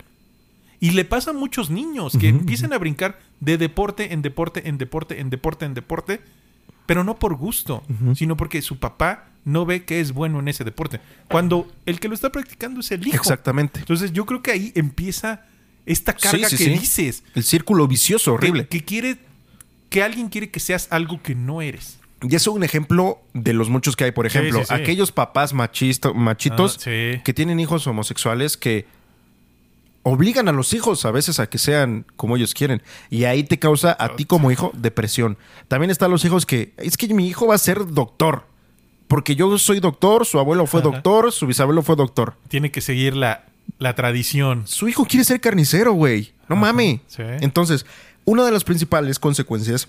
Y 0.78 0.90
le 0.90 1.04
pasa 1.04 1.30
a 1.30 1.34
muchos 1.34 1.70
niños 1.70 2.16
que 2.18 2.28
empiezan 2.28 2.72
a 2.72 2.78
brincar 2.78 3.18
de 3.40 3.56
deporte 3.56 4.12
en 4.12 4.20
deporte, 4.22 4.68
en 4.68 4.76
deporte, 4.78 5.20
en 5.20 5.30
deporte, 5.30 5.64
en 5.64 5.74
deporte, 5.74 6.20
pero 6.84 7.02
no 7.02 7.18
por 7.18 7.34
gusto, 7.34 7.82
sino 8.14 8.36
porque 8.36 8.60
su 8.62 8.78
papá 8.78 9.30
no 9.44 9.64
ve 9.64 9.84
que 9.84 10.00
es 10.00 10.12
bueno 10.12 10.38
en 10.40 10.48
ese 10.48 10.64
deporte. 10.64 11.00
Cuando 11.28 11.66
el 11.86 11.98
que 12.00 12.08
lo 12.08 12.14
está 12.14 12.30
practicando 12.30 12.80
es 12.80 12.90
el 12.90 13.06
hijo. 13.06 13.16
Exactamente. 13.16 13.80
Entonces 13.80 14.12
yo 14.12 14.26
creo 14.26 14.42
que 14.42 14.50
ahí 14.50 14.72
empieza 14.74 15.46
esta 15.86 16.12
carga 16.14 16.48
Sí, 16.48 16.56
sí, 16.58 16.64
que 16.64 16.70
sí. 16.74 16.78
dices. 16.80 17.22
El 17.34 17.44
círculo 17.44 17.86
vicioso, 17.88 18.32
que- 18.32 18.34
horrible. 18.34 18.66
Que, 18.68 18.84
quiere, 18.84 19.18
que 19.88 20.02
alguien 20.02 20.28
quiere 20.28 20.50
que 20.50 20.60
seas 20.60 20.88
algo 20.90 21.22
que 21.22 21.34
no 21.34 21.62
eres. 21.62 21.98
Y 22.22 22.35
es 22.35 22.46
un 22.46 22.64
ejemplo 22.64 23.20
de 23.35 23.52
los 23.52 23.68
muchos 23.68 23.94
que 23.96 24.05
hay. 24.05 24.11
Por 24.12 24.26
ejemplo, 24.26 24.61
sí, 24.61 24.66
sí. 24.68 24.74
aquellos 24.74 25.12
papás 25.12 25.52
machisto- 25.55 26.14
machitos 26.14 26.79
Ah, 26.87 27.20
que 27.22 27.33
tienen 27.35 27.61
hijos 27.61 27.87
homosexuales 27.87 28.57
que 28.57 28.87
obligan 30.02 30.48
a 30.48 30.52
los 30.52 30.72
hijos 30.72 31.05
a 31.05 31.11
veces 31.11 31.40
a 31.40 31.48
que 31.48 31.59
sean 31.59 32.07
como 32.16 32.37
ellos 32.37 32.55
quieren. 32.55 32.83
Y 33.11 33.24
ahí 33.24 33.42
te 33.42 33.59
causa 33.59 33.96
a 33.98 34.14
ti 34.16 34.24
como 34.24 34.50
hijo 34.50 34.70
depresión. 34.74 35.37
También 35.68 35.90
están 35.90 36.11
los 36.11 36.24
hijos 36.24 36.46
que, 36.46 36.72
es 36.76 36.96
que 36.96 37.12
mi 37.12 37.26
hijo 37.29 37.46
va 37.48 37.57
a 37.57 37.59
ser 37.59 37.87
doctor. 37.92 38.44
Porque 39.09 39.37
yo 39.37 39.57
soy 39.59 39.79
doctor, 39.81 40.24
su 40.26 40.38
abuelo 40.38 40.66
fue 40.66 40.81
Ajá. 40.81 40.90
doctor, 40.90 41.33
su 41.33 41.46
bisabuelo 41.46 41.83
fue 41.83 41.96
doctor. 41.96 42.35
Tiene 42.48 42.70
que 42.72 42.81
seguir 42.81 43.14
la, 43.16 43.44
la 43.79 43.94
tradición. 43.94 44.66
Su 44.66 44.88
hijo 44.88 45.05
quiere 45.05 45.24
ser 45.24 45.40
carnicero, 45.40 45.92
güey. 45.92 46.33
No 46.48 46.57
mames. 46.57 47.00
Entonces, 47.18 47.85
una 48.24 48.44
de 48.44 48.50
las 48.52 48.64
principales 48.64 49.18
consecuencias, 49.18 49.88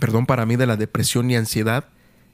perdón, 0.00 0.26
para 0.26 0.46
mí 0.46 0.56
de 0.56 0.66
la 0.66 0.76
depresión 0.76 1.30
y 1.30 1.36
ansiedad 1.36 1.86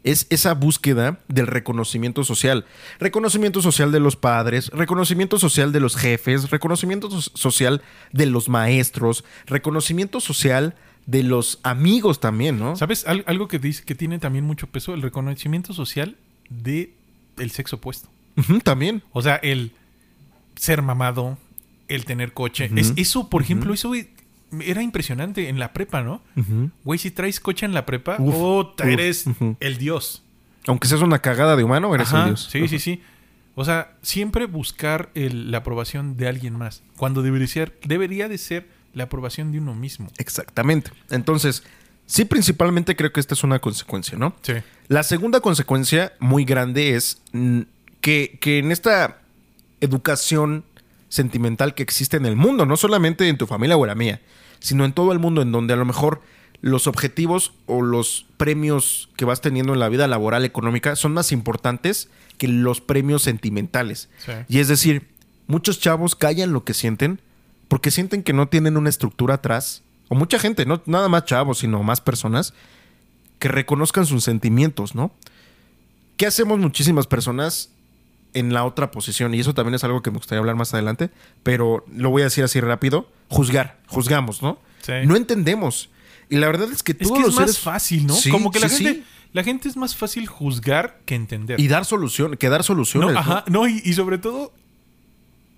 es 0.02 0.26
esa 0.30 0.54
búsqueda 0.54 1.20
del 1.28 1.46
reconocimiento 1.46 2.24
social. 2.24 2.64
Reconocimiento 2.98 3.60
social 3.60 3.92
de 3.92 4.00
los 4.00 4.16
padres, 4.16 4.68
reconocimiento 4.68 5.38
social 5.38 5.72
de 5.72 5.80
los 5.80 5.94
jefes, 5.96 6.50
reconocimiento 6.50 7.10
so- 7.10 7.30
social 7.36 7.82
de 8.12 8.24
los 8.26 8.48
maestros, 8.48 9.24
reconocimiento 9.46 10.20
social 10.20 10.74
de 11.06 11.22
los 11.22 11.60
amigos 11.64 12.18
también, 12.20 12.58
¿no? 12.58 12.76
¿Sabes? 12.76 13.06
Al- 13.06 13.24
algo 13.26 13.46
que 13.48 13.58
dice 13.58 13.84
que 13.84 13.94
tiene 13.94 14.18
también 14.18 14.44
mucho 14.44 14.68
peso, 14.68 14.94
el 14.94 15.02
reconocimiento 15.02 15.74
social 15.74 16.16
de 16.48 16.94
el 17.36 17.50
sexo 17.50 17.76
opuesto. 17.76 18.08
También. 18.64 19.02
O 19.12 19.20
sea, 19.20 19.36
el 19.36 19.72
ser 20.56 20.80
mamado, 20.82 21.36
el 21.88 22.04
tener 22.06 22.32
coche. 22.32 22.70
Es, 22.76 22.92
eso, 22.96 23.28
por 23.28 23.42
ejemplo, 23.42 23.74
eso 23.74 23.90
era 24.60 24.82
impresionante 24.82 25.48
en 25.48 25.58
la 25.58 25.72
prepa, 25.72 26.02
¿no? 26.02 26.22
Güey, 26.84 26.98
si 26.98 27.10
traes 27.10 27.38
coche 27.40 27.66
en 27.66 27.72
la 27.74 27.86
prepa, 27.86 28.16
Uf, 28.18 28.34
uf, 28.34 28.80
eres 28.86 29.24
el 29.60 29.78
dios. 29.78 30.22
Aunque 30.66 30.88
seas 30.88 31.00
una 31.02 31.20
cagada 31.20 31.56
de 31.56 31.64
humano, 31.64 31.94
eres 31.94 32.08
Ajá, 32.08 32.22
el 32.22 32.26
Dios. 32.30 32.48
Sí, 32.50 32.68
sí, 32.68 32.78
sí. 32.78 33.02
O 33.54 33.64
sea, 33.64 33.92
siempre 34.02 34.46
buscar 34.46 35.10
el- 35.14 35.50
la 35.50 35.58
aprobación 35.58 36.16
de 36.16 36.28
alguien 36.28 36.56
más. 36.56 36.82
Cuando 36.96 37.22
debería 37.22 37.46
ser, 37.48 37.78
debería 37.84 38.28
de 38.28 38.38
ser 38.38 38.68
la 38.94 39.04
aprobación 39.04 39.52
de 39.52 39.58
uno 39.58 39.74
mismo. 39.74 40.08
Exactamente. 40.18 40.90
Entonces, 41.10 41.62
sí, 42.06 42.24
principalmente 42.24 42.96
creo 42.96 43.12
que 43.12 43.20
esta 43.20 43.34
es 43.34 43.42
una 43.44 43.58
consecuencia, 43.58 44.18
¿no? 44.18 44.34
Sí. 44.42 44.54
La 44.88 45.02
segunda 45.02 45.40
consecuencia 45.40 46.12
muy 46.20 46.44
grande 46.44 46.94
es 46.96 47.20
que, 48.00 48.38
que 48.40 48.58
en 48.58 48.72
esta 48.72 49.18
educación 49.80 50.64
sentimental 51.10 51.74
que 51.74 51.82
existe 51.82 52.16
en 52.16 52.24
el 52.24 52.36
mundo, 52.36 52.64
no 52.64 52.78
solamente 52.78 53.28
en 53.28 53.36
tu 53.36 53.46
familia 53.46 53.76
o 53.76 53.84
en 53.84 53.88
la 53.88 53.94
mía, 53.94 54.22
sino 54.60 54.86
en 54.86 54.94
todo 54.94 55.12
el 55.12 55.18
mundo, 55.18 55.42
en 55.42 55.52
donde 55.52 55.74
a 55.74 55.76
lo 55.76 55.84
mejor 55.84 56.22
los 56.62 56.86
objetivos 56.86 57.52
o 57.66 57.82
los 57.82 58.26
premios 58.38 59.10
que 59.16 59.26
vas 59.26 59.42
teniendo 59.42 59.74
en 59.74 59.80
la 59.80 59.88
vida 59.88 60.06
laboral 60.08 60.44
económica 60.44 60.96
son 60.96 61.12
más 61.12 61.32
importantes 61.32 62.08
que 62.38 62.48
los 62.48 62.80
premios 62.80 63.22
sentimentales. 63.22 64.08
Sí. 64.24 64.32
Y 64.48 64.58
es 64.60 64.68
decir, 64.68 65.08
muchos 65.46 65.80
chavos 65.80 66.14
callan 66.14 66.52
lo 66.52 66.64
que 66.64 66.72
sienten 66.72 67.20
porque 67.68 67.90
sienten 67.90 68.22
que 68.22 68.32
no 68.32 68.48
tienen 68.48 68.76
una 68.76 68.88
estructura 68.88 69.34
atrás, 69.34 69.82
o 70.08 70.16
mucha 70.16 70.40
gente, 70.40 70.66
no 70.66 70.82
nada 70.86 71.08
más 71.08 71.24
chavos, 71.24 71.58
sino 71.58 71.82
más 71.84 72.00
personas, 72.00 72.52
que 73.38 73.46
reconozcan 73.46 74.06
sus 74.06 74.24
sentimientos, 74.24 74.96
¿no? 74.96 75.12
¿Qué 76.16 76.26
hacemos 76.26 76.58
muchísimas 76.58 77.06
personas 77.06 77.70
en 78.34 78.52
la 78.52 78.64
otra 78.64 78.90
posición? 78.90 79.34
Y 79.34 79.40
eso 79.40 79.54
también 79.54 79.74
es 79.74 79.84
algo 79.84 80.02
que 80.02 80.10
me 80.10 80.18
gustaría 80.18 80.40
hablar 80.40 80.56
más 80.56 80.72
adelante, 80.74 81.10
pero 81.42 81.84
lo 81.94 82.10
voy 82.10 82.22
a 82.22 82.26
decir 82.26 82.44
así 82.44 82.60
rápido. 82.60 83.08
Juzgar, 83.28 83.78
juzgamos, 83.86 84.42
¿no? 84.42 84.58
Sí. 84.82 84.92
No 85.06 85.16
entendemos. 85.16 85.90
Y 86.28 86.36
la 86.36 86.46
verdad 86.46 86.70
es 86.72 86.82
que 86.82 86.92
Es 86.92 86.98
todos 86.98 87.18
es 87.18 87.24
los 87.26 87.34
más 87.36 87.44
seres... 87.46 87.58
fácil, 87.58 88.06
¿no? 88.06 88.14
Sí, 88.14 88.30
Como 88.30 88.50
que 88.50 88.60
la 88.60 88.68
sí, 88.68 88.84
gente, 88.84 89.02
la 89.32 89.42
gente 89.44 89.68
es 89.68 89.76
más 89.76 89.96
fácil 89.96 90.26
juzgar 90.26 91.00
que 91.04 91.14
entender. 91.16 91.58
Y 91.60 91.68
dar 91.68 91.84
solución, 91.84 92.36
que 92.36 92.48
dar 92.48 92.62
soluciones. 92.62 93.12
no, 93.12 93.18
ajá, 93.18 93.44
no, 93.48 93.66
y, 93.68 93.80
y 93.84 93.92
sobre 93.94 94.18
todo, 94.18 94.52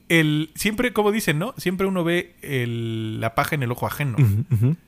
el 0.09 0.51
siempre, 0.55 0.93
como 0.93 1.11
dicen, 1.13 1.39
¿no? 1.39 1.55
Siempre 1.57 1.87
uno 1.87 2.05
ve 2.05 2.35
el- 2.43 3.21
la 3.21 3.35
paja 3.35 3.55
en 3.55 3.63
el 3.63 3.71
ojo 3.73 3.87
ajeno. 3.87 4.17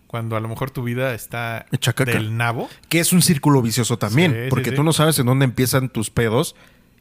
Cuando 0.06 0.36
a 0.36 0.40
lo 0.40 0.48
mejor 0.48 0.70
tu 0.70 0.82
vida 0.84 1.12
está 1.14 1.66
del 2.06 2.36
nabo. 2.36 2.68
Que 2.88 3.00
es 3.00 3.12
un 3.12 3.20
círculo 3.22 3.62
vicioso 3.62 3.98
también, 3.98 4.32
Sí, 4.32 4.38
porque 4.50 4.70
tú 4.72 4.84
no 4.84 4.92
sabes 4.92 5.18
en 5.18 5.26
dónde 5.26 5.44
empiezan 5.44 5.88
tus 5.88 6.10
pedos 6.10 6.54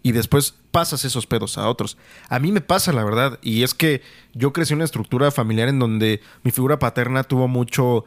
y 0.04 0.12
después 0.12 0.54
pasas 0.72 1.06
esos 1.06 1.26
pedos 1.26 1.58
a 1.58 1.68
otros. 1.70 1.98
A 2.30 2.38
mí 2.39 2.52
me 2.52 2.62
pasa, 2.62 2.92
la 2.94 3.04
verdad, 3.04 3.39
y 3.42 3.63
es 3.63 3.74
que 3.74 4.02
yo 4.34 4.54
crecí 4.54 4.74
en 4.74 4.78
una 4.78 4.86
estructura 4.86 5.32
familiar 5.32 5.70
en 5.70 5.80
donde 5.80 6.22
mi 6.44 6.52
figura 6.52 6.78
paterna 6.78 7.24
tuvo 7.24 7.48
mucho 7.48 8.06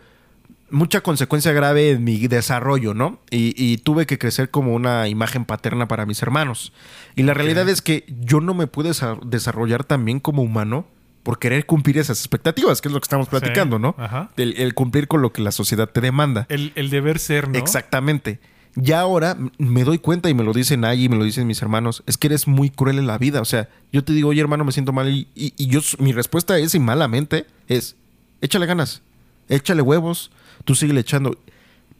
mucha 0.68 1.00
consecuencia 1.00 1.52
grave 1.52 1.90
en 1.90 2.02
mi 2.02 2.26
desarrollo, 2.26 2.92
¿no? 2.92 3.20
Y, 3.30 3.54
y 3.56 3.78
tuve 3.78 4.04
que 4.04 4.18
crecer 4.18 4.50
como 4.50 4.74
una 4.74 5.06
imagen 5.06 5.44
paterna 5.44 5.86
para 5.86 6.06
mis 6.06 6.20
hermanos. 6.22 6.72
Y 7.14 7.22
la 7.22 7.34
realidad 7.34 7.68
es 7.68 7.82
que 7.82 8.04
yo 8.08 8.40
no 8.40 8.52
me 8.52 8.66
pude 8.66 8.90
desa- 8.90 9.20
desarrollar 9.24 9.84
también 9.84 10.18
como 10.18 10.42
humano 10.42 10.84
por 11.22 11.38
querer 11.38 11.66
cumplir 11.66 11.98
esas 11.98 12.18
expectativas, 12.18 12.80
que 12.82 12.88
es 12.88 12.92
lo 12.94 12.98
que 13.00 13.04
estamos 13.04 13.28
platicando, 13.28 13.76
Sí, 13.76 13.82
¿no? 13.82 13.94
ajá. 13.96 14.30
El, 14.36 14.56
el 14.58 14.74
cumplir 14.74 15.06
con 15.06 15.22
lo 15.22 15.32
que 15.32 15.40
la 15.40 15.52
sociedad 15.52 15.88
te 15.88 16.00
demanda. 16.00 16.46
El, 16.48 16.72
el 16.74 16.90
deber 16.90 17.20
ser, 17.20 17.48
¿no? 17.48 17.58
Exactamente. 17.60 18.40
Ya 18.78 19.00
ahora 19.00 19.36
me 19.58 19.84
doy 19.84 19.98
cuenta 19.98 20.28
y 20.28 20.34
me 20.34 20.44
lo 20.44 20.52
dicen 20.52 20.84
y 20.84 21.08
me 21.08 21.16
lo 21.16 21.24
dicen 21.24 21.46
mis 21.46 21.62
hermanos, 21.62 22.02
es 22.06 22.18
que 22.18 22.26
eres 22.26 22.46
muy 22.46 22.68
cruel 22.70 22.98
en 22.98 23.06
la 23.06 23.16
vida. 23.16 23.40
O 23.40 23.44
sea, 23.46 23.68
yo 23.92 24.04
te 24.04 24.12
digo, 24.12 24.28
oye 24.28 24.40
hermano, 24.40 24.64
me 24.64 24.72
siento 24.72 24.92
mal 24.92 25.08
y, 25.08 25.28
y- 25.34 25.54
y 25.56 25.66
yo, 25.68 25.80
mi 25.98 26.12
respuesta 26.12 26.58
es 26.58 26.74
y 26.74 26.78
malamente 26.78 27.46
es, 27.68 27.96
échale 28.42 28.66
ganas, 28.66 29.00
échale 29.48 29.80
huevos, 29.82 30.30
tú 30.64 30.74
sigue 30.74 30.98
echando. 31.00 31.38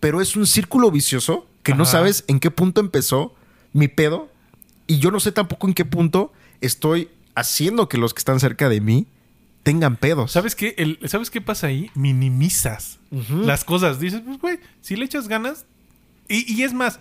Pero 0.01 0.21
es 0.21 0.37
un 0.37 0.47
círculo 0.47 0.91
vicioso 0.91 1.47
que 1.62 1.75
no 1.75 1.85
sabes 1.87 2.25
en 2.29 2.39
qué 2.41 2.51
punto 2.51 2.81
empezó 2.83 3.35
mi 3.73 3.89
pedo 3.89 4.29
y 4.87 4.99
yo 4.99 5.11
no 5.11 5.19
sé 5.19 5.33
tampoco 5.33 5.67
en 5.67 5.75
qué 5.75 5.85
punto 5.87 6.33
estoy 6.61 7.09
haciendo 7.35 7.89
que 7.89 7.97
los 7.99 8.12
que 8.15 8.19
están 8.19 8.39
cerca 8.39 8.69
de 8.69 8.81
mí 8.83 9.07
tengan 9.62 9.97
pedos. 9.97 10.31
¿Sabes 10.33 10.55
qué? 10.55 10.75
El- 10.77 10.99
¿Sabes 11.09 11.31
qué 11.31 11.41
pasa 11.41 11.69
ahí? 11.69 11.91
Minimizas 11.95 12.99
las 13.47 13.65
cosas. 13.65 13.99
Dices, 13.99 14.21
pues, 14.25 14.39
güey, 14.39 14.61
si 14.83 14.95
le 14.97 15.07
echas 15.07 15.27
ganas. 15.29 15.65
Y, 16.29 16.53
y 16.53 16.62
es 16.62 16.73
más, 16.73 17.01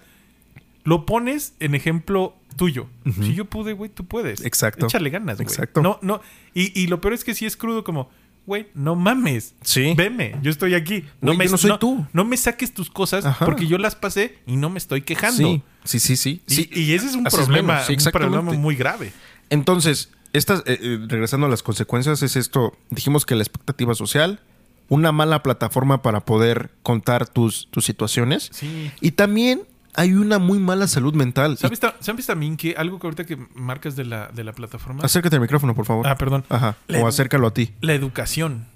lo 0.84 1.06
pones 1.06 1.54
en 1.60 1.76
ejemplo 1.76 2.36
tuyo. 2.56 2.88
Si 3.22 3.34
yo 3.34 3.46
pude, 3.46 3.74
güey, 3.74 3.90
tú 3.90 4.06
puedes. 4.06 4.44
Exacto. 4.46 4.86
Échale 4.86 5.10
ganas, 5.10 5.38
güey. 5.38 5.48
Exacto. 5.48 5.82
No, 5.82 6.00
no. 6.02 6.22
Y, 6.54 6.80
y 6.80 6.88
lo 6.88 7.02
peor 7.02 7.14
es 7.14 7.24
que 7.24 7.34
sí 7.34 7.46
es 7.46 7.58
crudo, 7.58 7.84
como, 7.84 8.10
güey, 8.46 8.68
no 8.74 8.96
mames. 8.96 9.56
Sí. 9.62 9.94
Veme, 9.96 10.36
yo 10.42 10.52
estoy 10.52 10.74
aquí. 10.74 11.04
Güey, 11.22 11.38
yo 11.38 11.52
no 11.52 11.58
soy 11.58 11.78
tú. 11.80 12.06
No 12.14 12.24
me 12.24 12.38
saques 12.38 12.74
tus 12.74 12.90
cosas 12.90 13.26
Ajá. 13.26 13.46
porque 13.46 13.68
yo 13.68 13.78
las 13.78 13.96
pasé 13.96 14.40
y 14.46 14.56
no 14.56 14.70
me 14.70 14.78
estoy 14.78 15.02
quejando. 15.02 15.38
Sí, 15.38 15.64
sí, 15.84 16.00
sí, 16.00 16.16
sí. 16.16 16.42
Y, 16.48 16.54
Sí, 16.54 16.70
y 16.72 16.94
ese 16.94 17.08
es 17.08 17.16
un 17.16 17.26
problema, 17.26 17.84
sí, 17.84 17.94
un 17.94 18.12
problema 18.12 18.54
muy 18.54 18.76
grave. 18.76 19.12
Entonces, 19.50 20.12
estas, 20.34 20.62
eh, 20.66 20.80
eh, 20.82 21.00
regresando 21.08 21.48
a 21.48 21.50
las 21.50 21.64
consecuencias, 21.64 22.22
es 22.24 22.36
esto. 22.36 22.78
Dijimos 22.90 23.26
que 23.26 23.36
la 23.36 23.44
expectativa 23.44 23.94
social, 23.96 24.40
una 24.90 25.12
mala 25.12 25.44
plataforma 25.44 26.02
para 26.02 26.22
poder 26.22 26.72
contar 26.84 27.28
tus, 27.28 27.68
tus 27.72 27.86
situaciones. 27.86 28.50
Sí. 28.52 28.92
Y 29.02 29.12
también 29.12 29.64
hay 29.96 30.14
una 30.14 30.40
muy 30.40 30.60
mala 30.60 30.88
salud 30.88 31.14
mental. 31.14 31.58
¿Sabes, 31.58 31.80
¿Sabes 32.00 32.26
también 32.26 32.58
que 32.58 32.76
algo 32.78 33.00
que 33.00 33.08
ahorita 33.08 33.26
que 33.26 33.38
marcas 33.56 33.96
de 33.96 34.06
la, 34.06 34.28
de 34.28 34.44
la 34.44 34.54
plataforma? 34.54 35.04
Acércate 35.04 35.38
al 35.38 35.42
micrófono, 35.42 35.74
por 35.74 35.86
favor. 35.86 36.08
Ah, 36.08 36.18
perdón. 36.18 36.44
Ajá. 36.50 36.76
La 36.88 37.00
o 37.00 37.08
acércalo 37.08 37.48
a 37.48 37.54
ti. 37.54 37.72
La 37.82 37.94
educación. 37.94 38.68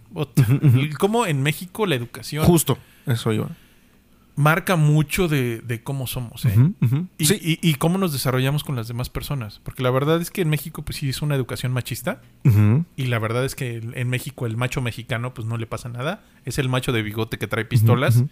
Cómo 0.98 1.28
en 1.28 1.44
México 1.44 1.86
la 1.86 1.94
educación 1.94 2.44
Justo. 2.46 2.80
Eso 3.06 3.32
iba. 3.32 3.50
Marca 4.40 4.78
mucho 4.78 5.28
de, 5.28 5.60
de 5.60 5.84
cómo 5.84 6.08
somos. 6.08 6.46
¿eh? 6.46 6.56
Y, 7.18 7.26
Sí. 7.26 7.38
y- 7.42 7.60
y 7.70 7.74
cómo 7.76 7.98
nos 7.98 8.14
desarrollamos 8.14 8.64
con 8.64 8.78
las 8.78 8.88
demás 8.88 9.10
personas. 9.10 9.60
Porque 9.66 9.84
la 9.84 9.92
verdad 9.92 10.22
es 10.22 10.32
que 10.32 10.40
en 10.42 10.50
México, 10.50 10.82
pues 10.82 10.96
sí 10.98 11.10
es 11.10 11.22
una 11.22 11.36
educación 11.36 11.74
machista. 11.74 12.22
Y 12.96 13.08
la 13.08 13.20
verdad 13.20 13.44
es 13.44 13.54
que 13.56 13.82
en 13.94 14.10
México 14.10 14.46
el 14.46 14.56
macho 14.56 14.80
mexicano, 14.82 15.34
pues 15.34 15.46
no 15.46 15.58
le 15.58 15.68
pasa 15.68 15.90
nada. 15.90 16.24
Es 16.46 16.58
el 16.58 16.70
macho 16.70 16.94
de 16.94 17.02
bigote 17.02 17.38
que 17.38 17.48
trae 17.48 17.66
pistolas, 17.66 18.24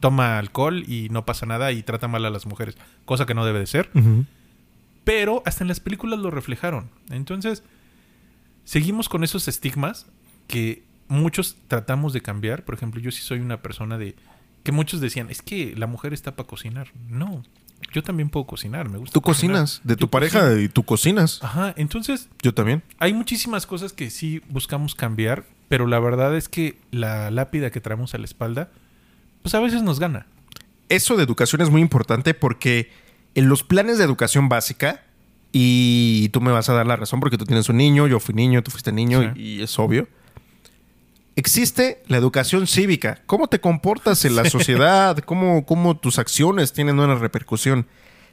toma 0.00 0.38
alcohol 0.38 0.84
y 0.86 1.08
no 1.10 1.24
pasa 1.24 1.46
nada 1.46 1.72
y 1.72 1.82
trata 1.82 2.08
mal 2.08 2.26
a 2.26 2.30
las 2.30 2.44
mujeres. 2.44 2.76
Cosa 3.06 3.24
que 3.24 3.32
no 3.32 3.46
debe 3.46 3.60
de 3.60 3.66
ser. 3.66 3.88
Pero 5.04 5.42
hasta 5.46 5.64
en 5.64 5.68
las 5.68 5.80
películas 5.80 6.18
lo 6.18 6.30
reflejaron. 6.30 6.90
Entonces, 7.10 7.62
seguimos 8.64 9.08
con 9.08 9.24
esos 9.24 9.48
estigmas 9.48 10.06
que 10.46 10.82
muchos 11.08 11.56
tratamos 11.68 12.12
de 12.12 12.20
cambiar. 12.20 12.64
Por 12.66 12.74
ejemplo, 12.74 13.00
yo 13.00 13.10
sí 13.10 13.22
soy 13.22 13.40
una 13.40 13.62
persona 13.62 13.96
de... 13.98 14.14
Que 14.64 14.72
muchos 14.72 15.00
decían, 15.00 15.30
es 15.30 15.40
que 15.42 15.74
la 15.76 15.86
mujer 15.86 16.12
está 16.12 16.34
para 16.34 16.48
cocinar. 16.48 16.88
No, 17.08 17.42
yo 17.92 18.02
también 18.02 18.30
puedo 18.30 18.46
cocinar, 18.46 18.88
me 18.88 18.98
gusta. 18.98 19.12
Tú 19.14 19.20
cocinar. 19.20 19.60
cocinas. 19.62 19.80
De 19.84 19.94
tu 19.94 20.06
Yo 20.06 20.10
pareja 20.10 20.40
cocino. 20.40 20.60
y 20.60 20.68
tú 20.68 20.82
cocinas. 20.84 21.38
Ajá, 21.42 21.72
entonces 21.76 22.28
Yo 22.42 22.52
también. 22.54 22.82
hay 22.98 23.12
muchísimas 23.12 23.66
cosas 23.66 23.92
que 23.92 24.10
sí 24.10 24.40
buscamos 24.48 24.94
cambiar, 24.96 25.44
pero 25.68 25.86
la 25.86 26.00
verdad 26.00 26.36
es 26.36 26.48
que 26.48 26.78
la 26.90 27.30
lápida 27.30 27.70
que 27.70 27.80
traemos 27.80 28.14
a 28.14 28.18
la 28.18 28.24
espalda, 28.24 28.70
pues 29.42 29.54
a 29.54 29.60
veces 29.60 29.82
nos 29.82 30.00
gana. 30.00 30.26
eso 30.88 31.16
de 31.16 31.22
educación 31.24 31.60
es 31.62 31.70
muy 31.70 31.80
importante 31.82 32.34
porque 32.34 32.90
en 33.34 33.48
los 33.48 33.62
planes 33.64 33.98
de 33.98 34.04
educación 34.04 34.48
básica, 34.48 35.02
y 35.52 36.28
tú 36.30 36.40
me 36.40 36.50
vas 36.52 36.68
a 36.68 36.72
dar 36.72 36.86
la 36.86 36.96
razón 36.96 37.20
porque 37.20 37.38
tú 37.38 37.44
tienes 37.44 37.68
un 37.68 37.76
niño, 37.76 38.06
yo 38.08 38.18
fui 38.18 38.34
niño, 38.34 38.62
tú 38.62 38.70
fuiste 38.70 38.92
niño 38.92 39.20
Sí. 39.34 39.40
y, 39.40 39.42
y 39.58 39.62
es 39.62 39.78
obvio. 39.78 40.08
Existe 41.36 42.02
la 42.06 42.16
educación 42.16 42.66
cívica. 42.66 43.20
¿Cómo 43.26 43.48
te 43.48 43.60
comportas 43.60 44.24
en 44.24 44.36
la 44.36 44.48
sociedad? 44.48 45.18
¿Cómo, 45.18 45.66
cómo 45.66 45.96
tus 45.96 46.18
acciones 46.18 46.72
tienen 46.72 46.98
una 47.00 47.16
repercusión? 47.16 47.86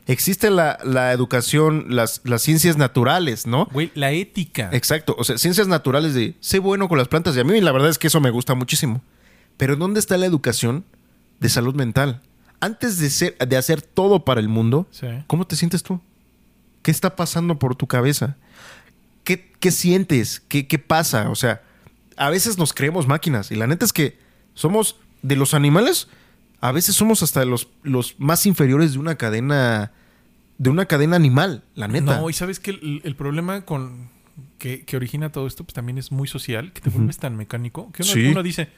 Existe 0.07 0.49
la, 0.51 0.77
la 0.83 1.11
educación, 1.11 1.85
las, 1.89 2.21
las 2.23 2.41
ciencias 2.41 2.77
naturales, 2.77 3.47
¿no? 3.47 3.67
Güey, 3.71 3.91
la 3.95 4.11
ética. 4.11 4.69
Exacto. 4.71 5.15
O 5.17 5.23
sea, 5.23 5.37
ciencias 5.37 5.67
naturales 5.67 6.13
de 6.13 6.35
sé 6.39 6.59
bueno 6.59 6.87
con 6.87 6.97
las 6.97 7.07
plantas. 7.07 7.35
Y 7.35 7.39
a 7.39 7.43
mí 7.43 7.59
la 7.61 7.71
verdad 7.71 7.89
es 7.89 7.97
que 7.97 8.07
eso 8.07 8.21
me 8.21 8.29
gusta 8.29 8.53
muchísimo. 8.55 9.01
Pero 9.57 9.75
¿dónde 9.75 9.99
está 9.99 10.17
la 10.17 10.25
educación 10.25 10.85
de 11.39 11.49
salud 11.49 11.75
mental? 11.75 12.21
Antes 12.59 12.99
de, 12.99 13.09
ser, 13.09 13.37
de 13.37 13.57
hacer 13.57 13.81
todo 13.81 14.25
para 14.25 14.39
el 14.41 14.47
mundo, 14.47 14.87
Sí. 14.91 15.07
¿cómo 15.27 15.47
te 15.47 15.55
sientes 15.55 15.81
tú? 15.81 15.99
¿Qué 16.83 16.91
está 16.91 17.15
pasando 17.15 17.57
por 17.57 17.75
tu 17.75 17.87
cabeza? 17.87 18.37
¿Qué, 19.23 19.51
qué 19.59 19.71
sientes? 19.71 20.39
¿Qué, 20.47 20.67
¿Qué 20.67 20.77
pasa? 20.79 21.29
O 21.29 21.35
sea, 21.35 21.61
a 22.25 22.29
veces 22.29 22.57
nos 22.57 22.73
creemos 22.73 23.07
máquinas. 23.07 23.51
Y 23.51 23.55
la 23.55 23.67
neta 23.67 23.85
es 23.85 23.93
que 23.93 24.17
somos 24.53 24.97
de 25.21 25.35
los 25.35 25.53
animales, 25.53 26.07
a 26.59 26.71
veces 26.71 26.95
somos 26.95 27.23
hasta 27.23 27.43
los, 27.45 27.67
los 27.83 28.19
más 28.19 28.45
inferiores 28.45 28.93
de 28.93 28.99
una 28.99 29.15
cadena, 29.15 29.91
de 30.57 30.69
una 30.69 30.85
cadena 30.85 31.15
animal, 31.15 31.63
la 31.75 31.87
neta. 31.87 32.17
No, 32.19 32.29
y 32.29 32.33
sabes 32.33 32.59
que 32.59 32.71
el, 32.71 33.01
el 33.03 33.15
problema 33.15 33.61
con 33.65 34.09
que, 34.59 34.83
que 34.85 34.95
origina 34.97 35.31
todo 35.31 35.47
esto, 35.47 35.63
pues 35.63 35.73
también 35.73 35.97
es 35.97 36.11
muy 36.11 36.27
social, 36.27 36.71
que 36.73 36.81
te 36.81 36.89
vuelves 36.89 37.17
tan 37.17 37.35
mecánico, 37.35 37.91
que 37.91 38.03
uno, 38.03 38.11
Sí. 38.13 38.25
uno 38.27 38.43
dice, 38.43 38.69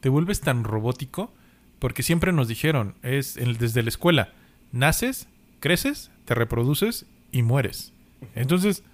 te 0.00 0.08
vuelves 0.08 0.40
tan 0.40 0.62
robótico, 0.64 1.32
porque 1.80 2.02
siempre 2.04 2.32
nos 2.32 2.46
dijeron, 2.48 2.94
es 3.02 3.36
el- 3.36 3.58
desde 3.58 3.82
la 3.82 3.88
escuela, 3.88 4.32
naces, 4.70 5.26
creces, 5.60 6.10
te 6.24 6.34
reproduces 6.36 7.06
y 7.32 7.42
mueres. 7.42 7.92
Entonces, 8.36 8.84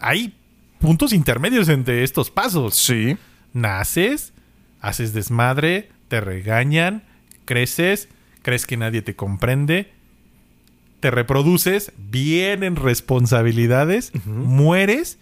hay 0.00 0.34
puntos 0.80 1.12
intermedios 1.12 1.68
entre 1.68 2.02
estos 2.04 2.30
pasos. 2.30 2.74
Sí. 2.76 3.16
Naces, 3.52 4.32
haces 4.80 5.12
desmadre, 5.12 5.88
te 6.08 6.20
regañan, 6.20 7.02
creces, 7.44 8.08
crees 8.42 8.66
que 8.66 8.76
nadie 8.76 9.02
te 9.02 9.14
comprende 9.16 9.92
te 11.00 11.10
reproduces, 11.10 11.92
vienen 11.98 12.74
responsabilidades, 12.74 14.12
mueres 14.24 15.18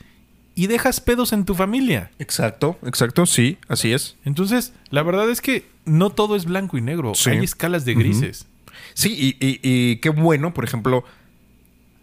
y 0.54 0.68
dejas 0.68 1.00
pedos 1.00 1.32
en 1.32 1.44
tu 1.44 1.54
familia. 1.56 2.10
Exacto, 2.20 2.78
exacto, 2.86 3.26
sí, 3.26 3.58
así 3.68 3.92
es. 3.92 4.16
Entonces, 4.24 4.72
la 4.90 5.02
verdad 5.02 5.28
es 5.30 5.40
que 5.40 5.66
no 5.84 6.10
todo 6.10 6.36
es 6.36 6.44
blanco 6.44 6.78
y 6.78 6.80
negro, 6.80 7.14
Sí. 7.16 7.30
hay 7.30 7.38
escalas 7.44 7.84
de 7.84 7.94
grises. 7.94 8.46
Sí, 8.94 9.36
y, 9.40 9.44
y- 9.46 9.60
y 9.62 9.96
qué 9.96 10.10
bueno, 10.10 10.54
por 10.54 10.64
ejemplo, 10.64 11.04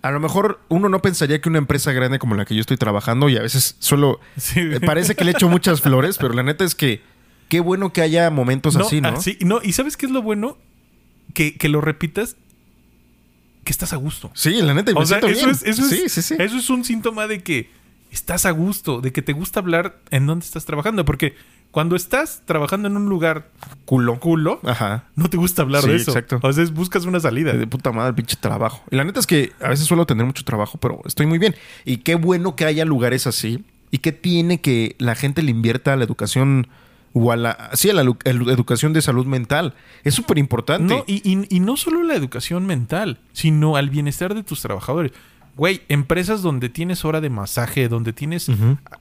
a 0.02 0.12
lo 0.12 0.20
mejor 0.20 0.60
uno 0.70 0.89
no 0.89 1.02
pensaría 1.02 1.41
que 1.41 1.49
una 1.49 1.58
empresa 1.60 1.91
grande 1.91 2.18
como 2.20 2.36
la 2.36 2.45
que 2.45 2.56
yo 2.56 2.62
estoy 2.62 2.78
trabajando, 2.78 3.30
y 3.30 3.38
a 3.38 3.41
veces 3.41 3.76
solo 3.80 4.20
Sí. 4.38 4.60
eh, 4.60 4.80
parece 4.86 5.16
que 5.16 5.24
le 5.26 5.32
echo 5.32 5.47
muchas 5.49 5.82
flores, 5.82 6.18
pero 6.18 6.34
la 6.34 6.43
neta 6.43 6.64
es 6.64 6.76
que 6.76 7.02
qué 7.49 7.60
bueno 7.60 7.91
que 7.93 8.02
haya 8.02 8.30
momentos 8.32 8.76
así, 8.76 9.02
¿no? 9.02 9.10
así- 9.10 9.38
no, 9.41 9.60
y 9.64 9.74
¿sabes 9.74 9.97
qué 9.97 10.06
es 10.06 10.12
lo 10.12 10.22
bueno? 10.22 10.58
Que, 11.34 11.56
que 11.58 11.70
lo 11.70 11.82
repitas, 11.82 12.36
que 13.64 13.72
estás 13.72 13.93
a 13.93 13.95
gusto. 13.97 14.32
Sí, 14.34 14.62
la 14.62 14.74
neta, 14.74 14.91
me 14.91 14.99
O 14.99 15.06
sea, 15.06 15.20
siento 15.20 15.28
eso 15.28 15.45
bien. 15.47 15.56
es, 15.56 15.64
eso, 15.64 15.88
sí, 15.88 16.02
es, 16.06 16.12
sí, 16.12 16.22
sí. 16.22 16.36
eso 16.39 16.58
es 16.58 16.70
un 16.70 16.84
síntoma 16.84 17.28
de 17.28 17.43
que 17.43 17.70
estás 18.12 18.45
a 18.45 18.52
gusto, 18.52 19.02
de 19.02 19.12
que 19.14 19.22
te 19.22 19.34
gusta 19.34 19.60
hablar 19.60 19.99
en 20.10 20.26
dónde 20.26 20.45
estás 20.45 20.66
trabajando. 20.66 21.06
Porque 21.06 21.36
cuando 21.72 21.96
estás 21.96 22.42
trabajando 22.46 22.88
en 22.90 22.98
un 22.98 23.08
lugar 23.08 23.48
Culo. 23.86 24.20
culo, 24.20 24.60
Ajá. 24.64 25.06
no 25.16 25.30
te 25.30 25.38
gusta 25.38 25.62
hablar 25.62 25.82
Sí, 25.84 25.90
de 25.90 25.96
eso. 25.96 26.12
exacto. 26.12 26.40
O 26.42 26.54
sea, 26.54 26.64
es- 26.64 26.74
buscas 26.74 27.06
una 27.06 27.20
salida. 27.20 27.54
De 27.54 27.66
puta 27.68 27.92
madre, 27.92 28.10
el 28.10 28.16
pinche 28.16 28.36
trabajo. 28.40 28.84
Y 28.92 28.96
la 28.96 29.04
neta 29.04 29.20
es 29.20 29.28
que 29.28 29.54
a 29.62 29.70
veces 29.70 29.86
suelo 29.86 30.06
tener 30.06 30.26
mucho 30.26 30.44
trabajo, 30.44 30.78
pero 30.78 31.02
estoy 31.06 31.26
muy 31.26 31.40
bien. 31.40 31.56
Y 31.86 31.98
qué 31.98 32.16
bueno 32.16 32.56
que 32.56 32.66
haya 32.66 32.86
lugares 32.86 33.26
así. 33.28 33.64
Y 33.90 33.98
qué 34.00 34.12
tiene 34.12 34.62
que 34.62 34.96
la 35.00 35.16
gente 35.16 35.42
le 35.42 35.52
invierta 35.52 35.94
a 35.94 35.96
la 35.98 36.04
educación 36.06 36.68
o 37.14 37.32
a 37.34 37.36
la, 37.36 37.70
sí, 37.74 37.90
a 37.90 37.94
la 37.94 38.02
a 38.02 38.06
la 38.34 38.54
educación 38.54 38.94
de 38.94 39.02
salud 39.02 39.26
mental. 39.26 39.74
Es 40.06 40.14
súper 40.16 40.38
importante. 40.38 40.94
No, 40.96 41.04
y, 41.08 41.16
y- 41.30 41.46
y 41.50 41.60
no 41.60 41.76
solo 41.76 42.04
la 42.04 42.16
educación 42.16 42.66
mental, 42.66 43.20
sino 43.34 43.76
al 43.76 43.90
bienestar 43.90 44.34
de 44.34 44.44
tus 44.44 44.62
trabajadores. 44.62 45.12
Güey, 45.58 45.82
empresas 45.89 46.41
donde 46.41 46.70
tienes 46.70 47.04
hora 47.06 47.20
de 47.22 47.30
masaje, 47.30 47.88
donde 47.89 48.14
tienes 48.14 48.49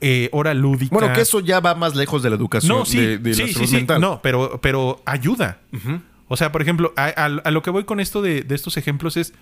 eh, 0.00 0.28
hora 0.32 0.52
lúdica. 0.52 0.94
bueno, 0.94 1.12
que 1.14 1.20
eso 1.20 1.40
ya 1.40 1.60
va 1.60 1.74
más 1.74 1.94
lejos 1.94 2.22
de 2.22 2.30
la 2.30 2.36
educación 2.36 2.76
No, 2.78 2.84
sí, 2.84 2.98
de, 2.98 3.18
de 3.18 3.34
sí, 3.34 3.42
la 3.46 3.52
salud 3.52 3.66
sí. 3.68 3.76
mental. 3.76 4.00
No, 4.00 4.20
pero, 4.22 4.60
pero 4.60 5.00
ayuda. 5.06 5.60
O 6.28 6.36
sea, 6.36 6.52
por 6.52 6.60
ejemplo, 6.62 6.92
a, 6.96 7.04
a- 7.06 7.24
a 7.24 7.50
lo 7.50 7.62
que 7.62 7.70
voy 7.70 7.84
con 7.84 8.00
esto 8.00 8.20
de, 8.22 8.42
de 8.42 8.54
estos 8.54 8.76
ejemplos 8.76 9.16
es. 9.16 9.32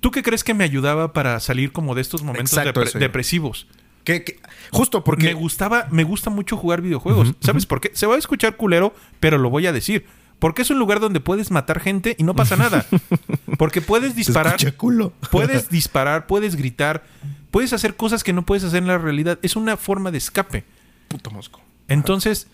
¿Tú 0.00 0.10
qué 0.10 0.22
crees 0.22 0.44
que 0.44 0.54
me 0.54 0.64
ayudaba 0.64 1.12
para 1.12 1.40
salir 1.40 1.72
como 1.72 1.94
de 1.94 2.02
estos 2.02 2.22
momentos 2.22 2.52
Exacto, 2.58 2.80
depre- 2.82 2.88
eso. 2.88 2.98
depresivos? 2.98 3.66
Que- 4.04 4.22
que- 4.22 4.38
justo 4.70 5.02
porque 5.02 5.26
Me 5.28 5.34
gustaba, 5.34 5.86
me 5.90 6.04
gusta 6.04 6.28
mucho 6.30 6.56
jugar 6.58 6.82
videojuegos. 6.82 7.32
¿Sabes 7.40 7.64
por 7.64 7.80
qué? 7.80 7.90
Se 7.94 8.06
va 8.06 8.14
a 8.16 8.18
escuchar 8.18 8.56
culero, 8.56 8.94
pero 9.18 9.38
lo 9.38 9.48
voy 9.50 9.66
a 9.66 9.72
decir. 9.72 10.04
Porque 10.44 10.60
es 10.60 10.68
un 10.68 10.78
lugar 10.78 11.00
donde 11.00 11.20
puedes 11.20 11.50
matar 11.50 11.80
gente 11.80 12.16
y 12.18 12.22
no 12.22 12.36
pasa 12.36 12.54
nada. 12.54 12.84
Porque 13.58 13.80
puedes 13.80 14.14
disparar, 14.14 14.58
culo. 14.76 15.14
puedes 15.30 15.70
disparar, 15.70 16.26
puedes 16.26 16.54
gritar, 16.54 17.02
puedes 17.50 17.72
hacer 17.72 17.96
cosas 17.96 18.22
que 18.22 18.34
no 18.34 18.44
puedes 18.44 18.62
hacer 18.62 18.82
en 18.82 18.88
la 18.88 18.98
realidad. 18.98 19.38
Es 19.40 19.56
una 19.56 19.78
forma 19.78 20.10
de 20.10 20.18
escape. 20.18 20.64
Puto 21.08 21.30
mosco. 21.30 21.62
Entonces, 21.88 22.48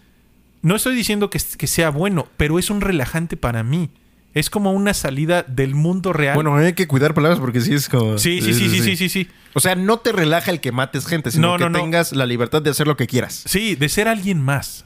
no 0.62 0.76
estoy 0.76 0.94
diciendo 0.94 1.30
que, 1.30 1.40
que 1.58 1.66
sea 1.66 1.90
bueno, 1.90 2.28
pero 2.36 2.60
es 2.60 2.70
un 2.70 2.80
relajante 2.80 3.36
para 3.36 3.64
mí. 3.64 3.90
Es 4.34 4.50
como 4.50 4.70
una 4.70 4.94
salida 4.94 5.42
del 5.42 5.74
mundo 5.74 6.12
real. 6.12 6.36
Bueno, 6.36 6.54
hay 6.54 6.74
que 6.74 6.86
cuidar 6.86 7.12
palabras 7.12 7.40
porque 7.40 7.60
sí 7.60 7.74
es 7.74 7.88
como. 7.88 8.18
sí, 8.18 8.40
sí, 8.40 8.54
sí, 8.54 8.68
sí, 8.68 8.82
sí, 8.82 8.96
sí, 8.96 9.08
sí. 9.08 9.28
O 9.52 9.58
sea, 9.58 9.74
no 9.74 9.98
te 9.98 10.12
relaja 10.12 10.52
el 10.52 10.60
que 10.60 10.70
mates 10.70 11.06
gente, 11.06 11.32
sino 11.32 11.48
No, 11.48 11.58
que 11.58 11.68
no, 11.68 11.80
tengas 11.80 12.12
la 12.12 12.26
libertad 12.26 12.62
de 12.62 12.70
hacer 12.70 12.86
lo 12.86 12.96
que 12.96 13.08
quieras. 13.08 13.42
Sí, 13.46 13.74
de 13.74 13.88
ser 13.88 14.06
alguien 14.06 14.40
más. 14.40 14.84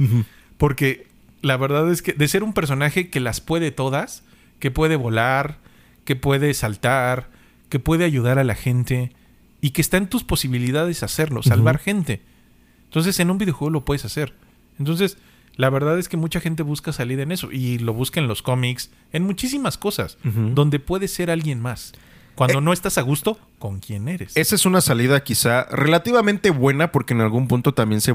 Porque 0.57 1.13
la 1.45 1.59
verdad 1.59 1.91
es 1.91 2.01
que 2.01 2.15
de 2.15 2.27
ser 2.27 2.43
un 2.43 2.55
personaje 2.55 3.11
que 3.11 3.21
las 3.21 3.41
puede 3.43 3.71
todas, 3.71 4.25
que 4.61 4.71
puede 4.71 4.97
volar, 4.97 5.59
que 6.05 6.17
puede 6.17 6.55
saltar, 6.55 7.29
que 7.69 7.79
puede 7.79 8.05
ayudar 8.05 8.39
a 8.39 8.45
la 8.45 8.55
gente 8.55 9.13
y 9.61 9.71
que 9.71 9.83
está 9.83 9.99
en 9.99 10.09
tus 10.09 10.25
posibilidades 10.25 11.03
hacerlo, 11.03 11.43
salvar 11.43 11.79
gente. 11.79 12.23
Entonces 12.85 13.21
en 13.21 13.31
un 13.31 13.37
videojuego 13.37 13.71
lo 13.71 13.85
puedes 13.85 14.07
hacer. 14.07 14.33
Entonces 14.79 15.19
la 15.57 15.69
verdad 15.69 15.99
es 15.99 16.09
que 16.09 16.17
mucha 16.17 16.41
gente 16.41 16.63
busca 16.63 16.93
salir 16.93 17.21
en 17.21 17.31
eso 17.31 17.53
y 17.53 17.79
lo 17.79 17.93
busca 17.93 18.21
en 18.21 18.27
los 18.27 18.41
cómics, 18.41 18.91
en 19.13 19.25
muchísimas 19.25 19.77
cosas, 19.77 20.17
donde 20.23 20.81
puedes 20.81 21.13
ser 21.13 21.31
alguien 21.31 21.61
más. 21.61 21.93
Cuando 22.37 22.63
no 22.63 22.73
estás 22.73 22.97
a 22.97 23.03
gusto 23.03 23.39
con 23.59 23.81
quién 23.81 24.09
eres. 24.09 24.37
Esa 24.37 24.55
es 24.55 24.65
una 24.65 24.81
salida 24.81 25.23
quizá 25.23 25.65
relativamente 25.65 26.51
buena 26.51 26.91
porque 26.91 27.13
en 27.13 27.21
algún 27.21 27.49
punto 27.49 27.75
también 27.75 28.01
se, 28.01 28.15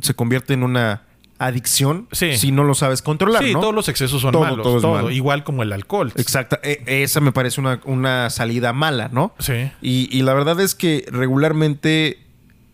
se 0.00 0.14
convierte 0.14 0.54
en 0.54 0.62
una 0.62 1.02
adicción 1.40 2.06
Sí. 2.12 2.36
si 2.36 2.52
no 2.52 2.62
lo 2.64 2.74
sabes 2.74 3.00
controlar, 3.02 3.42
sí, 3.42 3.54
¿no? 3.54 3.60
todos 3.60 3.74
los 3.74 3.88
excesos 3.88 4.20
son 4.20 4.30
Todo, 4.32 4.42
malos, 4.42 4.62
todo 4.62 4.80
todo, 4.80 4.94
malo. 4.94 5.10
igual 5.10 5.42
como 5.42 5.62
el 5.62 5.72
alcohol. 5.72 6.12
Exacto. 6.16 6.58
E- 6.62 6.82
esa 7.02 7.20
me 7.20 7.32
parece 7.32 7.60
una, 7.60 7.80
una 7.84 8.28
salida 8.30 8.72
mala, 8.72 9.08
¿no? 9.12 9.34
Sí. 9.38 9.70
Y, 9.82 10.08
y 10.16 10.22
la 10.22 10.34
verdad 10.34 10.60
es 10.60 10.74
que 10.74 11.06
regularmente. 11.10 12.18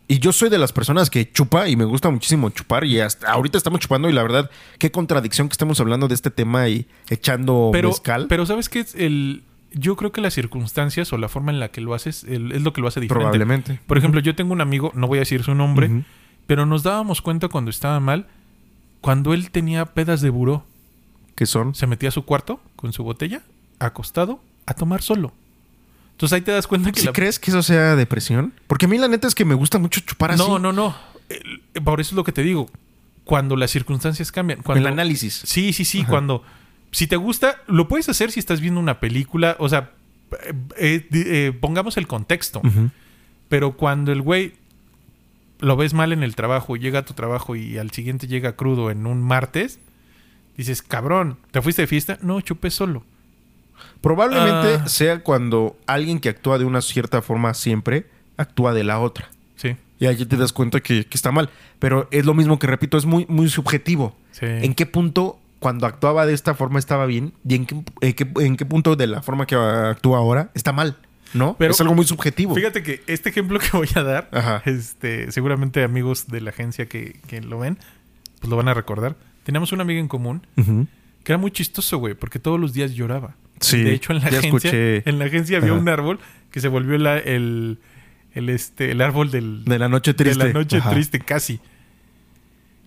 Y 0.09 0.21
yo 0.21 0.33
soy 0.33 0.51
de 0.51 0.59
las 0.59 0.73
personas 0.73 1.11
que 1.11 1.33
chupa 1.33 1.69
y 1.69 1.75
me 1.75 1.85
gusta 1.85 2.11
muchísimo 2.11 2.51
chupar. 2.51 2.85
Y 2.85 3.01
hasta 3.01 3.31
ahorita 3.33 3.59
estamos 3.59 3.81
chupando. 3.81 4.09
Y 4.09 4.13
la 4.13 4.23
verdad, 4.23 4.51
qué 4.79 4.91
contradicción 4.93 5.49
que 5.49 5.53
estemos 5.53 5.81
hablando 5.81 6.07
de 6.07 6.15
este 6.15 6.31
tema 6.31 6.69
y 6.69 6.87
echando 7.09 7.71
pero, 7.73 7.89
mezcal. 7.89 8.27
pero 8.29 8.47
¿sabes 8.47 8.69
qué? 8.69 8.87
El, 8.95 9.43
yo 9.73 9.97
creo 9.97 10.13
que 10.13 10.21
las 10.21 10.35
circunstancias 10.35 11.13
o 11.13 11.19
la 11.19 11.29
forma 11.29 11.51
en 11.51 11.59
la 11.59 11.69
que 11.71 11.81
lo 11.81 11.93
haces 11.93 12.23
el- 12.25 12.53
es 12.53 12.63
lo 12.63 12.73
que 12.73 12.81
lo 12.81 12.87
hace 12.89 13.01
diferente. 13.01 13.23
Probablemente. 13.25 13.81
Por 13.87 13.99
ejemplo, 13.99 14.21
yo 14.21 14.35
tengo 14.37 14.53
un 14.53 14.61
amigo, 14.61 14.93
no 14.95 15.09
voy 15.09 15.19
a 15.19 15.23
decir 15.23 15.43
su 15.43 15.55
nombre, 15.57 15.91
pero 16.47 16.67
nos 16.67 16.85
dábamos 16.85 17.21
cuenta 17.21 17.49
cuando 17.49 17.71
estaba 17.73 17.99
mal, 17.99 18.29
cuando 19.01 19.35
él 19.35 19.51
tenía 19.51 19.85
pedas 19.87 20.21
de 20.21 20.31
buró. 20.31 20.65
¿Qué 21.35 21.47
son? 21.47 21.75
Se 21.75 21.87
metía 21.87 22.09
a 22.09 22.13
su 22.13 22.25
cuarto 22.25 22.61
con 22.77 22.93
su 22.93 23.03
botella, 23.05 23.43
acostado, 23.79 24.41
a 24.65 24.75
tomar 24.75 25.03
solo. 25.03 25.33
Entonces 26.13 26.35
ahí 26.35 26.41
te 26.41 26.51
das 26.51 26.67
cuenta 26.67 26.91
que 26.93 27.01
¿Sí 27.01 27.07
la- 27.07 27.13
crees 27.13 27.39
que 27.39 27.51
eso 27.51 27.63
sea 27.63 27.95
depresión? 27.95 28.55
Porque 28.67 28.87
a 28.87 28.89
mí 28.89 28.97
la 28.97 29.07
neta 29.09 29.29
es 29.29 29.35
que 29.35 29.45
me 29.45 29.55
gusta 29.55 29.79
mucho 29.79 30.01
chupar 30.01 30.31
así. 30.33 30.43
No, 30.43 30.59
no, 30.59 30.73
no. 30.73 30.97
El- 31.29 31.83
Por 31.83 32.01
eso 32.01 32.11
es 32.11 32.17
lo 32.17 32.25
que 32.25 32.33
te 32.33 32.43
digo. 32.43 32.71
Cuando 33.25 33.55
las 33.57 33.71
circunstancias 33.71 34.33
cambian. 34.33 34.63
Cuando... 34.63 34.81
El 34.89 34.93
análisis. 34.93 35.43
Sí, 35.45 35.73
sí, 35.75 35.85
sí. 35.85 36.01
Ajá. 36.01 36.11
Cuando. 36.11 36.43
Si 36.93 37.07
te 37.07 37.17
gusta, 37.17 37.57
lo 37.67 37.87
puedes 37.89 38.09
hacer 38.09 38.31
si 38.33 38.41
estás 38.41 38.61
viendo 38.63 38.81
una 38.81 38.99
película. 39.01 39.57
O 39.59 39.69
sea, 39.69 39.91
eh, 40.43 40.55
eh, 40.79 41.07
eh, 41.13 41.53
pongamos 41.61 41.99
el 41.99 42.07
contexto. 42.07 42.63
Pero 43.49 43.77
cuando 43.77 44.11
el 44.13 44.23
güey 44.23 44.55
lo 45.61 45.77
ves 45.77 45.95
mal 45.95 46.13
en 46.13 46.23
el 46.23 46.35
trabajo, 46.37 46.77
llega 46.77 47.01
a 47.01 47.05
tu 47.05 47.15
trabajo 47.15 47.57
y 47.57 47.79
al 47.79 47.91
siguiente 47.91 48.27
llega 48.27 48.57
crudo 48.57 48.91
en 48.91 49.07
un 49.07 49.23
martes, 49.23 49.79
dices, 50.57 50.83
cabrón, 50.83 51.39
¿te 51.51 51.63
fuiste 51.63 51.83
de 51.83 51.89
fiesta? 51.89 52.19
No, 52.23 52.41
chupé 52.41 52.71
solo. 52.71 53.05
Probablemente 54.01 54.83
Ah. 54.85 54.89
sea 54.89 55.23
cuando 55.23 55.77
alguien 55.87 56.21
que 56.21 56.29
actúa 56.29 56.59
de 56.59 56.65
una 56.65 56.81
cierta 56.81 57.23
forma 57.23 57.55
siempre 57.55 58.07
actúa 58.37 58.73
de 58.75 58.85
la 58.85 58.99
otra. 59.01 59.29
Sí. 59.57 59.77
Y 59.99 60.07
ahí 60.07 60.25
te 60.27 60.37
das 60.37 60.53
cuenta 60.53 60.81
que, 60.81 61.05
que 61.07 61.17
está 61.17 61.33
mal. 61.33 61.49
Pero 61.79 62.09
es 62.11 62.25
lo 62.27 62.35
mismo 62.35 62.59
que 62.59 62.67
repito, 62.67 62.97
es 62.99 63.07
muy, 63.07 63.27
muy 63.29 63.49
subjetivo. 63.49 64.15
Sí. 64.33 64.47
¿En 64.47 64.75
qué 64.75 64.87
punto 64.87 65.39
cuando 65.59 65.87
actuaba 65.87 66.27
de 66.27 66.35
esta 66.35 66.55
forma 66.55 66.79
estaba 66.79 67.07
bien? 67.07 67.33
¿Y 67.49 67.55
en 67.55 67.67
qué, 67.67 67.75
en 68.03 68.13
qué- 68.15 68.45
en 68.45 68.57
qué 68.57 68.67
punto 68.67 68.97
de 68.97 69.07
la 69.07 69.23
forma 69.23 69.47
que 69.47 69.55
actúa 69.57 70.19
ahora 70.19 70.51
está 70.55 70.73
mal? 70.73 70.97
¿No? 71.35 71.57
Pero- 71.59 71.73
es 71.73 71.81
algo 71.81 71.95
muy 71.95 72.07
subjetivo. 72.07 72.55
Fíjate 72.55 72.83
que 72.83 73.03
este 73.07 73.29
ejemplo 73.31 73.59
que 73.59 73.69
voy 73.77 73.89
a 73.95 74.03
dar, 74.03 74.29
Ajá. 74.33 74.63
este, 74.65 75.31
seguramente 75.33 75.83
amigos 75.83 76.29
de 76.29 76.41
la 76.41 76.51
agencia 76.51 76.87
que, 76.87 77.21
que 77.27 77.41
lo 77.41 77.59
ven, 77.59 77.79
pues 78.41 78.49
lo 78.51 78.57
van 78.57 78.69
a 78.69 78.75
recordar. 78.75 79.17
Teníamos 79.45 79.73
una 79.73 79.83
amiga 79.83 80.01
en 80.01 80.09
común 80.09 80.43
que 81.25 81.33
era 81.33 81.39
muy 81.39 81.51
chistoso, 81.51 81.99
güey, 81.99 82.15
porque 82.15 82.39
todos 82.39 82.59
los 82.61 82.73
días 82.73 82.93
lloraba. 82.95 83.35
Sí, 83.61 83.83
De 83.83 83.95
hecho, 83.95 84.13
en 84.13 84.21
la 84.21 84.27
agencia, 84.29 84.49
escuché. 84.49 85.09
en 85.09 85.19
la 85.19 85.25
agencia 85.25 85.57
había 85.59 85.71
Ajá. 85.73 85.81
un 85.81 85.89
árbol 85.89 86.21
que 86.51 86.61
se 86.61 86.69
volvió 86.69 86.97
la- 86.99 87.19
el, 87.19 87.79
el, 88.35 88.49
este, 88.51 88.91
el 88.93 89.01
árbol 89.01 89.31
del, 89.31 89.65
De 89.65 89.79
la 89.79 89.89
noche 89.89 90.15
triste. 90.15 90.39
de 90.45 90.53
la 90.53 90.59
noche 90.61 90.77
Ajá. 90.79 90.91
triste, 90.91 91.19
casi. 91.21 91.59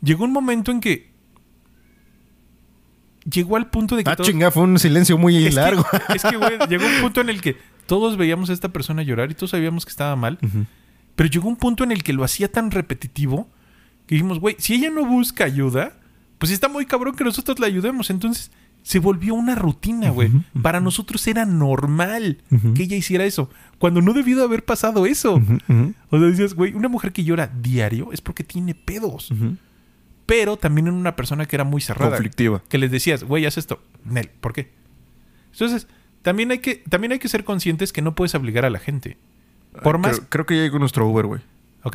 Llegó 0.01 0.23
un 0.23 0.31
momento 0.31 0.71
en 0.71 0.79
que 0.79 1.09
llegó 3.29 3.57
al 3.57 3.69
punto 3.69 3.95
de 3.95 4.03
que 4.03 4.09
Ah, 4.09 4.15
todos- 4.15 4.27
chinga, 4.29 4.51
fue 4.51 4.63
un 4.63 4.79
silencio 4.79 5.17
muy 5.17 5.35
es 5.37 5.49
que- 5.49 5.55
largo. 5.61 5.85
es 6.15 6.23
que, 6.23 6.37
güey, 6.37 6.57
llegó 6.69 6.85
un 6.85 7.01
punto 7.01 7.21
en 7.21 7.29
el 7.29 7.41
que 7.41 7.57
todos 7.89 8.17
veíamos 8.17 8.51
a 8.51 8.53
esta 8.53 8.69
persona 8.69 9.01
llorar 9.01 9.31
y 9.31 9.33
todos 9.33 9.49
sabíamos 9.49 9.83
que 9.83 9.89
estaba 9.89 10.15
mal. 10.15 10.37
Pero 11.15 11.27
llegó 11.27 11.49
un 11.49 11.55
punto 11.55 11.83
en 11.83 11.91
el 11.91 12.03
que 12.03 12.13
lo 12.13 12.23
hacía 12.23 12.51
tan 12.51 12.69
repetitivo 12.69 13.49
que 14.05 14.13
dijimos, 14.13 14.39
güey, 14.39 14.55
si 14.59 14.75
ella 14.75 14.91
no 14.91 15.05
busca 15.05 15.43
ayuda, 15.43 15.93
pues 16.37 16.51
está 16.51 16.69
muy 16.69 16.85
cabrón 16.85 17.15
que 17.15 17.23
nosotros 17.23 17.59
la 17.59 17.65
ayudemos. 17.65 18.11
Entonces 18.11 18.51
se 18.83 18.99
volvió 18.99 19.33
una 19.33 19.55
rutina, 19.55 20.11
güey. 20.11 20.29
Para 20.61 20.79
nosotros 20.79 21.27
era 21.27 21.47
normal 21.47 22.37
que 22.75 22.83
ella 22.83 22.95
hiciera 22.95 23.25
eso. 23.25 23.49
Cuando 23.79 24.01
no 24.03 24.13
debió 24.13 24.37
de 24.37 24.43
haber 24.43 24.63
pasado 24.63 25.07
eso. 25.07 25.41
O 26.11 26.19
sea, 26.19 26.27
decías, 26.27 26.53
güey, 26.53 26.73
una 26.73 26.89
mujer 26.89 27.11
que 27.11 27.23
llora 27.23 27.47
diario 27.47 28.13
es 28.13 28.21
porque 28.21 28.43
tiene 28.43 28.75
pedos. 28.75 29.33
Pero 30.27 30.57
también 30.57 30.85
era 30.85 30.95
una 30.95 31.15
persona 31.15 31.47
que 31.47 31.55
era 31.55 31.63
muy 31.63 31.81
cerrada. 31.81 32.11
Conflictiva. 32.11 32.61
Que 32.69 32.77
les 32.77 32.91
decías, 32.91 33.23
güey, 33.23 33.47
haz 33.47 33.57
esto. 33.57 33.81
Nel, 34.05 34.29
¿por 34.29 34.53
qué? 34.53 34.71
Entonces, 35.51 35.87
también 36.21 36.51
hay, 36.51 36.59
que, 36.59 36.83
también 36.89 37.11
hay 37.13 37.19
que 37.19 37.29
ser 37.29 37.43
conscientes 37.43 37.93
que 37.93 38.01
no 38.01 38.15
puedes 38.15 38.35
obligar 38.35 38.65
a 38.65 38.69
la 38.69 38.79
gente. 38.79 39.17
Por 39.83 39.97
más... 39.97 40.17
Creo, 40.17 40.29
creo 40.29 40.45
que 40.45 40.55
ya 40.57 40.61
llegó 40.63 40.79
nuestro 40.79 41.07
Uber, 41.07 41.25
güey. 41.25 41.41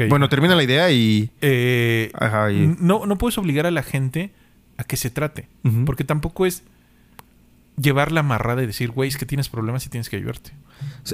Bueno, 0.08 0.28
termina 0.30 0.54
la 0.54 0.62
idea 0.62 0.90
y. 0.90 1.30
Eh, 1.42 2.10
Ajá, 2.14 2.50
y- 2.50 2.74
no, 2.80 3.04
no 3.06 3.18
puedes 3.18 3.36
obligar 3.36 3.66
a 3.66 3.70
la 3.70 3.82
gente 3.82 4.32
a 4.78 4.84
que 4.84 4.96
se 4.96 5.10
trate. 5.10 5.48
Porque 5.84 6.04
tampoco 6.04 6.46
es. 6.46 6.62
llevar 7.76 8.12
la 8.12 8.20
amarrada 8.20 8.62
y 8.62 8.66
decir, 8.66 8.90
güey, 8.92 9.08
es 9.08 9.18
que 9.18 9.26
tienes 9.26 9.48
problemas 9.48 9.84
y 9.84 9.88
tienes 9.90 10.08
que 10.08 10.16
ayudarte. 10.16 10.52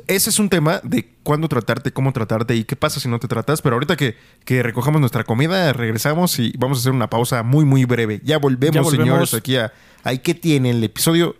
Ese 0.06 0.30
es 0.30 0.38
un 0.38 0.48
tema 0.50 0.80
de 0.84 1.10
cuándo 1.22 1.48
tratarte, 1.48 1.90
cómo 1.92 2.12
tratarte 2.12 2.54
y 2.54 2.64
qué 2.64 2.76
pasa 2.76 3.00
si 3.00 3.08
no 3.08 3.18
te 3.18 3.28
tratas. 3.28 3.60
Pero 3.62 3.74
ahorita 3.76 3.96
que, 3.96 4.14
que 4.44 4.62
recojamos 4.62 5.00
nuestra 5.00 5.24
comida, 5.24 5.72
regresamos 5.72 6.38
y 6.38 6.52
vamos 6.58 6.78
a 6.78 6.80
hacer 6.80 6.92
una 6.92 7.10
pausa 7.10 7.42
muy, 7.42 7.64
muy 7.64 7.84
breve. 7.86 8.20
Ya 8.24 8.38
volvemos, 8.38 8.74
Ya 8.74 8.82
volvemos. 8.82 9.04
señores, 9.06 9.34
aquí 9.34 9.56
a 9.56 9.72
Ahí 10.04 10.18
que 10.18 10.34
tiene 10.34 10.70
el 10.70 10.82
episodio 10.84 11.34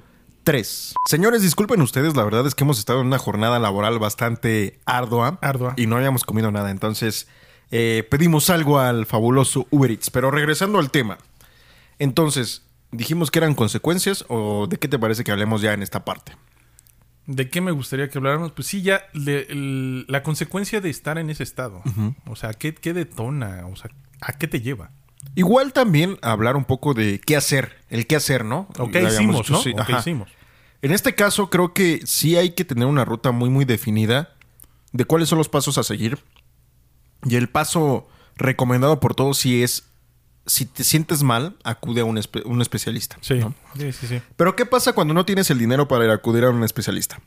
3. 0.51 0.95
Señores, 1.07 1.43
disculpen 1.43 1.81
ustedes, 1.81 2.17
la 2.17 2.25
verdad 2.25 2.45
es 2.47 2.55
que 2.57 2.65
hemos 2.65 2.79
estado 2.81 3.01
en 3.03 3.07
una 3.07 3.19
jornada 3.19 3.61
laboral 3.61 3.99
bastante 4.01 4.81
ardua. 4.85 5.39
Ardua. 5.43 5.75
Y 5.77 5.87
no 5.87 5.97
habíamos 5.97 6.25
comido 6.25 6.51
nada. 6.51 6.71
Entonces, 6.73 7.29
eh, 7.71 8.07
pedimos 8.11 8.51
algo 8.51 8.81
al 8.81 9.07
fabuloso 9.07 9.69
Uber 9.71 9.93
Eats. 9.93 10.11
Pero 10.11 10.33
regresando 10.33 10.81
al 10.81 10.91
tema. 10.91 11.19
Entonces, 12.01 12.63
dijimos 12.91 13.31
que 13.31 13.39
eran 13.39 13.55
consecuencias 13.55 14.25
o 14.29 14.67
de 14.67 14.77
qué 14.79 14.89
te 14.89 14.99
parece 14.99 15.23
que 15.23 15.31
hablemos 15.31 15.63
ya 15.63 15.73
en 15.73 15.83
esta 15.85 16.05
parte. 16.05 16.33
¿De 17.27 17.49
qué 17.49 17.61
me 17.61 17.71
gustaría 17.71 18.09
que 18.09 18.19
habláramos? 18.19 18.51
Pues 18.51 18.67
sí, 18.67 18.83
ya 18.83 19.03
le- 19.13 19.47
el- 19.53 20.05
la 20.09 20.25
consecuencia 20.25 20.81
de 20.81 20.91
estar 20.91 21.17
en 21.19 21.31
ese 21.31 21.45
estado. 21.45 21.81
O 22.27 22.35
sea, 22.35 22.55
¿qué, 22.55 22.75
¿qué 22.75 22.93
detona? 22.93 23.67
O 23.69 23.77
sea, 23.77 23.91
¿a 24.21 24.33
qué 24.33 24.49
te 24.49 24.61
lleva? 24.61 24.91
Igual 25.37 25.73
también 25.73 26.19
hablar 26.23 26.57
un 26.57 26.65
poco 26.65 26.93
de 26.93 27.21
qué 27.21 27.37
hacer, 27.37 27.77
el 27.89 28.09
qué 28.09 28.17
hacer, 28.17 28.45
¿no? 28.45 28.67
Ok, 28.79 28.97
hicimos, 28.97 29.49
¿no? 29.49 29.61
sí, 29.63 29.75
hicimos. 29.97 30.29
En 30.83 30.93
este 30.93 31.15
caso 31.15 31.51
creo 31.51 31.73
que 31.75 32.01
sí 32.07 32.37
hay 32.37 32.51
que 32.53 32.65
tener 32.65 32.87
una 32.87 33.05
ruta 33.05 33.33
muy 33.33 33.51
muy 33.51 33.65
definida 33.65 34.35
de 34.93 35.05
cuáles 35.05 35.29
son 35.29 35.39
los 35.39 35.49
pasos 35.49 35.77
a 35.79 35.83
seguir. 35.83 36.19
Y 37.25 37.37
el 37.37 37.49
paso 37.49 38.09
recomendado 38.37 38.99
por 39.01 39.15
todos 39.15 39.37
sí 39.39 39.63
es, 39.63 39.85
si 40.47 40.65
te 40.65 40.83
sientes 40.85 41.23
mal, 41.23 41.57
acude 41.65 42.01
a 42.01 42.05
un, 42.07 42.17
espe- 42.17 42.43
un 42.47 42.63
especialista. 42.63 43.19
Sí. 43.21 43.35
¿no? 43.35 43.55
sí, 43.77 43.93
sí, 43.93 44.07
sí. 44.07 44.23
Pero 44.37 44.57
¿qué 44.57 44.65
pasa 44.65 44.95
cuando 44.95 45.13
no 45.13 45.27
tienes 45.27 45.51
el 45.51 45.59
dinero 45.59 45.87
para 45.87 46.05
ir 46.05 46.11
a 46.11 46.15
acudir 46.15 46.45
a 46.45 46.51
un 46.51 46.65
especialista? 46.65 47.21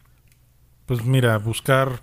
Pues 0.88 1.06
mira, 1.06 1.38
buscar 1.38 2.02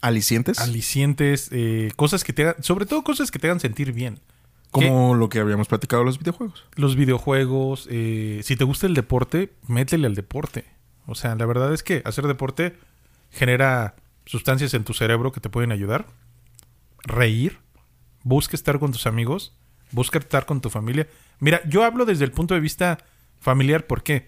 ¿Alicientes? 0.00 0.58
alicientes, 0.58 1.48
eh, 1.52 1.92
cosas 1.96 2.24
que 2.24 2.32
te 2.32 2.42
hagan, 2.42 2.62
sobre 2.62 2.86
todo 2.86 3.02
cosas 3.04 3.30
que 3.30 3.38
te 3.38 3.46
hagan 3.46 3.60
sentir 3.60 3.92
bien. 3.92 4.18
Como 4.72 5.14
lo 5.14 5.28
que 5.28 5.38
habíamos 5.38 5.68
platicado 5.68 6.02
los 6.02 6.18
videojuegos. 6.18 6.64
Los 6.76 6.96
videojuegos, 6.96 7.86
eh, 7.90 8.40
si 8.42 8.56
te 8.56 8.64
gusta 8.64 8.86
el 8.86 8.94
deporte, 8.94 9.52
métele 9.68 10.06
al 10.06 10.14
deporte. 10.14 10.64
O 11.06 11.14
sea, 11.14 11.34
la 11.34 11.44
verdad 11.44 11.74
es 11.74 11.82
que 11.82 12.00
hacer 12.06 12.26
deporte 12.26 12.74
genera 13.30 13.94
sustancias 14.24 14.72
en 14.72 14.84
tu 14.84 14.94
cerebro 14.94 15.30
que 15.30 15.40
te 15.40 15.50
pueden 15.50 15.72
ayudar. 15.72 16.06
Reír, 17.04 17.58
busca 18.22 18.56
estar 18.56 18.78
con 18.78 18.92
tus 18.92 19.06
amigos, 19.06 19.54
busca 19.90 20.18
estar 20.18 20.46
con 20.46 20.62
tu 20.62 20.70
familia. 20.70 21.06
Mira, 21.38 21.60
yo 21.68 21.84
hablo 21.84 22.06
desde 22.06 22.24
el 22.24 22.32
punto 22.32 22.54
de 22.54 22.60
vista 22.60 22.98
familiar, 23.40 23.86
¿por 23.86 24.02
qué? 24.02 24.26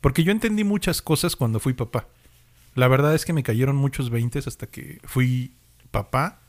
Porque 0.00 0.24
yo 0.24 0.32
entendí 0.32 0.64
muchas 0.64 1.02
cosas 1.02 1.36
cuando 1.36 1.60
fui 1.60 1.74
papá. 1.74 2.08
La 2.74 2.88
verdad 2.88 3.14
es 3.14 3.26
que 3.26 3.34
me 3.34 3.42
cayeron 3.42 3.76
muchos 3.76 4.08
veintes 4.08 4.46
hasta 4.46 4.66
que 4.66 4.98
fui 5.04 5.56
papá 5.90 6.40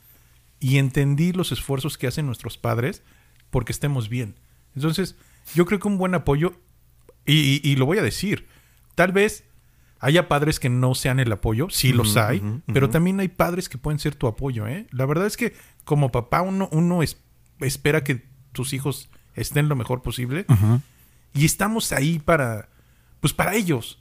y 0.58 0.78
entendí 0.78 1.32
los 1.32 1.52
esfuerzos 1.52 1.98
que 1.98 2.06
hacen 2.06 2.26
nuestros 2.26 2.56
padres 2.56 3.02
porque 3.56 3.72
estemos 3.72 4.10
bien. 4.10 4.34
Entonces, 4.74 5.16
yo 5.54 5.64
creo 5.64 5.78
que 5.80 5.88
un 5.88 5.96
buen 5.96 6.14
apoyo, 6.14 6.60
y, 7.24 7.32
y- 7.32 7.60
y 7.70 7.76
lo 7.76 7.86
voy 7.86 7.96
a 7.96 8.02
decir, 8.02 8.46
tal 8.94 9.12
vez 9.12 9.44
haya 9.98 10.28
padres 10.28 10.60
que 10.60 10.68
no 10.68 10.94
sean 10.94 11.20
el 11.20 11.32
apoyo, 11.32 11.70
sí 11.70 11.94
los 11.94 12.18
hay, 12.18 12.40
pero 12.74 12.90
también 12.90 13.18
hay 13.18 13.28
padres 13.28 13.70
que 13.70 13.78
pueden 13.78 13.98
ser 13.98 14.14
tu 14.14 14.26
apoyo, 14.26 14.66
¿eh? 14.68 14.86
La 14.90 15.06
verdad 15.06 15.26
es 15.26 15.38
que 15.38 15.54
como 15.86 16.12
papá 16.12 16.42
uno, 16.42 16.68
uno 16.70 17.02
es- 17.02 17.16
espera 17.60 18.04
que 18.04 18.26
tus 18.52 18.74
hijos 18.74 19.08
estén 19.34 19.70
lo 19.70 19.74
mejor 19.76 20.02
posible 20.02 20.44
y 21.32 21.46
estamos 21.46 21.92
ahí 21.92 22.18
para, 22.18 22.68
pues 23.20 23.32
para 23.32 23.54
ellos, 23.54 23.98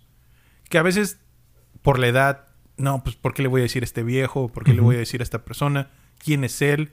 que 0.68 0.78
a 0.80 0.82
veces 0.84 1.18
por 1.82 1.98
la 1.98 2.08
edad, 2.08 2.48
no, 2.76 3.02
pues 3.06 3.16
¿por 3.16 3.34
qué 3.34 3.42
le 3.42 3.48
voy 3.48 3.62
a 3.62 3.64
decir 3.64 3.84
a 3.84 3.86
este 3.86 4.04
viejo? 4.04 4.50
¿Por 4.50 4.66
qué 4.66 4.74
le 4.74 4.82
voy 4.82 4.98
a 4.98 5.00
decir 5.00 5.22
a 5.22 5.24
esta 5.24 5.46
persona? 5.46 5.92
¿Quién 6.18 6.44
es 6.44 6.62
él? 6.62 6.92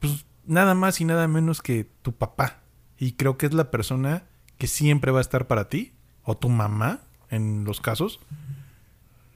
Pues 0.00 0.24
nada 0.46 0.74
más 0.74 1.00
y 1.00 1.04
nada 1.04 1.28
menos 1.28 1.62
que 1.62 1.88
tu 2.02 2.12
papá. 2.12 2.60
Y 2.98 3.12
creo 3.12 3.36
que 3.36 3.46
es 3.46 3.54
la 3.54 3.70
persona 3.70 4.24
que 4.58 4.66
siempre 4.66 5.12
va 5.12 5.18
a 5.18 5.22
estar 5.22 5.46
para 5.46 5.68
ti, 5.68 5.92
o 6.22 6.36
tu 6.36 6.48
mamá, 6.48 7.00
en 7.30 7.64
los 7.64 7.80
casos, 7.80 8.20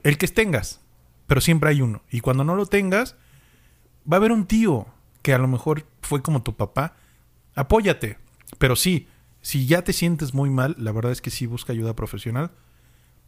el 0.03 0.17
que 0.17 0.27
tengas, 0.27 0.81
pero 1.27 1.41
siempre 1.41 1.69
hay 1.69 1.81
uno. 1.81 2.01
Y 2.09 2.21
cuando 2.21 2.43
no 2.43 2.55
lo 2.55 2.65
tengas, 2.65 3.15
va 4.11 4.17
a 4.17 4.19
haber 4.19 4.31
un 4.31 4.45
tío 4.45 4.87
que 5.21 5.33
a 5.33 5.37
lo 5.37 5.47
mejor 5.47 5.85
fue 6.01 6.21
como 6.21 6.41
tu 6.41 6.55
papá. 6.55 6.95
Apóyate. 7.55 8.17
Pero 8.57 8.75
sí, 8.75 9.07
si 9.41 9.65
ya 9.65 9.83
te 9.83 9.93
sientes 9.93 10.33
muy 10.33 10.49
mal, 10.49 10.75
la 10.77 10.91
verdad 10.91 11.11
es 11.11 11.21
que 11.21 11.29
sí 11.29 11.45
busca 11.45 11.73
ayuda 11.73 11.95
profesional. 11.95 12.51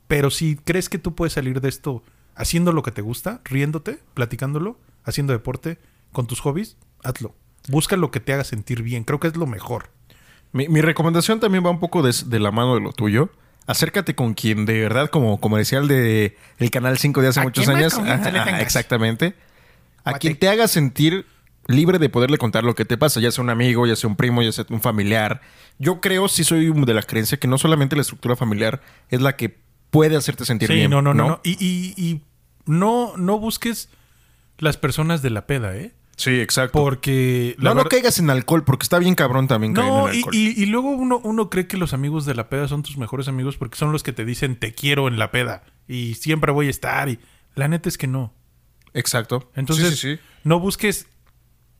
Pero 0.07 0.31
si 0.31 0.55
crees 0.55 0.89
que 0.89 0.97
tú 0.97 1.15
puedes 1.15 1.33
salir 1.33 1.61
de 1.61 1.69
esto 1.69 2.03
haciendo 2.35 2.71
lo 2.71 2.83
que 2.83 2.91
te 2.91 3.01
gusta, 3.01 3.41
riéndote, 3.43 3.99
platicándolo, 4.13 4.79
haciendo 5.03 5.33
deporte, 5.33 5.79
con 6.11 6.27
tus 6.27 6.41
hobbies, 6.41 6.77
hazlo. 7.03 7.35
Busca 7.69 7.95
lo 7.97 8.11
que 8.11 8.19
te 8.19 8.33
haga 8.33 8.43
sentir 8.43 8.81
bien. 8.83 9.03
Creo 9.03 9.19
que 9.19 9.27
es 9.27 9.35
lo 9.37 9.45
mejor. 9.47 9.89
Mi, 10.51 10.67
mi 10.67 10.81
recomendación 10.81 11.39
también 11.39 11.65
va 11.65 11.69
un 11.69 11.79
poco 11.79 12.01
de, 12.03 12.13
de 12.25 12.39
la 12.39 12.51
mano 12.51 12.75
de 12.75 12.81
lo 12.81 12.91
tuyo. 12.93 13.29
Acércate 13.65 14.13
con 14.15 14.33
quien 14.33 14.65
de 14.65 14.81
verdad, 14.81 15.09
como 15.09 15.39
comercial 15.39 15.87
de 15.87 16.37
el 16.59 16.69
Canal 16.69 16.97
5 16.97 17.21
de 17.21 17.27
hace 17.29 17.39
¿A 17.39 17.43
muchos 17.43 17.67
años. 17.69 17.93
Ajá, 17.97 18.59
exactamente. 18.61 19.35
A 20.03 20.13
quien 20.19 20.37
te 20.37 20.49
haga 20.49 20.67
sentir 20.67 21.25
libre 21.67 21.97
de 21.97 22.09
poderle 22.09 22.37
contar 22.37 22.65
lo 22.65 22.75
que 22.75 22.83
te 22.83 22.97
pasa, 22.97 23.21
ya 23.21 23.31
sea 23.31 23.41
un 23.41 23.49
amigo, 23.49 23.87
ya 23.87 23.95
sea 23.95 24.09
un 24.09 24.17
primo, 24.17 24.41
ya 24.41 24.51
sea 24.51 24.65
un 24.69 24.81
familiar. 24.81 25.39
Yo 25.79 26.01
creo, 26.01 26.27
sí 26.27 26.43
soy 26.43 26.73
de 26.73 26.93
la 26.93 27.01
creencia 27.03 27.39
que 27.39 27.47
no 27.47 27.57
solamente 27.57 27.95
la 27.95 28.01
estructura 28.01 28.35
familiar 28.35 28.81
es 29.09 29.21
la 29.21 29.37
que 29.37 29.57
puede 29.89 30.17
hacerte 30.17 30.43
sentir 30.43 30.67
Sí, 30.67 30.73
bien. 30.75 30.91
no, 30.91 31.01
no, 31.01 31.13
no, 31.13 31.27
no. 31.29 31.41
Y, 31.45 31.51
y- 31.65 31.93
y 31.95 32.21
no, 32.65 33.13
no 33.15 33.39
busques 33.39 33.87
las 34.57 34.75
personas 34.75 35.21
de 35.21 35.29
la 35.29 35.47
peda, 35.47 35.75
¿eh? 35.77 35.93
Sí, 36.15 36.39
exacto. 36.39 36.77
Porque 36.79 37.55
no, 37.57 37.73
no 37.73 37.85
caigas 37.85 38.19
en 38.19 38.29
alcohol, 38.29 38.63
porque 38.63 38.83
está 38.83 38.99
bien 38.99 39.15
cabrón 39.15 39.47
también 39.47 39.73
caer 39.73 39.87
No, 39.87 40.07
en 40.09 40.13
y, 40.13 40.17
alcohol. 40.19 40.35
y- 40.35 40.61
y 40.63 40.65
luego 40.67 40.91
uno, 40.91 41.19
uno 41.23 41.49
cree 41.49 41.65
que 41.67 41.75
los 41.77 41.93
amigos 41.93 42.25
de 42.25 42.35
la 42.35 42.49
peda 42.49 42.67
son 42.67 42.83
tus 42.83 42.97
mejores 42.97 43.27
amigos 43.27 43.57
porque 43.57 43.77
son 43.77 43.91
los 43.91 44.03
que 44.03 44.13
te 44.13 44.23
dicen 44.23 44.55
te 44.57 44.73
quiero 44.75 45.07
en 45.07 45.17
la 45.17 45.31
peda 45.31 45.63
y 45.87 46.13
siempre 46.15 46.51
voy 46.51 46.67
a 46.67 46.69
estar. 46.69 47.09
Y 47.09 47.19
la 47.55 47.67
neta 47.67 47.89
es 47.89 47.97
que 47.97 48.07
no. 48.07 48.33
Exacto. 48.93 49.51
Entonces, 49.55 49.89
Sí, 49.89 49.95
sí, 49.95 50.15
sí. 50.17 50.21
no 50.43 50.59
busques 50.59 51.07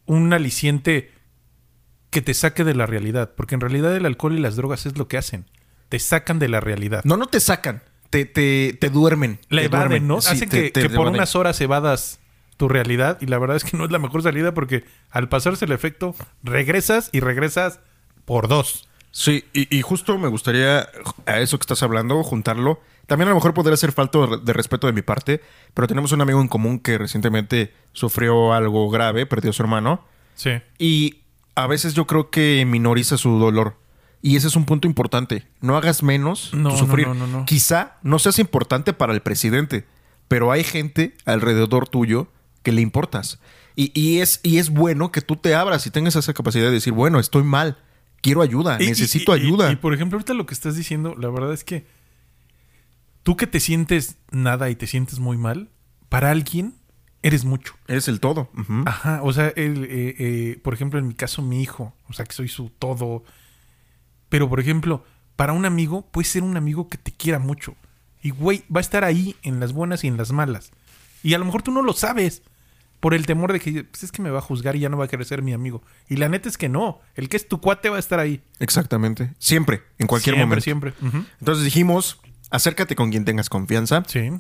un 0.06 0.34
aliciente 0.34 1.12
que 2.10 2.22
te 2.22 2.34
saque 2.34 2.64
de 2.64 2.74
la 2.76 2.86
realidad, 2.86 3.34
porque 3.38 3.56
en 3.56 3.62
realidad 3.62 3.96
el 3.96 4.06
alcohol 4.06 4.34
y 4.38 4.40
las 4.40 4.56
drogas 4.56 4.86
es 4.86 4.98
lo 4.98 5.08
que 5.08 5.18
hacen. 5.18 5.46
Te 5.90 6.00
sacan 6.00 6.40
de 6.40 6.48
la 6.48 6.60
realidad. 6.60 7.02
No, 7.06 7.18
no 7.18 7.28
te 7.28 7.40
sacan. 7.40 7.84
Te, 8.10 8.26
te, 8.26 8.74
te 8.80 8.90
duermen. 8.90 9.40
la 9.50 9.62
te 9.62 9.66
evaden, 9.66 9.90
duermen. 9.90 10.08
¿no? 10.08 10.18
Hacen 10.18 10.50
que, 10.50 10.72
que 10.72 10.90
por 10.90 11.08
unas 11.08 11.36
horas 11.36 11.60
evadas 11.62 12.20
tu 12.58 12.68
realidad 12.70 13.18
y 13.22 13.26
la 13.28 13.38
verdad 13.40 13.58
es 13.58 13.64
que 13.64 13.76
no 13.78 13.86
es 13.86 13.92
la 13.92 14.00
mejor 14.00 14.22
salida 14.24 14.54
porque 14.54 14.84
al 15.12 15.30
pasarse 15.30 15.66
el 15.66 15.72
efecto 15.72 16.16
regresas 16.44 17.10
y 17.12 17.20
regresas 17.20 17.80
por 18.26 18.48
dos. 18.48 18.88
Sí, 19.12 19.46
y, 19.54 19.76
y 19.76 19.82
justo 19.84 20.18
me 20.18 20.28
gustaría 20.28 20.88
a 21.28 21.40
eso 21.40 21.58
que 21.60 21.64
estás 21.64 21.84
hablando, 21.84 22.24
juntarlo. 22.24 22.80
También 23.06 23.28
a 23.28 23.32
lo 23.32 23.36
mejor 23.36 23.54
podría 23.54 23.78
ser 23.78 23.92
falto 23.92 24.38
de 24.38 24.54
respeto 24.54 24.88
de 24.88 24.94
mi 24.94 25.02
parte, 25.04 25.42
pero 25.74 25.88
tenemos 25.88 26.12
un 26.14 26.22
amigo 26.22 26.42
en 26.42 26.48
común 26.48 26.80
que 26.80 26.98
recientemente 26.98 27.74
sufrió 27.92 28.54
algo 28.54 28.90
grave, 28.90 29.26
perdió 29.26 29.52
a 29.52 29.54
su 29.54 29.62
hermano, 29.62 30.04
Sí. 30.36 30.52
y 30.80 31.20
a 31.56 31.68
veces 31.68 31.94
yo 31.94 32.08
creo 32.08 32.32
que 32.32 32.66
minoriza 32.68 33.18
su 33.18 33.38
dolor. 33.38 33.76
Y 34.24 34.38
ese 34.38 34.48
es 34.48 34.56
un 34.56 34.66
punto 34.66 34.88
importante. 34.88 35.46
No 35.60 35.76
hagas 35.78 36.02
menos 36.02 36.52
No, 36.54 36.70
tu 36.72 36.78
sufrir. 36.78 37.06
no, 37.08 37.14
no, 37.14 37.28
no. 37.28 37.46
Quizá 37.46 37.98
no 38.04 38.18
seas 38.20 38.40
importante 38.40 38.94
para 38.94 39.14
el 39.14 39.22
presidente, 39.22 39.86
pero 40.30 40.52
hay 40.52 40.64
gente 40.64 41.14
alrededor 41.26 41.88
tuyo 41.90 42.30
que 42.64 42.72
le 42.72 42.82
importas. 42.82 43.40
Y, 43.76 43.92
y 44.00 44.20
es, 44.20 44.40
y 44.44 44.58
es 44.58 44.70
bueno 44.70 45.12
que 45.12 45.22
tú 45.22 45.36
te 45.36 45.54
abras 45.56 45.86
y 45.88 45.92
tengas 45.92 46.16
esa 46.16 46.34
capacidad 46.34 46.66
de 46.66 46.72
decir, 46.72 46.94
bueno, 46.94 47.20
estoy 47.20 47.44
mal, 47.44 47.78
quiero 48.22 48.42
ayuda, 48.42 48.78
Y- 48.82 48.88
necesito 48.88 49.32
ayuda. 49.34 49.72
Y, 49.72 49.76
por 49.76 49.94
ejemplo, 49.94 50.18
ahorita 50.18 50.34
lo 50.34 50.46
que 50.46 50.54
estás 50.54 50.76
diciendo, 50.76 51.16
la 51.18 51.30
verdad 51.30 51.54
es 51.54 51.64
que 51.64 51.86
tú 53.24 53.36
que 53.38 53.48
te 53.48 53.60
sientes 53.60 54.18
nada 54.32 54.70
y 54.70 54.76
te 54.76 54.88
sientes 54.88 55.20
muy 55.20 55.38
mal, 55.38 55.70
para 56.10 56.30
alguien 56.32 56.76
eres 57.22 57.46
mucho. 57.46 57.74
Eres 57.88 58.08
el 58.08 58.20
todo. 58.20 58.50
Ajá, 58.86 59.22
o 59.24 59.32
sea, 59.34 59.48
el, 59.56 59.86
eh, 59.86 60.16
eh, 60.20 60.60
por 60.64 60.74
ejemplo, 60.74 61.00
en 61.00 61.08
mi 61.08 61.14
caso, 61.14 61.42
mi 61.42 61.62
hijo, 61.62 61.96
o 62.10 62.14
sea, 62.14 62.26
que 62.26 62.34
soy 62.34 62.48
su 62.50 62.70
todo. 62.70 63.24
Pero, 64.30 64.50
por 64.50 64.60
ejemplo, 64.60 65.04
para 65.36 65.54
un 65.54 65.66
amigo, 65.66 66.06
puede 66.12 66.26
ser 66.28 66.44
un 66.44 66.58
amigo 66.58 66.90
que 66.90 66.98
te 66.98 67.12
quiera 67.12 67.40
mucho. 67.40 67.76
Y, 68.22 68.30
güey, 68.32 68.64
va 68.74 68.80
a 68.80 68.82
estar 68.82 69.04
ahí 69.04 69.36
en 69.42 69.60
las 69.60 69.74
buenas 69.74 70.04
y 70.04 70.08
en 70.08 70.18
las 70.18 70.32
malas. 70.32 70.72
Y 71.24 71.34
a 71.34 71.38
lo 71.38 71.46
mejor 71.46 71.62
tú 71.64 71.72
no 71.72 71.82
lo 71.82 71.94
sabes 71.94 72.44
por 73.04 73.14
el 73.14 73.26
temor 73.26 73.52
de 73.52 73.60
que 73.60 73.84
pues, 73.84 74.02
es 74.04 74.14
que 74.14 74.22
me 74.22 74.30
va 74.30 74.38
a 74.38 74.42
juzgar 74.42 74.78
y 74.78 74.80
ya 74.80 74.88
no 74.88 74.96
va 74.98 75.04
a 75.04 75.08
querer 75.10 75.26
ser 75.26 75.42
mi 75.42 75.52
amigo. 75.52 75.84
Y 76.08 76.16
la 76.16 76.30
neta 76.30 76.48
es 76.48 76.58
que 76.58 76.70
no. 76.70 77.02
El 77.16 77.28
que 77.28 77.36
es 77.36 77.50
tu 77.50 77.60
cuate 77.60 77.90
va 77.90 77.98
a 77.98 78.00
estar 78.00 78.18
ahí. 78.18 78.42
Exactamente. 78.60 79.34
Siempre, 79.40 79.84
en 80.00 80.08
cualquier 80.08 80.36
siempre, 80.38 80.46
momento. 80.46 80.64
Siempre, 80.64 80.94
Ujú. 81.20 81.26
Entonces 81.42 81.66
dijimos, 81.66 82.22
acércate 82.50 82.96
con 82.96 83.12
quien 83.12 83.26
tengas 83.26 83.50
confianza. 83.50 84.06
Sí. 84.08 84.32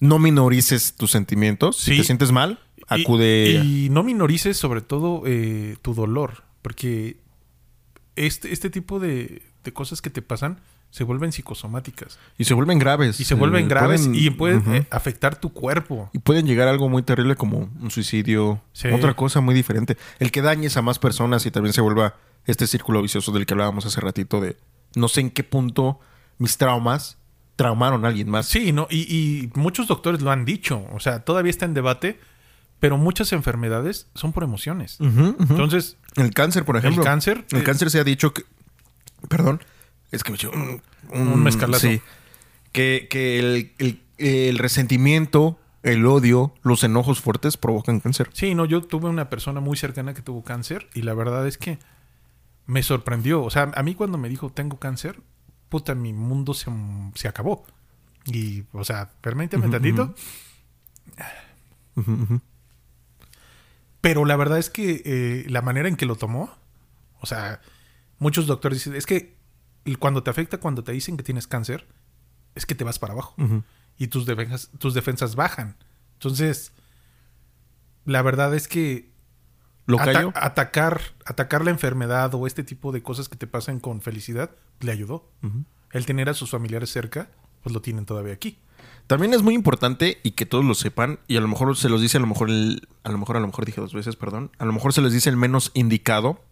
No 0.00 0.18
minorices 0.18 0.94
tus 0.96 1.12
sentimientos. 1.12 1.76
Si 1.76 1.92
Sí. 1.92 1.98
te 1.98 2.02
sientes 2.04 2.32
mal, 2.32 2.58
Y- 2.78 2.82
acude. 2.88 3.62
Y, 3.64 3.88
no 3.90 4.02
minorices 4.02 4.56
sobre 4.56 4.80
todo 4.80 5.22
eh, 5.26 5.76
tu 5.80 5.94
dolor, 5.94 6.42
porque 6.62 7.18
este, 8.16 8.52
este 8.52 8.70
tipo 8.70 8.98
de, 8.98 9.42
de 9.62 9.72
cosas 9.72 10.02
que 10.02 10.10
te 10.10 10.20
pasan 10.20 10.58
se 10.90 11.04
vuelven 11.04 11.30
psicosomáticas. 11.32 12.18
Y 12.38 12.44
se 12.44 12.54
vuelven 12.54 12.78
graves. 12.78 13.20
Y 13.20 13.24
se 13.24 13.34
vuelven 13.34 13.64
Eh, 13.66 13.68
graves 13.68 14.02
pueden- 14.02 14.14
y 14.14 14.30
pueden 14.30 14.74
eh, 14.74 14.86
afectar 14.90 15.36
tu 15.36 15.52
cuerpo. 15.52 16.10
Y 16.12 16.18
pueden 16.18 16.46
llegar 16.46 16.68
a 16.68 16.72
algo 16.72 16.88
muy 16.88 17.02
terrible 17.02 17.36
como 17.36 17.68
un 17.80 17.90
suicidio, 17.90 18.60
Sí. 18.72 18.88
otra 18.88 19.14
cosa 19.14 19.40
muy 19.40 19.54
diferente. 19.54 19.96
El 20.18 20.30
que 20.32 20.42
dañes 20.42 20.76
a 20.76 20.82
más 20.82 20.98
personas 20.98 21.46
y 21.46 21.50
también 21.50 21.72
se 21.72 21.80
vuelva 21.80 22.16
este 22.46 22.66
círculo 22.66 23.02
vicioso 23.02 23.32
del 23.32 23.46
que 23.46 23.54
hablábamos 23.54 23.86
hace 23.86 24.00
ratito 24.00 24.40
de 24.40 24.56
no 24.96 25.06
sé 25.08 25.20
en 25.20 25.30
qué 25.30 25.44
punto 25.44 26.00
mis 26.38 26.56
traumas 26.58 27.18
traumaron 27.54 28.04
a 28.04 28.08
alguien 28.08 28.28
más. 28.30 28.46
Sí, 28.46 28.72
¿no? 28.72 28.88
Y, 28.90 29.00
y 29.14 29.50
muchos 29.54 29.86
doctores 29.86 30.22
lo 30.22 30.30
han 30.32 30.44
dicho. 30.44 30.86
O 30.92 30.98
sea, 30.98 31.20
todavía 31.20 31.50
está 31.50 31.66
en 31.66 31.74
debate, 31.74 32.18
pero 32.80 32.96
muchas 32.96 33.32
enfermedades 33.32 34.08
son 34.14 34.32
por 34.32 34.42
emociones. 34.42 34.96
Entonces, 35.00 35.98
el 36.16 36.32
cáncer, 36.32 36.64
por 36.64 36.76
ejemplo. 36.78 37.02
el 37.02 37.06
cáncer... 37.06 37.44
El 37.52 37.58
eh, 37.60 37.62
cáncer 37.62 37.90
se 37.90 38.00
ha 38.00 38.04
dicho 38.04 38.32
que. 38.32 38.42
Perdón. 39.28 39.60
Es 40.10 40.24
que 40.24 40.30
me 40.32 40.36
echó 40.36 40.50
un, 40.50 40.82
Un 41.10 41.42
mezcalazo. 41.42 41.86
Sí. 41.88 42.00
Que, 42.72 43.06
que 43.10 43.38
el, 43.38 43.72
el- 43.78 44.00
el 44.18 44.58
resentimiento, 44.58 45.58
el 45.82 46.04
odio, 46.04 46.52
los 46.62 46.84
enojos 46.84 47.20
fuertes 47.20 47.56
provocan 47.56 48.00
cáncer. 48.00 48.28
Sí, 48.34 48.54
no, 48.54 48.66
yo 48.66 48.82
tuve 48.82 49.08
una 49.08 49.30
persona 49.30 49.60
muy 49.60 49.76
cercana 49.78 50.12
que 50.12 50.20
tuvo 50.22 50.44
cáncer 50.44 50.88
y 50.94 51.02
la 51.02 51.14
verdad 51.14 51.46
es 51.46 51.56
que 51.56 51.78
me 52.66 52.82
sorprendió. 52.82 53.42
O 53.42 53.48
sea, 53.50 53.72
a 53.74 53.82
mí 53.82 53.94
cuando 53.94 54.18
me 54.18 54.28
dijo 54.28 54.50
tengo 54.50 54.78
cáncer, 54.78 55.20
puta, 55.70 55.94
mi 55.94 56.12
mundo 56.12 56.52
se, 56.52 56.70
se 57.14 57.28
acabó. 57.28 57.64
Y, 58.26 58.64
o 58.72 58.84
sea, 58.84 59.10
permíteme 59.22 59.64
Ujú, 59.64 59.72
tantito. 59.72 60.14
Ujú, 61.96 62.12
ujú. 62.12 62.40
Pero 64.00 64.24
la 64.24 64.36
verdad 64.36 64.58
es 64.58 64.70
que 64.70 65.02
eh, 65.04 65.44
la 65.48 65.62
manera 65.62 65.88
en 65.88 65.96
que 65.96 66.06
lo 66.06 66.16
tomó, 66.16 66.50
o 67.20 67.26
sea, 67.26 67.60
muchos 68.18 68.46
doctores 68.46 68.78
dicen, 68.78 68.94
es 68.96 69.06
que 69.06 69.34
cuando 69.96 70.22
te 70.22 70.30
afecta, 70.30 70.58
cuando 70.58 70.84
te 70.84 70.92
dicen 70.92 71.16
que 71.16 71.22
tienes 71.22 71.46
cáncer, 71.46 71.86
es 72.54 72.66
que 72.66 72.74
te 72.74 72.84
vas 72.84 72.98
para 72.98 73.12
abajo 73.12 73.34
y 73.98 74.08
tus 74.08 74.26
defensas, 74.26 74.70
tus 74.78 74.94
defensas 74.94 75.34
bajan. 75.36 75.76
Entonces, 76.14 76.72
la 78.04 78.22
verdad 78.22 78.54
es 78.54 78.68
que 78.68 79.10
¿Lo 79.86 79.98
ata- 79.98 80.12
atacar, 80.34 81.00
atacar 81.24 81.64
la 81.64 81.70
enfermedad 81.70 82.32
o 82.34 82.46
este 82.46 82.62
tipo 82.62 82.92
de 82.92 83.02
cosas 83.02 83.28
que 83.28 83.36
te 83.36 83.46
pasan 83.46 83.80
con 83.80 84.00
felicidad 84.00 84.50
le 84.80 84.92
ayudó. 84.92 85.28
El 85.92 86.06
tener 86.06 86.28
a 86.28 86.34
sus 86.34 86.50
familiares 86.50 86.90
cerca, 86.90 87.28
pues 87.62 87.72
lo 87.74 87.82
tienen 87.82 88.06
todavía 88.06 88.32
aquí. 88.34 88.58
También 89.08 89.34
es 89.34 89.42
muy 89.42 89.54
importante 89.54 90.20
y 90.22 90.32
que 90.32 90.46
todos 90.46 90.64
lo 90.64 90.74
sepan, 90.74 91.18
y 91.26 91.36
a 91.36 91.40
lo 91.40 91.48
mejor 91.48 91.76
se 91.76 91.88
los 91.88 92.00
dice, 92.00 92.18
a 92.18 92.20
lo 92.20 92.28
mejor, 92.28 92.48
el- 92.48 92.86
a 93.02 93.10
lo 93.10 93.18
mejor, 93.18 93.36
a 93.36 93.40
lo 93.40 93.46
mejor 93.48 93.64
dije 93.66 93.80
dos 93.80 93.92
veces, 93.92 94.14
perdón, 94.14 94.52
a 94.58 94.64
lo 94.64 94.72
mejor 94.72 94.92
se 94.92 95.00
les 95.02 95.12
dice 95.12 95.28
el 95.28 95.36
menos 95.36 95.72
indicado. 95.74 96.44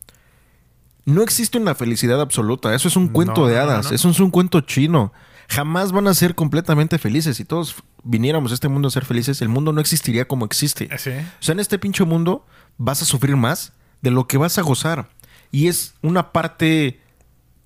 No 1.08 1.22
existe 1.22 1.56
una 1.56 1.74
felicidad 1.74 2.20
absoluta, 2.20 2.74
eso 2.74 2.86
es 2.88 2.94
un 2.96 3.08
cuento 3.08 3.40
No, 3.42 3.46
de 3.46 3.54
no, 3.54 3.60
hadas, 3.62 3.88
no. 3.88 3.94
eso 3.94 4.10
es 4.10 4.20
un 4.20 4.30
cuento 4.30 4.60
chino. 4.60 5.12
Jamás 5.48 5.90
van 5.90 6.06
a 6.06 6.12
ser 6.12 6.34
completamente 6.34 6.98
felices. 6.98 7.38
Si 7.38 7.46
todos 7.46 7.76
viniéramos 8.04 8.50
a 8.50 8.54
este 8.54 8.68
mundo 8.68 8.88
a 8.88 8.90
ser 8.90 9.06
felices, 9.06 9.40
el 9.40 9.48
mundo 9.48 9.72
no 9.72 9.80
existiría 9.80 10.28
como 10.28 10.44
existe. 10.44 10.86
Sí. 10.98 11.10
O 11.10 11.42
sea, 11.42 11.54
en 11.54 11.60
este 11.60 11.78
pinche 11.78 12.04
mundo 12.04 12.44
vas 12.76 13.00
a 13.00 13.06
sufrir 13.06 13.36
más 13.36 13.72
de 14.02 14.10
lo 14.10 14.26
que 14.26 14.36
vas 14.36 14.58
a 14.58 14.62
gozar. 14.62 15.08
Y 15.50 15.68
es 15.68 15.94
una 16.02 16.30
parte 16.30 17.00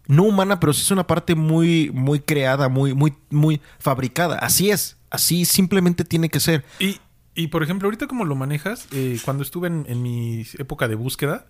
no 0.06 0.22
humana, 0.22 0.60
pero 0.60 0.72
sí 0.72 0.82
es 0.82 0.90
una 0.92 1.08
parte 1.08 1.34
muy, 1.34 1.90
muy 1.92 2.20
creada, 2.20 2.68
muy, 2.68 2.94
muy, 2.94 3.14
muy 3.30 3.60
fabricada. 3.80 4.38
Así 4.38 4.70
es. 4.70 4.98
Así 5.10 5.46
simplemente 5.46 6.04
tiene 6.04 6.28
que 6.28 6.38
ser. 6.38 6.64
Y, 6.78 7.00
y, 7.34 7.48
por 7.48 7.64
ejemplo, 7.64 7.86
ahorita 7.88 8.06
como 8.06 8.24
lo 8.24 8.36
manejas, 8.36 8.86
eh, 8.92 9.18
cuando 9.24 9.42
estuve 9.42 9.66
en, 9.66 9.84
en 9.88 10.00
mi 10.00 10.46
época 10.58 10.86
de 10.86 10.94
búsqueda, 10.94 11.46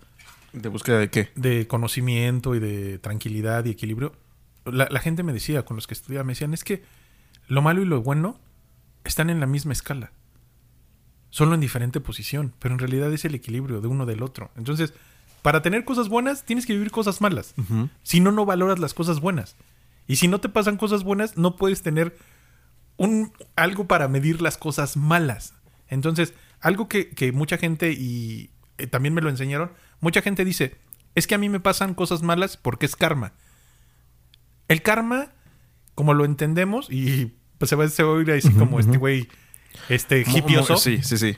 ¿De 0.53 0.69
búsqueda 0.69 0.99
de 0.99 1.11
qué? 1.11 1.31
de 1.35 1.67
conocimiento 1.67 2.55
y 2.55 2.61
de 2.61 2.99
tranquilidad 2.99 3.65
y 3.65 3.71
equilibrio, 3.71 4.13
la, 4.65 4.89
la 4.91 5.01
gente 5.01 5.23
me 5.23 5.33
decía, 5.33 5.65
con 5.65 5.77
los 5.77 5.87
que 5.87 5.95
estudiaba, 5.95 6.25
me 6.25 6.33
decían, 6.33 6.55
es 6.55 6.65
que 6.65 6.83
lo 7.49 7.63
malo 7.63 7.83
y 7.83 7.85
lo 7.85 8.03
bueno 8.03 8.39
están 9.05 9.31
en 9.31 9.41
la 9.41 9.47
misma 9.47 9.73
escala. 9.73 10.13
Solo 11.31 11.55
en 11.55 11.61
diferente 11.61 12.01
posición, 12.01 12.53
pero 12.59 12.75
en 12.75 12.79
realidad 12.79 13.13
es 13.13 13.25
el 13.25 13.35
equilibrio 13.35 13.81
de 13.81 13.89
uno 13.89 14.05
del 14.05 14.23
otro. 14.23 14.51
Entonces, 14.57 14.93
para 15.41 15.63
tener 15.63 15.85
cosas 15.85 16.09
buenas, 16.09 16.45
tienes 16.45 16.67
que 16.67 16.75
vivir 16.75 16.91
cosas 16.91 17.21
malas. 17.21 17.55
Si 18.03 18.21
no, 18.21 18.31
no 18.33 18.47
valoras 18.47 18.79
las 18.79 18.95
cosas 18.95 19.21
buenas. 19.21 19.57
Y 20.07 20.17
si 20.17 20.29
no 20.29 20.41
te 20.41 20.49
pasan 20.49 20.77
cosas 20.77 21.05
buenas, 21.05 21.37
no 21.37 21.57
puedes 21.57 21.83
tener 21.83 22.17
un, 22.97 23.33
algo 23.57 23.87
para 23.87 24.09
medir 24.09 24.43
las 24.43 24.57
cosas 24.57 24.97
malas. 24.97 25.55
Entonces, 25.89 26.35
algo 26.61 26.89
que, 26.89 27.11
que 27.11 27.33
mucha 27.33 27.59
gente, 27.59 27.93
y 27.93 28.51
eh, 28.79 28.87
también 28.87 29.15
me 29.15 29.21
lo 29.21 29.31
enseñaron, 29.31 29.73
mucha 30.03 30.21
gente 30.21 30.45
dice, 30.45 30.77
es 31.15 31.27
que 31.27 31.35
a 31.35 31.39
mí 31.39 31.49
me 31.49 31.61
pasan 31.61 31.95
cosas 31.95 32.23
malas 32.23 32.59
porque 32.59 32.85
es 32.85 32.97
karma. 32.97 33.33
El 34.69 34.83
karma, 34.83 35.33
como 35.95 36.13
lo 36.13 36.27
entendemos, 36.27 36.89
y 36.91 37.35
pues 37.57 37.71
se 37.71 37.77
va, 37.77 37.89
se 37.89 38.03
va 38.03 38.11
a 38.11 38.13
oír 38.13 38.31
así 38.33 38.51
como 38.51 38.81
este 38.81 38.99
güey, 38.99 39.29
este 39.89 40.21
hipioso. 40.21 40.77
Sí, 40.77 41.03
sí, 41.03 41.17
sí. 41.17 41.37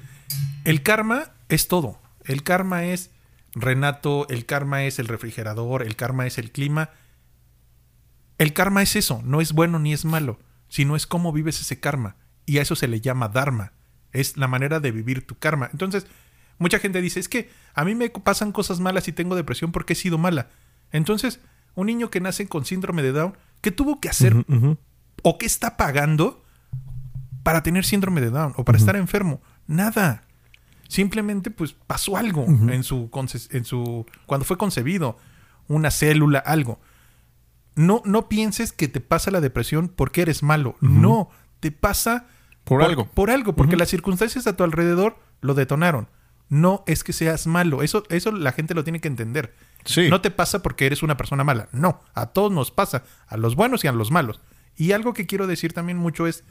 El 0.65 0.83
karma 0.83 1.33
es 1.49 1.69
todo. 1.69 2.01
El 2.25 2.43
karma 2.43 2.85
es 2.85 3.11
Renato, 3.55 4.27
el 4.31 4.47
karma 4.47 4.85
es 4.85 4.99
el 4.99 5.07
refrigerador, 5.07 5.83
el 5.83 5.95
karma 5.95 6.27
es 6.27 6.39
el 6.39 6.51
clima. 6.51 6.91
El 8.39 8.53
karma 8.53 8.83
es 8.83 8.97
eso, 8.97 9.21
no 9.25 9.41
es 9.41 9.53
bueno 9.53 9.79
ni 9.79 9.93
es 9.93 10.05
malo, 10.05 10.41
sino 10.69 10.97
es 10.97 11.07
cómo 11.07 11.33
vives 11.33 11.61
ese 11.61 11.79
karma. 11.79 12.17
Y 12.47 12.59
a 12.59 12.62
eso 12.62 12.75
se 12.75 12.89
le 12.89 13.01
llama 13.01 13.29
dharma. 13.29 13.73
Es 14.12 14.37
la 14.37 14.49
manera 14.49 14.81
de 14.81 14.91
vivir 14.91 15.27
tu 15.27 15.37
karma. 15.37 15.69
Entonces, 15.73 16.07
mucha 16.59 16.79
gente 16.79 17.01
dice, 17.03 17.21
es 17.21 17.29
que 17.29 17.51
a 17.75 17.85
mí 17.85 17.95
me 17.95 18.11
pasan 18.11 18.53
cosas 18.53 18.81
malas 18.81 19.09
y 19.09 19.13
tengo 19.13 19.35
depresión 19.37 19.73
porque 19.73 19.93
he 19.95 19.97
sido 19.97 20.19
mala. 20.19 20.49
Entonces, 20.93 21.41
un 21.75 21.87
niño 21.87 22.11
que 22.11 22.21
nace 22.21 22.47
con 22.49 22.65
síndrome 22.65 23.03
de 23.03 23.13
Down, 23.13 23.37
¿qué 23.61 23.71
tuvo 23.71 24.01
que 24.01 24.09
hacer 24.09 24.45
o 25.23 25.39
qué 25.39 25.47
está 25.47 25.77
pagando 25.77 26.43
para 27.43 27.63
tener 27.63 27.85
síndrome 27.85 28.21
de 28.21 28.31
Down 28.31 28.55
o 28.57 28.65
para 28.65 28.79
estar 28.79 28.97
enfermo. 28.97 29.41
Nada. 29.67 30.23
Simplemente 30.89 31.51
pues 31.51 31.73
pasó 31.73 32.17
algo 32.17 32.45
en 32.47 32.83
su 32.85 33.11
conce- 33.11 33.49
en 33.57 33.65
su 33.65 34.07
cuando 34.27 34.45
fue 34.45 34.57
concebido, 34.57 35.19
una 35.69 35.91
célula, 35.91 36.39
algo. 36.39 36.79
No 37.75 38.03
no 38.05 38.29
pienses 38.29 38.73
que 38.73 38.87
te 38.89 39.01
pasa 39.01 39.31
la 39.31 39.41
depresión 39.41 39.89
porque 39.89 40.23
eres 40.23 40.43
malo. 40.43 40.77
No, 40.81 41.31
te 41.61 41.71
pasa 41.73 42.27
Por 42.65 42.83
algo. 42.83 43.07
Por 43.11 43.31
algo, 43.31 43.55
porque 43.57 43.77
las 43.77 43.89
circunstancias 43.89 44.47
a 44.47 44.57
tu 44.57 44.65
alrededor 44.65 45.19
lo 45.41 45.55
detonaron. 45.55 46.09
No 46.49 46.84
es 46.86 47.05
que 47.05 47.12
seas 47.12 47.47
malo, 47.47 47.82
eso 47.82 48.05
eso 48.11 48.30
la 48.30 48.53
gente 48.53 48.74
lo 48.74 48.84
tiene 48.84 49.01
que 49.01 49.09
entender. 49.09 49.55
Sí. 49.84 50.09
No 50.09 50.20
te 50.20 50.30
pasa 50.30 50.62
porque 50.62 50.86
eres 50.86 51.03
una 51.03 51.16
persona 51.16 51.45
mala. 51.45 51.68
No, 51.72 52.01
a 52.14 52.26
todos 52.26 52.53
nos 52.53 52.70
pasa, 52.70 53.05
a 53.26 53.36
los 53.36 53.55
buenos 53.57 53.84
y 53.84 53.88
a 53.88 53.92
los 53.92 54.11
malos. 54.11 54.40
Y 54.76 54.92
algo 54.92 55.14
que 55.14 55.26
quiero 55.26 55.47
decir 55.47 55.72
también 55.72 55.99
mucho 55.99 56.26
es, 56.26 56.45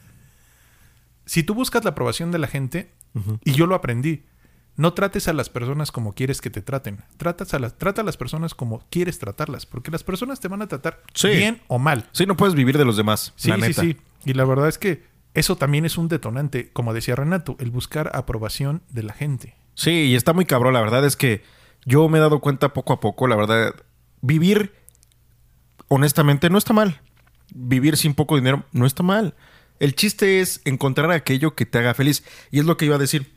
si 1.25 1.43
tú 1.43 1.53
buscas 1.53 1.83
la 1.83 1.91
aprobación 1.91 2.31
de 2.31 2.39
la 2.39 2.47
gente, 2.47 2.91
y 3.43 3.51
yo 3.53 3.67
lo 3.67 3.75
aprendí, 3.75 4.23
no 4.75 4.93
trates 4.93 5.27
a 5.27 5.33
las 5.33 5.49
personas 5.49 5.91
como 5.91 6.13
quieres 6.13 6.41
que 6.41 6.49
te 6.49 6.61
traten. 6.63 7.03
Tratas 7.17 7.53
a 7.53 7.59
las, 7.59 7.77
trata 7.77 8.01
a 8.01 8.03
las 8.03 8.17
personas 8.17 8.55
como 8.55 8.83
quieres 8.89 9.19
tratarlas, 9.19 9.65
porque 9.67 9.91
las 9.91 10.03
personas 10.03 10.39
te 10.39 10.47
van 10.47 10.61
a 10.63 10.67
tratar 10.67 11.01
Sí. 11.13 11.29
bien 11.29 11.61
o 11.67 11.77
mal. 11.77 12.09
Sí, 12.11 12.25
no 12.25 12.35
puedes 12.35 12.55
vivir 12.55 12.77
de 12.77 12.85
los 12.85 12.97
demás. 12.97 13.33
Sí, 13.35 13.49
la 13.51 13.65
sí, 13.67 13.73
sí. 13.73 13.97
Y 14.25 14.33
la 14.33 14.45
verdad 14.45 14.67
es 14.67 14.77
que 14.79 15.03
eso 15.35 15.55
también 15.57 15.85
es 15.85 15.97
un 15.97 16.07
detonante, 16.07 16.71
como 16.73 16.93
decía 16.93 17.15
Renato, 17.15 17.55
el 17.59 17.69
buscar 17.71 18.11
aprobación 18.15 18.81
de 18.89 19.03
la 19.03 19.13
gente. 19.13 19.55
Sí, 19.75 19.91
y 19.91 20.15
está 20.15 20.33
muy 20.33 20.45
cabrón. 20.45 20.73
La 20.73 20.81
verdad 20.81 21.05
es 21.05 21.15
que 21.15 21.43
yo 21.85 22.07
me 22.09 22.17
he 22.17 22.21
dado 22.21 22.39
cuenta 22.39 22.73
poco 22.73 22.93
a 22.93 22.99
poco. 22.99 23.27
La 23.27 23.35
verdad, 23.35 23.73
vivir 24.21 24.73
honestamente 25.87 26.49
no 26.49 26.57
está 26.57 26.73
mal. 26.73 27.01
Vivir 27.53 27.97
sin 27.97 28.13
poco 28.13 28.35
dinero 28.35 28.65
no 28.71 28.85
está 28.85 29.03
mal. 29.03 29.35
El 29.79 29.95
chiste 29.95 30.39
es 30.39 30.61
encontrar 30.65 31.11
aquello 31.11 31.55
que 31.55 31.65
te 31.65 31.77
haga 31.79 31.93
feliz. 31.93 32.23
Y 32.51 32.59
es 32.59 32.65
lo 32.65 32.77
que 32.77 32.85
iba 32.85 32.95
a 32.95 32.99
decir. 32.99 33.33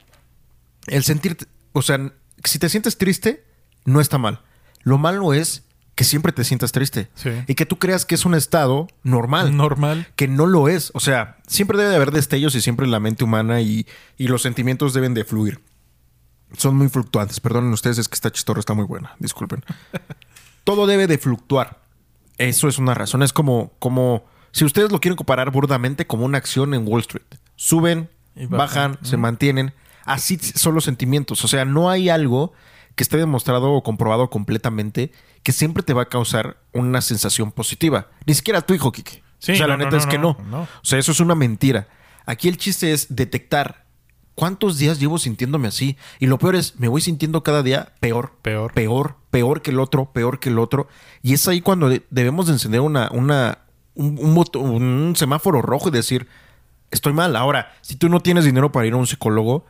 El 0.87 1.03
sentirte, 1.03 1.47
o 1.73 1.83
sea, 1.83 2.13
si 2.45 2.59
te 2.59 2.69
sientes 2.69 2.97
triste, 2.99 3.45
no 3.85 4.01
está 4.01 4.19
mal. 4.19 4.43
Lo 4.83 4.99
malo 4.99 5.35
es 5.35 5.65
que 5.97 6.05
siempre 6.05 6.31
te 6.33 6.45
sientas 6.45 6.71
triste. 6.73 7.09
Sí. 7.15 7.31
Y 7.49 7.55
que 7.55 7.67
tú 7.67 7.79
creas 7.79 8.05
que 8.07 8.15
es 8.15 8.25
un 8.27 8.35
estado 8.35 8.87
normal 9.03 9.57
Normal. 9.57 10.07
que 10.15 10.29
no 10.29 10.47
lo 10.47 10.69
es. 10.69 10.93
O 10.95 11.01
sea, 11.01 11.39
siempre 11.49 11.79
debe 11.79 11.91
de 11.91 11.97
haber 11.97 12.13
destellos 12.13 12.55
y 12.55 12.61
siempre 12.61 12.87
la 12.87 13.01
mente 13.01 13.25
humana 13.25 13.63
y, 13.63 13.87
y 14.17 14.29
los 14.29 14.43
sentimientos 14.43 14.93
deben 14.95 15.15
de 15.15 15.25
fluir. 15.25 15.61
Son 16.57 16.77
muy 16.77 16.89
fluctuantes. 16.89 17.41
Perdonen 17.41 17.73
ustedes, 17.73 17.99
es 17.99 18.09
que 18.09 18.15
esta 18.15 18.31
chistorra 18.31 18.61
está 18.61 18.75
muy 18.75 18.85
buena. 18.85 19.15
Disculpen. 19.19 19.65
Todo 20.65 20.87
debe 20.87 21.07
de 21.07 21.19
fluctuar. 21.19 21.81
Eso 22.39 22.69
es 22.69 22.79
una 22.79 22.95
razón. 22.95 23.23
Es 23.23 23.33
como, 23.33 23.73
como 23.79 24.25
si 24.53 24.65
ustedes 24.65 24.91
lo 24.93 25.01
quieren 25.01 25.17
comparar 25.17 25.51
burdamente 25.51 26.07
como 26.07 26.25
una 26.25 26.39
acción 26.39 26.75
en 26.75 26.87
Wall 26.87 27.01
Street. 27.01 27.27
Suben, 27.57 28.11
Y 28.35 28.47
bajan, 28.47 28.93
bajan. 28.93 28.99
se 29.05 29.17
mantienen. 29.17 29.73
Así 30.05 30.39
son 30.39 30.75
los 30.75 30.85
sentimientos. 30.85 31.45
O 31.45 31.49
sea, 31.49 31.65
no 31.65 31.91
hay 31.91 32.09
algo 32.09 32.53
que 32.95 33.03
esté 33.03 33.17
demostrado 33.17 33.73
o 33.73 33.83
comprobado 33.83 34.31
completamente 34.31 35.13
que 35.43 35.53
siempre 35.53 35.83
te 35.83 35.93
va 35.95 36.03
a 36.03 36.09
causar 36.09 36.57
una 36.73 37.01
sensación 37.01 37.53
positiva. 37.53 38.09
Ni 38.27 38.35
siquiera 38.35 38.63
tu 38.63 38.75
hijo, 38.75 38.91
Kike. 38.93 39.23
Sí, 39.39 39.53
o 39.53 39.57
sea, 39.57 39.67
la 39.67 39.77
neta 39.77 39.91
no, 39.91 39.97
es 39.99 40.07
que 40.07 40.19
no. 40.19 40.31
O 40.31 40.85
sea, 40.85 40.99
eso 40.99 41.13
es 41.13 41.21
una 41.21 41.35
mentira. 41.35 41.89
Aquí 42.25 42.49
el 42.49 42.57
chiste 42.57 42.93
es 42.93 43.15
detectar 43.15 43.86
cuántos 44.37 44.79
días 44.79 45.01
llevo 45.01 45.19
sintiéndome 45.19 45.67
así. 45.67 45.97
Y 46.21 46.27
lo 46.27 46.39
peor 46.39 46.55
es, 46.55 46.79
me 46.79 46.87
voy 46.87 47.01
sintiendo 47.01 47.43
cada 47.43 47.65
día 47.65 47.93
peor. 47.99 48.33
Peor. 48.43 48.73
Peor, 48.73 49.17
peor 49.33 49.63
que 49.63 49.73
el 49.73 49.81
otro, 49.81 50.13
peor 50.13 50.39
que 50.39 50.51
el 50.51 50.61
otro. 50.61 50.87
Y 51.23 51.33
es 51.35 51.49
ahí 51.49 51.61
cuando 51.61 51.89
de- 51.89 52.07
debemos 52.11 52.47
de 52.47 52.53
encender 52.53 52.81
una, 52.83 53.11
una, 53.13 53.59
un, 53.97 54.19
un 54.21 55.17
semáforo 55.17 55.61
rojo 55.63 55.89
y 55.89 55.93
decir, 55.93 56.29
estoy 56.93 57.13
mal. 57.13 57.35
Ahora, 57.35 57.75
si 57.81 57.97
tú 57.97 58.09
no 58.09 58.21
tienes 58.21 58.45
dinero 58.45 58.71
para 58.71 58.87
ir 58.87 58.93
a 58.93 58.97
un 58.97 59.07
psicólogo, 59.09 59.65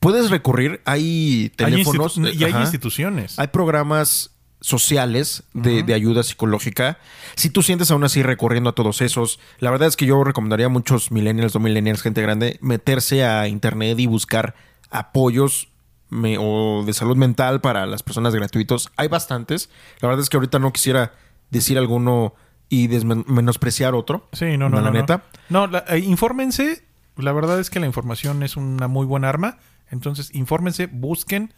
puedes 0.00 0.30
recurrir. 0.30 0.80
Hay 0.86 1.42
Hay 1.42 1.48
teléfonos 1.56 2.16
institu- 2.18 2.34
y 2.34 2.44
hay 2.44 2.52
ajá. 2.52 2.62
instituciones. 2.62 3.38
Hay 3.38 3.48
programas 3.48 4.30
sociales 4.60 5.44
de, 5.54 5.82
de 5.82 5.94
ayuda 5.94 6.22
psicológica. 6.22 6.98
Si 7.36 7.50
tú 7.50 7.62
sientes 7.62 7.90
aún 7.90 8.04
así 8.04 8.22
recorriendo 8.22 8.70
a 8.70 8.74
todos 8.74 9.00
esos, 9.02 9.38
la 9.60 9.70
verdad 9.70 9.88
es 9.88 9.96
que 9.96 10.06
yo 10.06 10.22
recomendaría 10.24 10.66
a 10.66 10.70
muchos 10.70 11.10
millennials 11.12 11.54
o 11.56 11.60
millennials, 11.60 12.02
gente 12.02 12.22
grande, 12.22 12.58
meterse 12.60 13.24
a 13.24 13.46
internet 13.48 13.98
y 13.98 14.06
buscar 14.06 14.54
apoyos 14.90 15.68
me- 16.10 16.38
o 16.40 16.82
de 16.86 16.92
salud 16.94 17.16
mental 17.16 17.60
para 17.60 17.86
las 17.86 18.02
personas 18.02 18.34
gratuitos. 18.34 18.90
Hay 18.96 19.08
bastantes. 19.08 19.68
La 20.00 20.08
verdad 20.08 20.22
es 20.22 20.30
que 20.30 20.36
ahorita 20.38 20.58
no 20.58 20.72
quisiera 20.72 21.12
decir 21.50 21.76
alguno 21.78 22.34
y 22.70 22.88
menospreciar 22.88 23.94
otro. 23.94 24.28
Sí, 24.32 24.56
no, 24.56 24.68
no, 24.68 24.76
La 24.76 24.82
no, 24.82 24.90
no. 24.90 24.92
neta. 25.00 25.22
No, 25.48 25.66
la- 25.66 25.84
eh, 25.88 25.98
infórmense. 25.98 26.82
La 27.16 27.32
verdad 27.32 27.58
es 27.60 27.68
que 27.70 27.80
la 27.80 27.86
información 27.86 28.42
es 28.42 28.56
una 28.56 28.88
muy 28.88 29.04
buena 29.06 29.28
arma. 29.28 29.58
Entonces, 29.90 30.30
infórmense, 30.34 30.86
busquen 30.86 31.52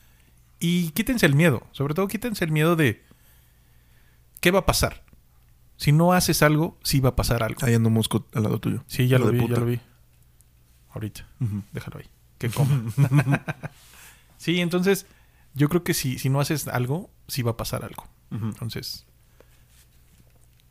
y 0.60 0.90
quítense 0.90 1.26
el 1.26 1.34
miedo. 1.34 1.66
Sobre 1.72 1.94
todo, 1.94 2.06
quítense 2.08 2.44
el 2.44 2.52
miedo 2.52 2.76
de 2.76 3.02
qué 4.40 4.50
va 4.50 4.60
a 4.60 4.66
pasar. 4.66 5.02
Si 5.76 5.92
no 5.92 6.12
haces 6.12 6.42
algo, 6.42 6.78
sí 6.84 7.00
va 7.00 7.10
a 7.10 7.16
pasar 7.16 7.42
algo. 7.42 7.58
Ahí 7.64 7.74
ando 7.74 7.88
un 7.88 7.94
mosco 7.94 8.26
al 8.34 8.42
lado 8.42 8.60
tuyo. 8.60 8.84
Sí, 8.86 9.08
ya 9.08 9.18
lo 9.18 9.26
de 9.26 9.32
vi, 9.32 9.38
puta. 9.40 9.54
ya 9.54 9.60
lo 9.60 9.66
vi. 9.66 9.80
Ahorita. 10.90 11.26
Déjalo 11.72 11.98
ahí. 11.98 12.06
Que 12.38 12.50
coma. 12.50 12.82
sí, 14.36 14.60
entonces, 14.60 15.06
yo 15.54 15.68
creo 15.70 15.82
que 15.82 15.94
si, 15.94 16.18
si 16.18 16.28
no 16.28 16.40
haces 16.40 16.68
algo, 16.68 17.10
sí 17.28 17.42
va 17.42 17.52
a 17.52 17.56
pasar 17.56 17.84
algo. 17.84 18.06
Entonces, 18.30 19.06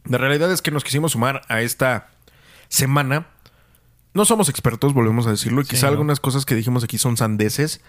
La 0.06 0.18
realidad 0.18 0.52
es 0.52 0.62
que 0.62 0.72
nos 0.72 0.84
quisimos 0.84 1.12
sumar 1.14 1.42
a 1.50 1.62
esta 1.62 2.10
semana. 2.70 3.28
No 4.14 4.26
somos 4.26 4.48
expertos, 4.50 4.94
volvemos 4.94 5.28
a 5.28 5.32
decirlo, 5.32 5.62
y 5.62 5.66
Sí, 5.66 5.72
quizá 5.72 5.88
¿no? 5.88 5.92
algunas 5.94 6.20
cosas 6.20 6.46
que 6.46 6.56
dijimos 6.56 6.84
aquí 6.84 6.98
son 6.98 7.18
sandeces, 7.18 7.82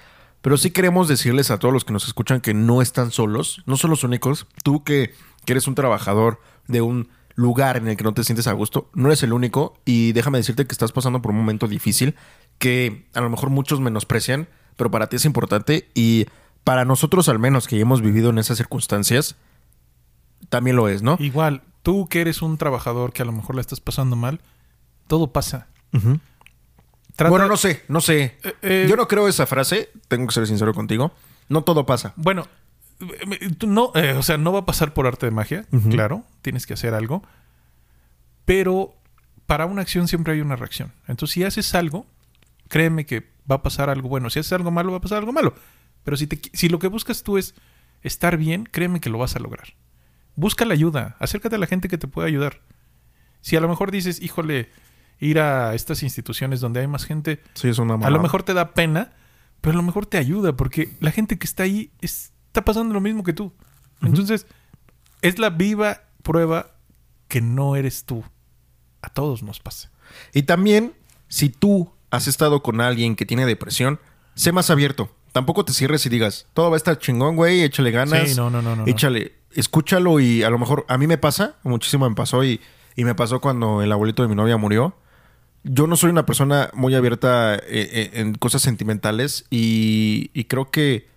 pero 0.42 0.56
sí 0.56 0.70
queremos 0.70 1.08
decirles 1.08 1.50
a 1.50 1.58
todos 1.58 1.74
los 1.74 1.84
que 1.84 1.92
nos 1.92 2.06
escuchan 2.06 2.40
que 2.40 2.54
no 2.54 2.82
están 2.82 3.10
solos, 3.10 3.62
no 3.66 3.76
son 3.76 3.90
los 3.90 4.04
únicos. 4.04 4.46
Tú 4.62 4.84
que, 4.84 5.14
que 5.44 5.52
eres 5.52 5.66
un 5.66 5.74
trabajador 5.74 6.40
de 6.66 6.80
un 6.80 7.08
lugar 7.34 7.76
en 7.76 7.88
el 7.88 7.96
que 7.96 8.04
no 8.04 8.14
te 8.14 8.24
sientes 8.24 8.46
a 8.46 8.52
gusto, 8.52 8.90
no 8.94 9.08
eres 9.08 9.22
el 9.22 9.32
único 9.32 9.74
y 9.84 10.12
déjame 10.12 10.38
decirte 10.38 10.66
que 10.66 10.72
estás 10.72 10.92
pasando 10.92 11.22
por 11.22 11.30
un 11.32 11.38
momento 11.38 11.68
difícil 11.68 12.14
que 12.58 13.06
a 13.14 13.20
lo 13.20 13.30
mejor 13.30 13.50
muchos 13.50 13.80
menosprecian, 13.80 14.48
pero 14.76 14.90
para 14.90 15.08
ti 15.08 15.16
es 15.16 15.24
importante 15.24 15.88
y 15.94 16.26
para 16.64 16.84
nosotros 16.84 17.28
al 17.28 17.38
menos 17.38 17.66
que 17.66 17.80
hemos 17.80 18.02
vivido 18.02 18.30
en 18.30 18.38
esas 18.38 18.58
circunstancias, 18.58 19.36
también 20.48 20.76
lo 20.76 20.88
es, 20.88 21.02
¿no? 21.02 21.16
igual, 21.18 21.62
tú 21.82 22.08
que 22.08 22.20
eres 22.20 22.42
un 22.42 22.58
trabajador 22.58 23.12
que 23.12 23.22
a 23.22 23.24
lo 23.24 23.32
mejor 23.32 23.54
la 23.54 23.62
estás 23.62 23.80
pasando 23.80 24.16
mal, 24.16 24.40
todo 25.06 25.32
pasa. 25.32 25.68
Trata- 27.20 27.30
Bueno, 27.30 27.46
no 27.48 27.56
sé, 27.58 27.82
no 27.88 28.00
sé. 28.00 28.38
Eh, 28.42 28.54
eh, 28.62 28.86
Yo 28.88 28.96
no 28.96 29.06
creo 29.06 29.28
esa 29.28 29.44
frase, 29.46 29.90
tengo 30.08 30.26
que 30.26 30.32
ser 30.32 30.46
sincero 30.46 30.72
contigo. 30.72 31.12
No 31.50 31.62
todo 31.64 31.84
pasa. 31.84 32.14
Bueno, 32.16 32.46
eh, 33.00 33.50
no, 33.66 33.92
eh, 33.94 34.12
o 34.16 34.22
sea, 34.22 34.38
no 34.38 34.52
va 34.52 34.60
a 34.60 34.64
pasar 34.66 34.94
por 34.94 35.06
arte 35.06 35.26
de 35.26 35.32
magia, 35.32 35.66
claro, 35.90 36.24
tienes 36.42 36.66
que 36.66 36.72
hacer 36.74 36.94
algo, 36.94 37.22
pero 38.44 38.94
para 39.46 39.66
una 39.66 39.82
acción 39.82 40.08
siempre 40.08 40.32
hay 40.32 40.40
una 40.40 40.56
reacción. 40.56 40.92
Entonces, 41.08 41.34
si 41.34 41.44
haces 41.44 41.74
algo, 41.74 42.06
créeme 42.68 43.04
que 43.06 43.28
va 43.50 43.56
a 43.56 43.62
pasar 43.62 43.90
algo 43.90 44.08
bueno. 44.08 44.30
Si 44.30 44.38
haces 44.38 44.52
algo 44.52 44.70
malo, 44.70 44.92
va 44.92 44.98
a 44.98 45.00
pasar 45.02 45.18
algo 45.18 45.32
malo. 45.32 45.54
Pero 46.04 46.16
si, 46.16 46.26
te, 46.26 46.40
si 46.52 46.68
lo 46.68 46.78
que 46.78 46.86
buscas 46.88 47.22
tú 47.22 47.36
es 47.36 47.54
estar 48.02 48.36
bien, 48.36 48.64
créeme 48.64 49.00
que 49.00 49.10
lo 49.10 49.18
vas 49.18 49.36
a 49.36 49.40
lograr. 49.40 49.74
Busca 50.36 50.64
la 50.64 50.74
ayuda, 50.74 51.16
acércate 51.18 51.56
a 51.56 51.58
la 51.58 51.66
gente 51.66 51.88
que 51.88 51.98
te 51.98 52.06
pueda 52.08 52.28
ayudar. 52.28 52.60
Si 53.42 53.56
a 53.56 53.60
lo 53.60 53.68
mejor 53.68 53.90
dices, 53.90 54.22
híjole, 54.22 54.70
ir 55.20 55.38
a 55.38 55.74
estas 55.74 56.02
instituciones 56.02 56.60
donde 56.60 56.80
hay 56.80 56.86
más 56.86 57.04
gente, 57.04 57.40
Sí, 57.54 57.68
es 57.68 57.78
una 57.78 57.94
a 57.94 58.10
lo 58.10 58.20
mejor 58.20 58.42
te 58.42 58.54
da 58.54 58.72
pena, 58.74 59.12
pero 59.60 59.74
a 59.74 59.76
lo 59.76 59.82
mejor 59.82 60.06
te 60.06 60.18
ayuda 60.18 60.56
porque 60.56 60.96
la 61.00 61.10
gente 61.12 61.38
que 61.38 61.46
está 61.46 61.62
ahí 61.64 61.90
es- 62.00 62.32
está 62.46 62.64
pasando 62.64 62.94
lo 62.94 63.00
mismo 63.00 63.22
que 63.22 63.32
tú. 63.32 63.52
Entonces, 64.02 64.46
es 65.22 65.38
la 65.38 65.50
viva 65.50 66.02
prueba 66.22 66.72
que 67.28 67.40
no 67.40 67.76
eres 67.76 68.04
tú. 68.04 68.24
A 69.02 69.08
todos 69.10 69.42
nos 69.42 69.60
pasa. 69.60 69.90
Y 70.34 70.42
también, 70.44 70.94
si 71.28 71.48
tú 71.50 71.92
has 72.10 72.26
estado 72.26 72.62
con 72.62 72.80
alguien 72.80 73.14
que 73.14 73.26
tiene 73.26 73.46
depresión, 73.46 74.00
sé 74.34 74.52
más 74.52 74.70
abierto. 74.70 75.14
Tampoco 75.32 75.64
te 75.64 75.72
cierres 75.72 76.04
y 76.06 76.08
digas, 76.08 76.46
todo 76.54 76.70
va 76.70 76.76
a 76.76 76.78
estar 76.78 76.98
chingón, 76.98 77.36
güey, 77.36 77.62
échale 77.62 77.90
ganas. 77.92 78.30
Sí, 78.30 78.34
no, 78.36 78.50
no, 78.50 78.62
no, 78.62 78.74
no, 78.74 78.84
no. 78.84 78.90
Échale, 78.90 79.34
escúchalo 79.52 80.18
y 80.18 80.42
a 80.42 80.50
lo 80.50 80.58
mejor 80.58 80.84
a 80.88 80.98
mí 80.98 81.06
me 81.06 81.18
pasa, 81.18 81.54
muchísimo 81.62 82.08
me 82.08 82.16
pasó 82.16 82.42
y, 82.42 82.60
y 82.96 83.04
me 83.04 83.14
pasó 83.14 83.40
cuando 83.40 83.80
el 83.82 83.92
abuelito 83.92 84.22
de 84.22 84.28
mi 84.28 84.34
novia 84.34 84.56
murió. 84.56 84.96
Yo 85.62 85.86
no 85.86 85.96
soy 85.96 86.10
una 86.10 86.26
persona 86.26 86.70
muy 86.72 86.94
abierta 86.94 87.54
eh, 87.54 87.60
eh, 87.68 88.10
en 88.14 88.34
cosas 88.34 88.62
sentimentales 88.62 89.46
y, 89.50 90.30
y 90.32 90.44
creo 90.44 90.70
que 90.70 91.08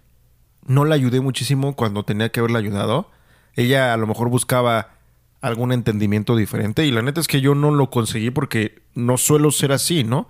no 0.66 0.86
la 0.86 0.96
ayudé 0.96 1.22
muchísimo 1.22 1.76
cuando 1.76 2.04
tenía 2.04 2.30
que 2.30 2.40
haberla 2.40 2.60
ayudado. 2.60 3.10
Ella 3.56 3.94
a 3.94 3.98
lo 3.98 4.08
mejor 4.08 4.30
buscaba 4.30 4.94
algún 5.42 5.72
entendimiento 5.72 6.36
diferente 6.36 6.86
y 6.86 6.92
la 6.92 7.02
neta 7.02 7.20
es 7.20 7.28
que 7.28 7.42
yo 7.42 7.54
no 7.54 7.72
lo 7.72 7.90
conseguí 7.90 8.32
porque 8.32 8.82
no 8.96 9.18
suelo 9.18 9.52
ser 9.52 9.74
así, 9.74 10.04
¿no? 10.04 10.28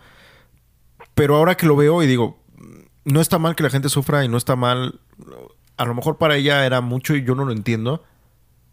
Pero 1.13 1.35
ahora 1.35 1.55
que 1.55 1.67
lo 1.67 1.75
veo 1.75 2.01
y 2.01 2.07
digo, 2.07 2.39
no 3.05 3.21
está 3.21 3.37
mal 3.37 3.55
que 3.55 3.63
la 3.63 3.69
gente 3.69 3.89
sufra 3.89 4.25
y 4.25 4.27
no 4.27 4.37
está 4.37 4.55
mal. 4.55 4.99
A 5.77 5.85
lo 5.85 5.93
mejor 5.93 6.17
para 6.17 6.35
ella 6.35 6.65
era 6.65 6.81
mucho 6.81 7.15
y 7.15 7.23
yo 7.23 7.35
no 7.35 7.45
lo 7.45 7.51
entiendo. 7.51 8.03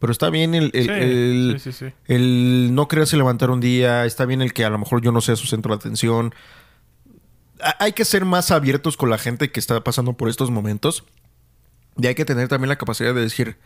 Pero 0.01 0.11
está 0.13 0.31
bien 0.31 0.55
el, 0.57 0.71
el, 0.75 0.85
Sí, 0.85 0.91
el- 0.91 1.57
sí, 1.61 1.73
sí, 1.73 1.87
sí. 1.87 1.95
el 2.09 2.75
no 2.75 2.89
quererse 2.89 3.17
levantar 3.17 3.51
un 3.51 3.61
día. 3.61 4.05
Está 4.07 4.25
bien 4.25 4.43
el 4.43 4.53
que 4.53 4.65
a 4.65 4.71
lo 4.71 4.79
mejor 4.79 5.03
yo 5.03 5.13
no 5.13 5.21
sea 5.21 5.37
su 5.37 5.47
centro 5.47 5.73
de 5.73 5.77
atención. 5.77 6.35
Ha- 7.63 7.77
Hay 7.85 7.93
que 7.93 8.05
ser 8.05 8.25
más 8.25 8.51
abiertos 8.51 8.97
con 8.97 9.11
la 9.11 9.19
gente 9.19 9.51
que 9.53 9.61
está 9.61 9.83
pasando 9.85 10.15
por 10.15 10.29
estos 10.29 10.51
momentos. 10.51 11.05
Y 12.01 12.07
hay 12.07 12.15
que 12.15 12.25
tener 12.25 12.49
también 12.49 12.71
la 12.71 12.77
capacidad 12.77 13.15
de 13.15 13.21
decir, 13.21 13.57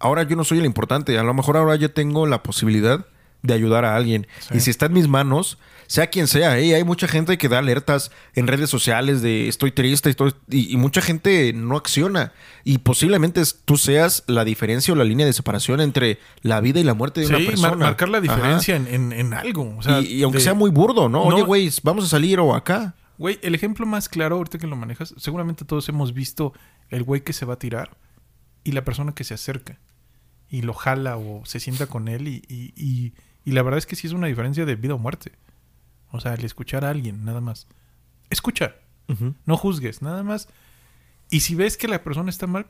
ahora 0.00 0.24
yo 0.24 0.36
no 0.36 0.42
soy 0.44 0.58
el 0.58 0.64
importante. 0.66 1.16
A 1.18 1.22
lo 1.22 1.32
mejor 1.32 1.56
ahora 1.56 1.76
yo 1.76 1.92
tengo 1.92 2.26
la 2.26 2.42
posibilidad 2.42 3.06
de 3.42 3.54
ayudar 3.54 3.84
a 3.84 3.94
alguien. 3.94 4.26
Y 4.52 4.60
si 4.60 4.70
está 4.70 4.86
en 4.86 4.94
mis 4.94 5.06
manos, 5.08 5.58
sea 5.86 6.08
quien 6.08 6.26
sea, 6.26 6.58
¿eh? 6.58 6.74
hay 6.74 6.84
mucha 6.84 7.08
gente 7.08 7.38
que 7.38 7.48
da 7.48 7.58
alertas 7.58 8.10
en 8.34 8.46
redes 8.46 8.68
sociales 8.70 9.22
de 9.22 9.48
estoy 9.48 9.72
triste 9.72 10.10
estoy... 10.10 10.32
Y, 10.48 10.72
y 10.72 10.76
mucha 10.76 11.00
gente 11.00 11.52
no 11.52 11.76
acciona. 11.76 12.32
Y 12.64 12.78
posiblemente 12.78 13.42
tú 13.64 13.76
seas 13.76 14.24
la 14.26 14.44
diferencia 14.44 14.92
o 14.92 14.96
la 14.96 15.04
línea 15.04 15.26
de 15.26 15.32
separación 15.32 15.80
entre 15.80 16.18
la 16.42 16.60
vida 16.60 16.80
y 16.80 16.84
la 16.84 16.94
muerte 16.94 17.20
de 17.20 17.26
una 17.28 17.38
mar- 17.38 17.46
persona. 17.46 17.76
marcar 17.76 18.08
la 18.08 18.20
diferencia 18.20 18.76
en, 18.76 18.86
en- 18.88 19.12
en 19.12 19.34
algo. 19.34 19.76
O 19.78 19.82
sea, 19.82 20.00
y, 20.00 20.06
y 20.14 20.22
aunque 20.22 20.38
de- 20.38 20.44
sea 20.44 20.54
muy 20.54 20.70
burdo, 20.70 21.08
¿no? 21.08 21.22
Oye, 21.22 21.40
No. 21.40 21.46
güey, 21.46 21.70
vamos 21.82 22.04
a 22.04 22.08
salir 22.08 22.40
o 22.40 22.54
acá. 22.54 22.94
Güey, 23.18 23.38
el 23.42 23.54
ejemplo 23.54 23.86
más 23.86 24.08
claro, 24.08 24.36
ahorita 24.36 24.58
que 24.58 24.66
lo 24.66 24.76
manejas, 24.76 25.14
seguramente 25.16 25.64
todos 25.64 25.88
hemos 25.88 26.12
visto 26.12 26.52
el 26.90 27.02
güey 27.02 27.22
que 27.22 27.32
se 27.32 27.46
va 27.46 27.54
a 27.54 27.58
tirar 27.58 27.96
y 28.64 28.72
la 28.72 28.84
persona 28.84 29.14
que 29.14 29.24
se 29.24 29.34
acerca 29.34 29.78
y 30.50 30.62
lo 30.62 30.74
jala 30.74 31.16
o 31.16 31.42
se 31.46 31.58
sienta 31.60 31.86
con 31.86 32.08
él 32.08 32.28
y, 32.28 32.42
y- 32.48 32.72
y- 32.76 33.14
y 33.44 33.52
la 33.52 33.62
verdad 33.62 33.78
es 33.78 33.86
que 33.86 33.96
sí 33.96 34.06
es 34.06 34.12
una 34.12 34.26
diferencia 34.26 34.64
de 34.66 34.74
vida 34.76 34.94
o 34.94 34.98
muerte. 34.98 35.32
O 36.12 36.20
sea, 36.20 36.34
el 36.34 36.44
escuchar 36.44 36.84
a 36.84 36.90
alguien, 36.90 37.24
nada 37.24 37.40
más. 37.40 37.66
Escucha, 38.30 38.74
no 39.44 39.56
juzgues, 39.56 40.02
nada 40.02 40.22
más. 40.22 40.48
Y 41.30 41.40
si 41.40 41.54
ves 41.54 41.76
que 41.76 41.88
la 41.88 42.02
persona 42.02 42.30
está 42.30 42.46
mal, 42.46 42.66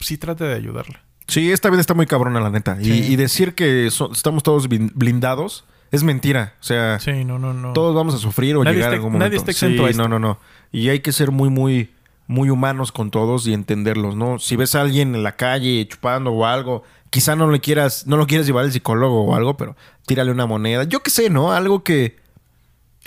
sí 0.00 0.16
trata 0.18 0.44
de 0.44 0.54
ayudarla. 0.54 1.00
Sí, 1.26 1.52
esta 1.52 1.68
vida 1.70 1.80
está 1.80 1.94
muy 1.94 2.06
cabrona, 2.06 2.40
la 2.40 2.50
neta. 2.50 2.78
Y, 2.80 2.84
Sí. 2.84 3.12
y 3.12 3.16
decir 3.16 3.54
que 3.54 3.90
so- 3.90 4.10
estamos 4.12 4.42
todos 4.42 4.68
blin- 4.68 4.92
blindados 4.94 5.64
es 5.90 6.02
mentira. 6.02 6.54
O 6.60 6.64
sea, 6.64 6.98
Sí, 7.00 7.24
no, 7.24 7.38
no, 7.38 7.52
no. 7.54 7.72
todos 7.74 7.94
vamos 7.94 8.14
a 8.14 8.18
sufrir 8.18 8.56
o 8.56 8.64
Nadie 8.64 8.76
llegar 8.76 8.88
está- 8.90 8.94
a 8.94 8.96
algún 8.96 9.12
momento. 9.12 9.26
nadie 9.26 9.36
está 9.38 9.50
exento 9.50 9.82
Sí, 9.82 9.86
a 9.86 9.90
esto. 9.90 10.02
No, 10.02 10.08
no, 10.08 10.18
no. 10.18 10.38
Y 10.72 10.88
hay 10.88 11.00
que 11.00 11.12
ser 11.12 11.30
muy, 11.30 11.50
muy, 11.50 11.90
muy 12.26 12.50
humanos 12.50 12.92
con 12.92 13.10
todos 13.10 13.46
y 13.46 13.52
entenderlos, 13.54 14.14
¿no? 14.16 14.38
Si 14.38 14.56
ves 14.56 14.74
a 14.74 14.80
alguien 14.82 15.14
en 15.14 15.22
la 15.22 15.36
calle 15.36 15.86
chupando 15.88 16.30
o 16.32 16.44
algo, 16.46 16.82
quizá 17.10 17.36
no 17.36 17.50
le 17.50 17.60
quieras, 17.60 18.06
no 18.06 18.16
lo 18.16 18.26
quieras 18.26 18.46
llevar 18.46 18.64
al 18.64 18.72
psicólogo 18.72 19.24
o 19.24 19.34
algo, 19.34 19.56
pero 19.56 19.76
tírale 20.06 20.30
una 20.30 20.46
moneda. 20.46 20.84
Yo 20.84 21.02
qué 21.02 21.10
sé, 21.10 21.30
¿no? 21.30 21.52
Algo 21.52 21.82
que. 21.84 22.16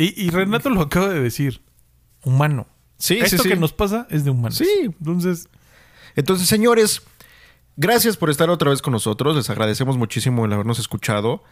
Y, 0.04 0.14
y 0.26 0.30
Renato 0.30 0.70
lo 0.70 0.82
acaba 0.82 1.10
de 1.10 1.20
decir. 1.22 1.62
Humano. 2.24 2.68
Sí, 2.97 3.18
Esto 3.20 3.41
sí. 3.43 3.49
que 3.49 3.56
nos 3.56 3.74
pasa 3.74 4.08
es 4.10 4.24
de 4.26 4.32
humanos. 4.32 4.58
Sí. 4.58 4.68
Entonces, 4.84 5.47
Entonces, 6.16 6.47
señores, 6.47 7.02
gracias 7.78 8.16
por 8.18 8.30
estar 8.30 8.49
otra 8.49 8.70
vez 8.70 8.82
con 8.82 8.93
nosotros. 8.93 9.36
Les 9.36 9.49
agradecemos 9.49 9.97
muchísimo 9.97 10.45
el 10.45 10.54
habernos 10.54 10.78
escuchado. 10.80 11.43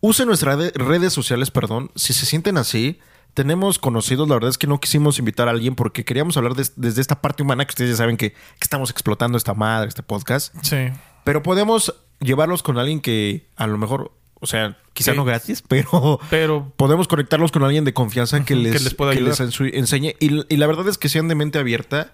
Usen 0.00 0.26
nuestras 0.28 0.56
rede- 0.58 0.72
redes 0.74 1.12
sociales, 1.12 1.50
perdón, 1.50 1.90
si 1.96 2.12
se 2.12 2.26
sienten 2.26 2.58
así. 2.58 2.98
Tenemos 3.32 3.80
conocidos, 3.80 4.28
la 4.28 4.34
verdad 4.34 4.50
es 4.50 4.58
que 4.58 4.68
no 4.68 4.78
quisimos 4.78 5.18
invitar 5.18 5.48
a 5.48 5.50
alguien 5.50 5.74
porque 5.74 6.04
queríamos 6.04 6.36
hablar 6.36 6.54
des- 6.54 6.74
desde 6.76 7.00
esta 7.00 7.20
parte 7.20 7.42
humana 7.42 7.64
que 7.64 7.70
ustedes 7.70 7.90
ya 7.90 7.96
saben 7.96 8.16
que, 8.16 8.30
que 8.32 8.38
estamos 8.60 8.90
explotando 8.90 9.36
esta 9.36 9.54
madre, 9.54 9.88
este 9.88 10.02
podcast. 10.04 10.54
sí. 10.62 10.76
Pero 11.24 11.42
podemos 11.42 11.94
llevarlos 12.20 12.62
con 12.62 12.78
alguien 12.78 13.00
que 13.00 13.48
a 13.56 13.66
lo 13.66 13.78
mejor, 13.78 14.12
o 14.44 14.46
sea, 14.46 14.76
quizá 14.92 15.10
Sí. 15.12 15.16
no 15.16 15.24
gratis, 15.24 15.62
pero 15.66 16.20
Pero 16.30 16.72
podemos 16.76 17.08
conectarlos 17.08 17.50
con 17.50 17.64
alguien 17.64 17.84
de 17.84 17.92
confianza 17.92 18.44
que 18.44 18.54
les, 18.54 18.72
que 18.74 18.80
les 18.84 18.94
pueda 18.94 19.10
ayudar. 19.12 19.34
ensu- 19.34 19.70
enseñe. 19.74 20.14
Y, 20.20 20.52
y 20.52 20.56
la 20.56 20.66
verdad 20.66 20.86
es 20.88 20.98
que 20.98 21.08
sean 21.08 21.26
de 21.28 21.34
mente 21.34 21.58
abierta. 21.58 22.12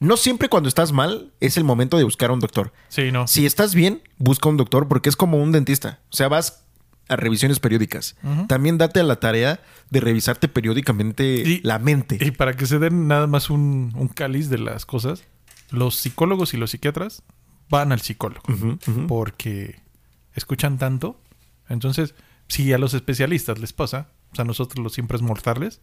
no 0.00 0.16
siempre 0.16 0.48
cuando 0.48 0.68
estás 0.68 0.92
mal 0.92 1.32
es 1.40 1.56
el 1.56 1.64
momento 1.64 1.96
de 1.98 2.04
buscar 2.04 2.30
a 2.30 2.32
un 2.34 2.40
doctor. 2.40 2.72
Sí, 2.88 3.10
no. 3.12 3.26
Si 3.26 3.46
estás 3.46 3.74
bien, 3.74 4.02
busca 4.18 4.48
un 4.48 4.56
doctor 4.56 4.88
porque 4.88 5.08
es 5.08 5.16
como 5.16 5.42
un 5.42 5.52
dentista. 5.52 6.00
O 6.12 6.16
sea, 6.16 6.28
vas 6.28 6.62
a 7.08 7.16
revisiones 7.16 7.60
periódicas. 7.60 8.16
También 8.48 8.78
date 8.78 9.00
a 9.00 9.04
la 9.04 9.16
tarea 9.20 9.60
de 9.90 10.00
revisarte 10.00 10.48
periódicamente 10.48 11.24
Y- 11.46 11.60
la 11.62 11.78
mente. 11.78 12.18
Y 12.20 12.30
para 12.32 12.54
que 12.54 12.66
se 12.66 12.78
den 12.78 13.06
nada 13.08 13.26
más 13.26 13.48
un, 13.50 13.92
un 13.96 14.08
cáliz 14.08 14.50
de 14.50 14.58
las 14.58 14.84
cosas, 14.86 15.22
los 15.70 15.96
psicólogos 15.96 16.52
y 16.54 16.56
los 16.58 16.70
psiquiatras 16.72 17.22
van 17.68 17.90
al 17.92 18.00
psicólogo 18.00 18.42
porque 19.08 19.80
escuchan 20.36 20.78
tanto. 20.78 21.20
Entonces, 21.68 22.14
si 22.48 22.72
a 22.72 22.78
los 22.78 22.94
especialistas 22.94 23.58
les 23.58 23.72
pasa, 23.72 24.08
pues 24.30 24.40
a 24.40 24.44
nosotros 24.44 24.82
los 24.82 24.92
siempre 24.92 25.18
mortales, 25.18 25.80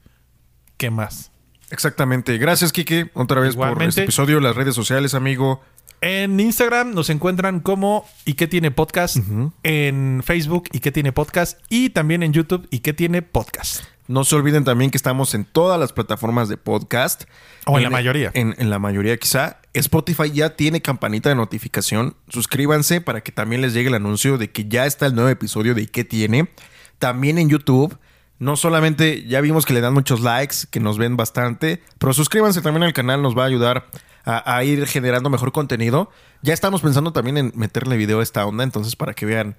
¿qué 0.78 0.90
más? 0.90 1.32
Exactamente. 1.70 2.38
Gracias, 2.38 2.72
Kike, 2.72 3.12
otra 3.14 3.42
vez 3.42 3.56
por 3.56 3.82
este 3.84 4.04
episodio. 4.04 4.40
Las 4.40 4.56
redes 4.56 4.76
sociales, 4.76 5.14
amigo. 5.14 5.62
En 6.02 6.40
Instagram 6.40 6.94
nos 6.94 7.10
encuentran 7.10 7.62
como 7.62 8.06
¿Y 8.26 8.34
qué 8.34 8.48
tiene 8.48 8.72
podcast? 8.72 9.18
En 9.64 10.22
Facebook 10.24 10.68
¿Y 10.74 10.80
qué 10.80 10.92
tiene 10.92 11.14
podcast? 11.14 11.62
Y 11.70 11.92
también 11.92 12.24
en 12.24 12.34
YouTube 12.34 12.68
¿Y 12.72 12.80
qué 12.80 12.92
tiene 12.92 13.22
podcast? 13.22 13.84
No 14.14 14.24
se 14.24 14.36
olviden 14.36 14.64
también 14.64 14.92
que 14.92 14.98
estamos 14.98 15.34
en 15.34 15.44
todas 15.44 15.80
las 15.80 15.92
plataformas 15.92 16.48
de 16.48 16.56
podcast. 16.56 17.24
O 17.66 17.80
en 17.80 17.86
la 17.86 17.90
mayoría. 17.90 18.30
En, 18.36 18.54
en 18.60 18.70
la 18.70 18.78
mayoría, 18.78 19.18
quizá. 19.18 19.58
Spotify 19.74 20.30
ya 20.30 20.56
tiene 20.56 20.84
campanita 20.84 21.30
de 21.30 21.36
notificación. 21.36 22.16
Suscríbanse 22.30 23.02
para 23.02 23.22
que 23.22 23.32
también 23.32 23.64
les 23.64 23.74
llegue 23.74 23.88
el 23.88 23.96
anuncio 23.96 24.38
de 24.38 24.52
que 24.52 24.66
ya 24.66 24.86
está 24.86 25.08
el 25.08 25.16
nuevo 25.16 25.30
episodio 25.30 25.74
de 25.74 25.82
¿Y 25.82 25.88
qué 25.88 26.04
tiene? 26.04 26.52
También 27.00 27.40
en 27.40 27.50
YouTube. 27.50 27.98
No 28.38 28.56
solamente 28.56 29.26
ya 29.26 29.42
vimos 29.42 29.66
que 29.66 29.74
le 29.74 29.82
dan 29.82 29.96
muchos 29.96 30.22
likes, 30.22 30.58
que 30.70 30.80
nos 30.80 31.00
ven 31.00 31.18
bastante, 31.18 31.82
pero 31.98 32.14
suscríbanse 32.14 32.62
también 32.62 32.84
al 32.84 32.94
canal, 32.94 33.24
nos 33.24 33.36
va 33.36 33.46
a 33.46 33.48
ayudar 33.48 33.88
a, 34.26 34.58
a 34.58 34.64
ir 34.64 34.86
generando 34.86 35.32
mejor 35.32 35.52
contenido. 35.52 36.12
Ya 36.44 36.54
estamos 36.54 36.82
pensando 36.82 37.14
también 37.14 37.38
en 37.40 37.52
meterle 37.56 37.98
video 37.98 38.20
a 38.20 38.24
esta 38.24 38.46
onda, 38.46 38.64
entonces 38.64 38.96
para 38.96 39.16
que 39.16 39.26
vean 39.26 39.56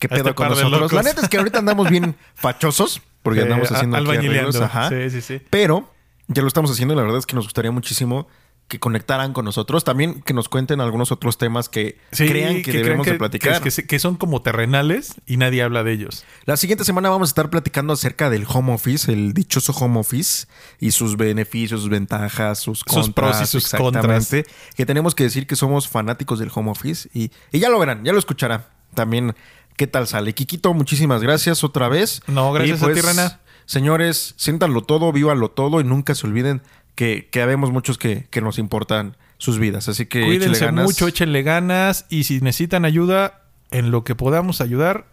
qué 0.00 0.08
A 0.10 0.16
este 0.16 0.24
pedo 0.24 0.34
con 0.34 0.48
nosotros. 0.48 0.92
La 0.92 1.04
neta 1.04 1.20
es 1.20 1.28
que 1.28 1.38
ahorita 1.38 1.60
andamos 1.60 1.88
bien 1.88 2.16
fachosos, 2.34 3.00
porque 3.24 3.40
Eh, 3.40 3.42
andamos 3.44 3.72
haciendo 3.72 3.96
aquí 3.96 4.26
arreglos, 4.28 4.60
ajá. 4.60 4.90
Sí, 4.90 5.10
sí, 5.10 5.20
sí. 5.20 5.40
Pero 5.50 5.92
ya 6.28 6.42
lo 6.42 6.48
estamos 6.48 6.70
haciendo 6.70 6.94
y 6.94 6.96
la 6.96 7.02
verdad 7.02 7.18
es 7.18 7.26
que 7.26 7.34
nos 7.34 7.46
gustaría 7.46 7.72
muchísimo 7.72 8.28
que 8.68 8.78
conectaran 8.78 9.32
con 9.32 9.44
nosotros. 9.44 9.84
También 9.84 10.22
que 10.22 10.32
nos 10.32 10.48
cuenten 10.48 10.80
algunos 10.80 11.12
otros 11.12 11.36
temas 11.38 11.68
que 11.68 11.98
Sí, 12.12 12.26
crean 12.26 12.62
que, 12.62 12.72
debemos 12.72 13.06
de 13.06 13.14
platicar. 13.14 13.60
Que, 13.60 13.98
son 13.98 14.16
como 14.16 14.42
terrenales 14.42 15.14
y 15.26 15.36
nadie 15.36 15.62
habla 15.62 15.84
de 15.84 15.92
ellos. 15.92 16.24
La 16.44 16.56
siguiente 16.56 16.84
semana 16.84 17.10
vamos 17.10 17.28
a 17.28 17.30
estar 17.30 17.50
platicando 17.50 17.92
acerca 17.92 18.30
del 18.30 18.46
home 18.48 18.72
office, 18.72 19.12
el 19.12 19.32
dichoso 19.34 19.72
home 19.72 20.00
office 20.00 20.46
y 20.80 20.92
sus 20.92 21.16
beneficios, 21.16 21.80
sus 21.80 21.90
ventajas, 21.90 22.58
sus 22.58 22.84
contras. 22.84 23.14
pros 23.14 23.40
y 23.42 23.46
sus 23.46 23.64
exactamente. 23.64 24.44
Que 24.76 24.86
tenemos 24.86 25.14
que 25.14 25.24
decir 25.24 25.46
que 25.46 25.56
somos 25.56 25.88
fanáticos 25.88 26.38
del 26.38 26.50
home 26.54 26.70
office 26.70 27.08
y, 27.12 27.30
y 27.52 27.58
ya 27.58 27.68
lo 27.68 27.78
verán, 27.78 28.04
ya 28.04 28.12
lo 28.12 28.18
escucharán. 28.18 28.64
También 28.94 29.34
qué 29.76 29.86
tal 29.86 30.06
sale. 30.06 30.34
Kikito, 30.34 30.74
muchísimas 30.74 31.22
gracias 31.22 31.64
otra 31.64 31.88
vez. 31.88 32.20
No, 32.26 32.52
gracias 32.52 32.80
Y, 32.82 32.84
a 32.84 32.92
ti, 32.92 33.00
Rena. 33.00 33.40
Señores, 33.66 34.34
siéntanlo 34.36 34.82
todo, 34.82 35.10
vívanlo 35.12 35.50
todo 35.50 35.80
y 35.80 35.84
nunca 35.84 36.14
se 36.14 36.26
olviden 36.26 36.62
que, 36.94 37.28
que 37.32 37.40
habemos 37.42 37.70
muchos 37.72 37.96
que, 37.98 38.26
que 38.30 38.40
nos 38.40 38.58
importan 38.58 39.16
sus 39.38 39.58
vidas. 39.58 39.88
Así 39.88 40.06
que 40.06 40.20
échenle 40.20 40.38
Cuídense 40.38 40.64
ganas. 40.66 40.84
mucho, 40.84 41.08
échenle 41.08 41.42
ganas 41.42 42.06
y 42.08 42.24
si 42.24 42.40
necesitan 42.40 42.84
ayuda 42.84 43.42
en 43.70 43.90
lo 43.90 44.04
que 44.04 44.14
podamos 44.14 44.60
ayudar, 44.60 45.06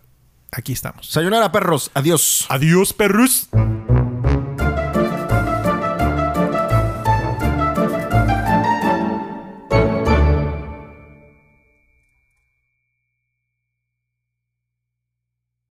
aquí 0.51 0.73
estamos. 0.73 1.07
Sayonara, 1.09 1.51
perros. 1.51 1.91
Adiós. 1.93 2.45
Adiós, 2.49 2.93
perros. 2.93 3.47